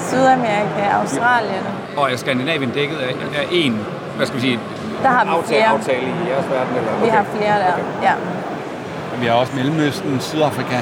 Sydamerika, 0.08 0.84
Australien. 1.00 1.64
Og 1.96 2.12
er 2.12 2.16
Skandinavien 2.16 2.70
dækket 2.70 2.96
af, 2.96 3.14
af 3.40 3.44
én, 3.44 3.72
hvad 4.16 4.26
skal 4.26 4.36
vi 4.36 4.40
sige, 4.40 4.60
Der 5.02 5.08
har 5.08 5.24
vi 5.24 5.30
Aftale, 5.30 5.46
flere. 5.46 5.66
aftale 5.66 6.06
i 6.06 6.28
jeres 6.30 6.46
verden, 6.50 6.76
eller? 6.76 6.92
Vi 7.04 7.08
har 7.08 7.24
flere 7.36 7.54
der, 7.58 7.74
ja. 8.02 8.12
Vi 9.20 9.26
har 9.26 9.34
også 9.34 9.52
Mellemøsten, 9.56 10.20
Sydafrika. 10.20 10.80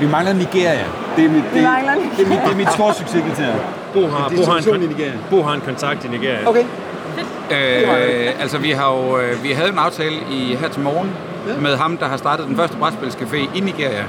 Vi 0.00 0.06
mangler 0.06 0.32
Nigeria. 0.32 0.84
Det 1.16 1.24
er 1.24 1.28
mit, 1.28 1.44
Vi 1.52 1.58
det, 1.58 1.62
mangler 1.62 1.92
det, 1.94 2.24
er 2.24 2.28
mit, 2.28 2.38
det 2.44 2.52
er 2.52 2.56
mit 2.56 2.72
store 2.72 2.94
succeskriterium. 2.94 3.60
Bo 3.94 4.00
har, 4.06 4.28
Bo, 4.36 4.42
har 4.50 4.58
i 4.58 4.74
en, 4.74 4.80
Nigeria. 4.88 5.12
Bo 5.30 5.42
har 5.42 5.54
en 5.54 5.60
kontakt 5.60 6.04
i 6.04 6.08
Nigeria. 6.08 6.48
Okay. 6.48 6.64
Øh, 7.50 8.40
altså 8.40 8.58
vi 8.58 8.70
har 8.70 8.92
jo 8.92 9.18
øh, 9.18 9.42
vi 9.42 9.52
havde 9.52 9.68
en 9.68 9.78
aftale 9.78 10.16
i 10.30 10.56
her 10.60 10.68
til 10.68 10.82
morgen 10.82 11.10
ja. 11.48 11.60
med 11.60 11.76
ham, 11.76 11.96
der 11.96 12.06
har 12.06 12.16
startet 12.16 12.46
den 12.46 12.56
første 12.56 12.76
brætspilscafé 12.76 13.36
i 13.54 13.60
Nigeria. 13.60 14.04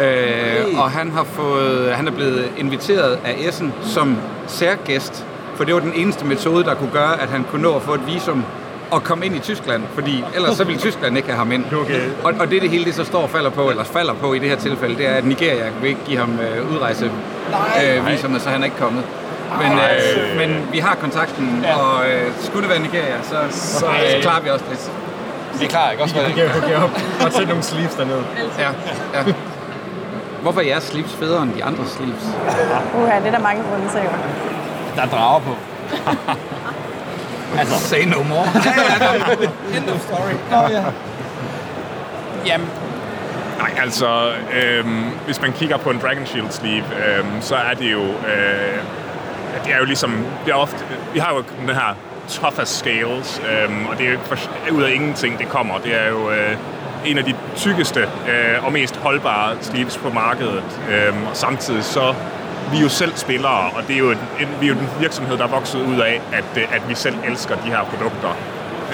Øh, 0.00 0.78
og 0.78 0.90
han 0.90 1.10
har 1.10 1.24
fået, 1.24 1.94
han 1.94 2.06
er 2.06 2.12
blevet 2.12 2.50
inviteret 2.56 3.18
af 3.24 3.36
Essen 3.38 3.74
som 3.82 4.16
særgæst, 4.46 5.26
for 5.54 5.64
det 5.64 5.74
var 5.74 5.80
den 5.80 5.92
eneste 5.94 6.24
metode, 6.24 6.64
der 6.64 6.74
kunne 6.74 6.90
gøre, 6.92 7.20
at 7.22 7.28
han 7.28 7.44
kunne 7.50 7.62
nå 7.62 7.76
at 7.76 7.82
få 7.82 7.94
et 7.94 8.06
visum 8.06 8.44
og 8.90 9.04
komme 9.04 9.26
ind 9.26 9.36
i 9.36 9.38
Tyskland, 9.38 9.82
fordi 9.94 10.24
ellers 10.34 10.56
så 10.56 10.64
ville 10.64 10.80
Tyskland 10.80 11.16
ikke 11.16 11.28
have 11.28 11.38
ham 11.38 11.52
ind. 11.52 11.64
Okay. 11.72 12.00
Og, 12.24 12.34
og 12.38 12.50
det, 12.50 12.62
det 12.62 12.70
hele 12.70 12.84
det 12.84 12.94
så 12.94 13.04
står 13.04 13.22
og 13.22 13.30
falder 13.30 13.50
på, 13.50 13.70
eller 13.70 13.84
falder 13.84 14.14
på 14.14 14.34
i 14.34 14.38
det 14.38 14.48
her 14.48 14.56
tilfælde, 14.56 14.96
det 14.96 15.06
er, 15.06 15.14
at 15.14 15.24
Nigeria 15.24 15.70
vil 15.80 15.88
ikke 15.88 16.00
give 16.06 16.18
ham 16.18 16.38
øh, 16.40 16.72
udrejse 16.72 17.10
øh, 17.84 18.06
visum, 18.10 18.38
så 18.38 18.48
han 18.48 18.60
er 18.60 18.64
ikke 18.64 18.76
kommet. 18.76 19.04
Men, 19.62 19.72
øh, 19.72 20.36
men 20.38 20.68
vi 20.72 20.78
har 20.78 20.94
kontakten, 20.94 21.60
ja. 21.64 21.76
og 21.76 22.10
øh, 22.10 22.30
skulle 22.42 22.62
det 22.62 22.70
være 22.70 22.82
Nigeria, 22.82 23.22
så, 23.22 23.36
så, 23.50 23.78
så 23.78 24.18
klarer 24.20 24.42
vi 24.42 24.50
også 24.50 24.64
det. 24.70 24.90
Vi 25.58 25.64
er 25.64 25.68
klar, 25.68 25.90
ikke 25.90 26.02
også? 26.02 26.14
Vi 26.26 26.32
kan 26.32 26.48
hooke 26.48 26.68
jer 26.70 26.82
op 26.82 26.90
og 27.26 27.32
sætte 27.32 27.48
nogle 27.48 27.62
sleeves 27.62 27.94
dernede. 27.94 28.24
Ja, 28.58 28.70
ja. 29.14 29.32
Hvorfor 30.46 30.60
er 30.60 30.64
jeres 30.64 30.84
sleeves 30.84 31.14
federe 31.14 31.42
end 31.42 31.54
de 31.54 31.64
andre 31.64 31.86
sleeves? 31.86 32.22
Uha, 32.94 33.18
det 33.18 33.26
er 33.26 33.30
der 33.30 33.38
mange 33.38 33.62
grunde 33.70 33.88
til. 33.88 34.00
jo. 34.00 34.10
Der 34.96 35.02
er 35.02 35.06
drager 35.06 35.40
på. 35.40 35.56
Altså, 37.58 37.88
say 37.88 38.04
no 38.04 38.22
more. 38.22 38.46
End 39.76 39.90
of 39.90 40.00
story. 40.00 40.32
Nå, 40.50 40.56
ja. 40.56 40.84
Jamen, 42.46 42.68
nej, 43.58 43.70
altså, 43.78 44.32
øhm, 44.62 45.04
hvis 45.24 45.40
man 45.40 45.52
kigger 45.52 45.76
på 45.76 45.90
en 45.90 45.98
Dragon 45.98 46.26
Shield 46.26 46.50
sleeve, 46.50 46.84
øhm, 47.08 47.26
så 47.40 47.56
er 47.56 47.74
det 47.74 47.92
jo, 47.92 48.02
øh, 48.02 48.78
det 49.64 49.72
er 49.72 49.78
jo 49.78 49.84
ligesom, 49.84 50.26
det 50.44 50.52
er 50.52 50.56
ofte, 50.56 50.84
vi 51.12 51.18
har 51.18 51.34
jo 51.34 51.42
den 51.60 51.68
her 51.74 51.94
tough 52.28 52.60
as 52.60 52.68
scales, 52.68 53.42
øhm, 53.52 53.86
og 53.86 53.98
det 53.98 54.06
er 54.06 54.12
jo 54.12 54.18
for, 54.24 54.36
ud 54.72 54.82
af 54.82 54.92
ingenting, 54.94 55.38
det 55.38 55.48
kommer. 55.48 55.78
Det 55.78 56.00
er 56.02 56.08
jo 56.08 56.30
øh, 56.30 56.56
en 57.06 57.18
af 57.18 57.24
de 57.24 57.34
tykkeste 57.56 58.00
øh, 58.00 58.66
og 58.66 58.72
mest 58.72 58.96
holdbare 58.96 59.56
sleeves 59.60 59.96
på 59.96 60.10
markedet, 60.10 60.80
øhm, 60.90 61.26
og 61.26 61.36
samtidig 61.36 61.84
så 61.84 62.14
vi 62.70 62.76
er 62.76 62.82
jo 62.82 62.88
selv 62.88 63.16
spillere, 63.16 63.70
og 63.70 63.82
det 63.88 63.94
er 63.94 63.98
jo 63.98 64.10
en, 64.10 64.18
en, 64.40 64.48
vi 64.60 64.66
er 64.66 64.74
jo 64.74 64.78
en 64.78 64.88
virksomhed, 65.00 65.36
der 65.38 65.44
er 65.44 65.48
vokset 65.48 65.80
ud 65.80 66.00
af, 66.00 66.20
at, 66.32 66.44
øh, 66.56 66.74
at 66.74 66.88
vi 66.88 66.94
selv 66.94 67.14
elsker 67.26 67.56
de 67.56 67.68
her 67.68 67.84
produkter. 67.84 68.36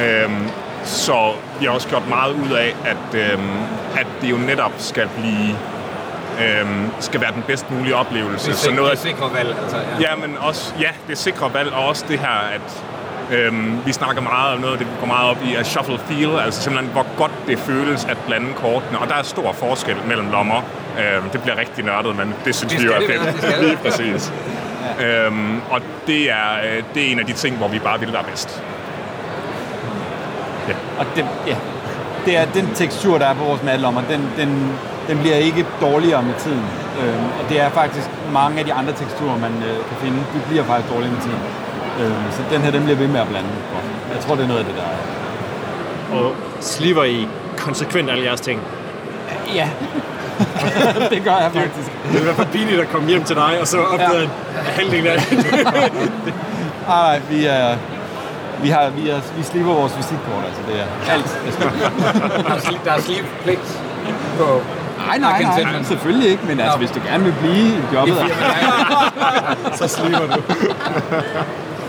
Øhm, 0.00 0.48
så 0.84 1.32
vi 1.60 1.64
har 1.64 1.72
også 1.72 1.88
gjort 1.88 2.08
meget 2.08 2.34
ud 2.34 2.52
af, 2.52 2.76
at, 2.84 3.32
øhm, 3.32 3.50
at 3.96 4.06
det 4.20 4.30
jo 4.30 4.36
netop 4.36 4.72
skal 4.78 5.08
blive 5.18 5.56
øhm, 6.40 6.90
skal 7.00 7.20
være 7.20 7.32
den 7.32 7.42
bedst 7.46 7.70
mulige 7.70 7.96
oplevelse. 7.96 8.46
Det 8.46 8.54
er, 8.54 8.58
så 8.58 8.70
noget 8.70 8.90
af, 8.90 8.98
sikre 8.98 9.30
valg. 9.34 9.56
Altså, 9.62 9.76
ja. 9.76 10.10
ja, 10.10 10.16
men 10.16 10.36
også, 10.40 10.74
ja, 10.80 10.90
det 11.08 11.18
sikre 11.18 11.54
valg, 11.54 11.72
og 11.72 11.88
også 11.88 12.04
det 12.08 12.18
her, 12.18 12.38
at 12.54 12.84
øhm, 13.32 13.86
vi 13.86 13.92
snakker 13.92 14.22
meget 14.22 14.54
om 14.54 14.60
noget, 14.60 14.78
det 14.78 14.86
går 15.00 15.06
meget 15.06 15.30
op 15.30 15.36
i, 15.44 15.54
er 15.54 15.62
shuffle 15.62 15.98
feel, 15.98 16.38
altså 16.44 16.62
simpelthen, 16.62 16.92
hvor 16.92 17.06
godt 17.16 17.32
det 17.46 17.58
føles 17.58 18.04
at 18.04 18.16
blande 18.26 18.52
kortene, 18.56 18.98
og 18.98 19.08
der 19.08 19.14
er 19.14 19.22
stor 19.22 19.52
forskel 19.52 19.96
mellem 20.08 20.30
lommer. 20.30 20.60
Øhm, 21.00 21.30
det 21.30 21.42
bliver 21.42 21.58
rigtig 21.58 21.84
nørdet, 21.84 22.16
men 22.16 22.34
det 22.44 22.54
synes 22.54 22.72
Det 22.72 22.82
vi 22.82 22.86
jo 22.86 22.92
er 22.92 23.00
fedt. 23.00 23.60
Lige 23.64 23.76
præcis. 23.76 24.32
Øhm, 25.00 25.60
og 25.70 25.80
det 26.06 26.30
er, 26.30 26.50
øh, 26.64 26.82
det 26.94 27.06
er 27.06 27.12
en 27.12 27.18
af 27.18 27.26
de 27.26 27.32
ting, 27.32 27.56
hvor 27.56 27.68
vi 27.68 27.78
bare 27.78 28.00
vil 28.00 28.12
være 28.12 28.24
bedst. 28.24 28.62
Og 30.98 31.06
det, 31.16 31.26
ja, 31.46 31.56
det 32.26 32.36
er 32.36 32.44
den 32.54 32.68
tekstur, 32.74 33.18
der 33.18 33.26
er 33.26 33.34
på 33.34 33.44
vores 33.44 33.62
madlommer, 33.62 34.02
den, 34.10 34.30
den, 34.36 34.72
den 35.08 35.18
bliver 35.18 35.36
ikke 35.36 35.66
dårligere 35.80 36.22
med 36.22 36.34
tiden. 36.38 36.64
Øhm, 37.00 37.24
og 37.40 37.48
det 37.48 37.60
er 37.60 37.70
faktisk 37.70 38.08
mange 38.32 38.58
af 38.58 38.64
de 38.64 38.72
andre 38.72 38.92
teksturer, 38.92 39.38
man 39.38 39.52
øh, 39.52 39.76
kan 39.88 39.96
finde, 40.00 40.18
de 40.18 40.40
bliver 40.48 40.64
faktisk 40.64 40.94
dårligere 40.94 41.14
med 41.14 41.22
tiden. 41.22 41.42
Øhm, 42.00 42.14
så 42.32 42.42
den 42.50 42.60
her, 42.62 42.70
den 42.70 42.82
bliver 42.84 42.96
ved 42.98 43.08
med 43.08 43.20
at 43.20 43.28
blande. 43.28 43.48
Jeg 44.14 44.20
tror, 44.20 44.34
det 44.34 44.42
er 44.44 44.48
noget 44.48 44.60
af 44.60 44.66
det, 44.66 44.74
der 44.76 44.82
er. 44.82 46.20
og 46.20 46.34
sliver 46.60 47.04
I 47.04 47.28
konsekvent 47.58 48.10
alle 48.10 48.24
jeres 48.24 48.40
ting? 48.40 48.60
Ja, 49.54 49.68
det 51.10 51.24
gør 51.24 51.36
jeg 51.36 51.50
faktisk. 51.54 51.90
Det 52.08 52.16
er 52.16 52.20
i 52.20 52.24
hvert 52.24 52.36
fald 52.36 52.46
pinligt 52.48 52.80
at 52.80 52.88
komme 52.92 53.08
hjem 53.08 53.24
til 53.24 53.36
dig, 53.36 53.60
og 53.60 53.66
så 53.68 53.78
opdage 53.78 54.20
ja. 54.20 54.60
halvdelen 54.62 55.06
af 55.06 55.20
det. 55.20 55.46
Nej, 56.88 57.20
vi 57.30 57.44
er... 57.46 57.76
Vi, 58.62 58.68
har, 58.68 58.88
vi, 58.90 59.08
er, 59.08 59.20
vi 59.36 59.42
slipper 59.42 59.72
vores 59.72 59.96
visitkort, 59.96 60.44
altså 60.46 60.62
det 60.68 60.80
er 60.80 61.12
alt. 61.12 61.38
Der 62.44 62.54
er, 62.54 62.58
sli- 62.58 62.84
der 62.84 62.92
er 62.92 63.00
sleep-pligt 63.00 63.80
på... 64.38 64.62
Nej, 65.06 65.18
nej, 65.18 65.42
nej, 65.42 65.62
nej, 65.62 65.82
selvfølgelig 65.82 66.30
ikke, 66.30 66.42
men 66.46 66.60
altså, 66.60 66.78
hvis 66.78 66.90
du 66.90 67.00
gerne 67.06 67.24
vil 67.24 67.34
blive 67.40 67.68
i 67.68 67.80
jobbet, 67.94 68.16
så 69.78 69.88
sliver 69.88 70.18
du. 70.18 70.42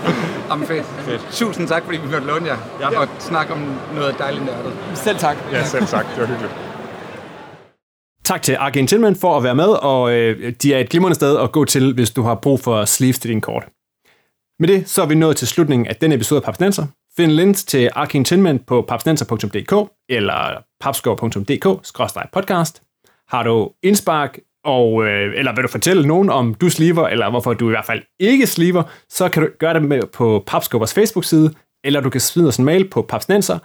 Jamen 0.50 0.66
fedt. 0.66 0.86
fedt. 0.86 1.28
Tusind 1.32 1.68
tak, 1.68 1.84
fordi 1.84 1.98
vi 1.98 2.08
måtte 2.10 2.26
låne 2.26 2.46
jer 2.46 2.56
ja. 2.80 3.00
og 3.00 3.08
snakke 3.18 3.52
om 3.52 3.58
noget 3.94 4.14
dejligt 4.18 4.44
nørdet. 4.44 4.72
selv 4.94 5.18
tak. 5.18 5.36
Ja, 5.52 5.64
selv 5.64 5.86
tak. 5.86 6.06
Det 6.14 6.20
var 6.20 6.26
hyggeligt. 6.26 6.52
Tak 8.24 8.42
til 8.42 8.56
Arcane 8.58 8.86
Tinman 8.86 9.16
for 9.16 9.36
at 9.36 9.42
være 9.42 9.54
med, 9.54 9.68
og 9.68 10.12
øh, 10.12 10.52
de 10.62 10.74
er 10.74 10.78
et 10.78 10.88
glimrende 10.88 11.14
sted 11.14 11.38
at 11.38 11.52
gå 11.52 11.64
til, 11.64 11.94
hvis 11.94 12.10
du 12.10 12.22
har 12.22 12.34
brug 12.34 12.60
for 12.60 12.84
sleeves 12.84 13.18
til 13.18 13.30
din 13.30 13.40
kort. 13.40 13.68
Med 14.58 14.68
det, 14.68 14.88
så 14.88 15.02
er 15.02 15.06
vi 15.06 15.14
nået 15.14 15.36
til 15.36 15.48
slutningen 15.48 15.86
af 15.86 15.96
denne 15.96 16.14
episode 16.14 16.38
af 16.38 16.42
Papsnenser. 16.44 16.86
Find 17.16 17.32
links 17.32 17.64
til 17.64 17.90
Arcane 17.92 18.24
Tinman 18.24 18.58
på 18.58 18.84
papsnenser.dk 18.88 19.90
eller 20.08 20.62
papskov.dk-podcast. 20.80 22.80
Har 23.28 23.42
du 23.42 23.70
indspark, 23.82 24.38
og, 24.64 25.04
øh, 25.06 25.38
eller 25.38 25.54
vil 25.54 25.62
du 25.62 25.68
fortælle 25.68 26.06
nogen 26.06 26.30
om 26.30 26.54
du 26.54 26.70
sliver, 26.70 27.08
eller 27.08 27.30
hvorfor 27.30 27.54
du 27.54 27.68
i 27.68 27.70
hvert 27.70 27.84
fald 27.84 28.02
ikke 28.20 28.46
sliver, 28.46 28.82
så 29.08 29.28
kan 29.28 29.42
du 29.42 29.48
gøre 29.58 29.74
det 29.74 29.82
med 29.82 30.02
på 30.12 30.44
Papskubbers 30.46 30.94
Facebook-side, 30.94 31.54
eller 31.84 32.00
du 32.00 32.10
kan 32.10 32.20
smide 32.20 32.48
os 32.48 32.56
en 32.56 32.64
mail 32.64 32.88
på 32.88 33.02
papsnenser 33.02 33.58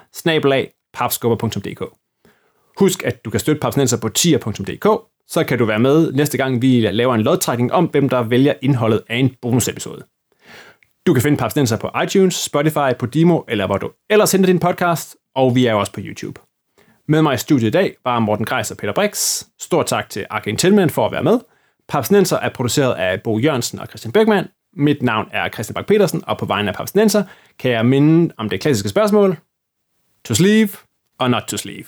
Husk, 2.79 3.03
at 3.03 3.25
du 3.25 3.29
kan 3.29 3.39
støtte 3.39 3.59
Papsnenser 3.59 3.97
på 4.01 4.09
tier.dk, 4.09 4.88
så 5.27 5.43
kan 5.43 5.57
du 5.57 5.65
være 5.65 5.79
med 5.79 6.12
næste 6.12 6.38
gang, 6.38 6.62
vi 6.62 6.81
laver 6.91 7.15
en 7.15 7.21
lodtrækning 7.21 7.73
om, 7.73 7.85
hvem 7.85 8.09
der 8.09 8.23
vælger 8.23 8.53
indholdet 8.62 9.01
af 9.09 9.17
en 9.17 9.35
bonusepisode. 9.41 10.03
Du 11.07 11.13
kan 11.13 11.23
finde 11.23 11.38
Papsnenser 11.38 11.77
på 11.77 11.89
iTunes, 12.03 12.35
Spotify, 12.35 12.97
Podimo, 12.99 13.41
eller 13.47 13.65
hvor 13.65 13.77
du 13.77 13.91
ellers 14.09 14.31
henter 14.31 14.47
din 14.47 14.59
podcast, 14.59 15.15
og 15.35 15.55
vi 15.55 15.65
er 15.65 15.73
også 15.73 15.93
på 15.93 15.99
YouTube. 16.03 16.48
Med 17.09 17.21
mig 17.21 17.33
i 17.33 17.37
studiet 17.37 17.67
i 17.67 17.71
dag 17.71 17.95
var 18.03 18.19
Morten 18.19 18.45
Greis 18.45 18.71
og 18.71 18.77
Peter 18.77 18.93
Brix. 18.93 19.43
Stort 19.59 19.85
tak 19.85 20.09
til 20.09 20.25
Arcane 20.29 20.57
Tillman 20.57 20.89
for 20.89 21.05
at 21.05 21.11
være 21.11 21.23
med. 21.23 21.39
Papsnenser 21.87 22.37
er 22.37 22.49
produceret 22.49 22.93
af 22.93 23.21
Bo 23.21 23.39
Jørgensen 23.39 23.79
og 23.79 23.87
Christian 23.87 24.11
Bækman. 24.11 24.47
Mit 24.73 25.01
navn 25.01 25.27
er 25.31 25.49
Christian 25.49 25.73
Bak 25.73 25.87
petersen 25.87 26.23
og 26.27 26.37
på 26.37 26.45
vegne 26.45 26.69
af 26.69 26.75
Papsnenser 26.75 27.23
kan 27.59 27.71
jeg 27.71 27.85
minde 27.85 28.33
om 28.37 28.49
det 28.49 28.61
klassiske 28.61 28.89
spørgsmål. 28.89 29.37
To 30.25 30.33
sleeve 30.33 30.69
or 31.19 31.27
not 31.27 31.43
to 31.47 31.57
sleeve? 31.57 31.85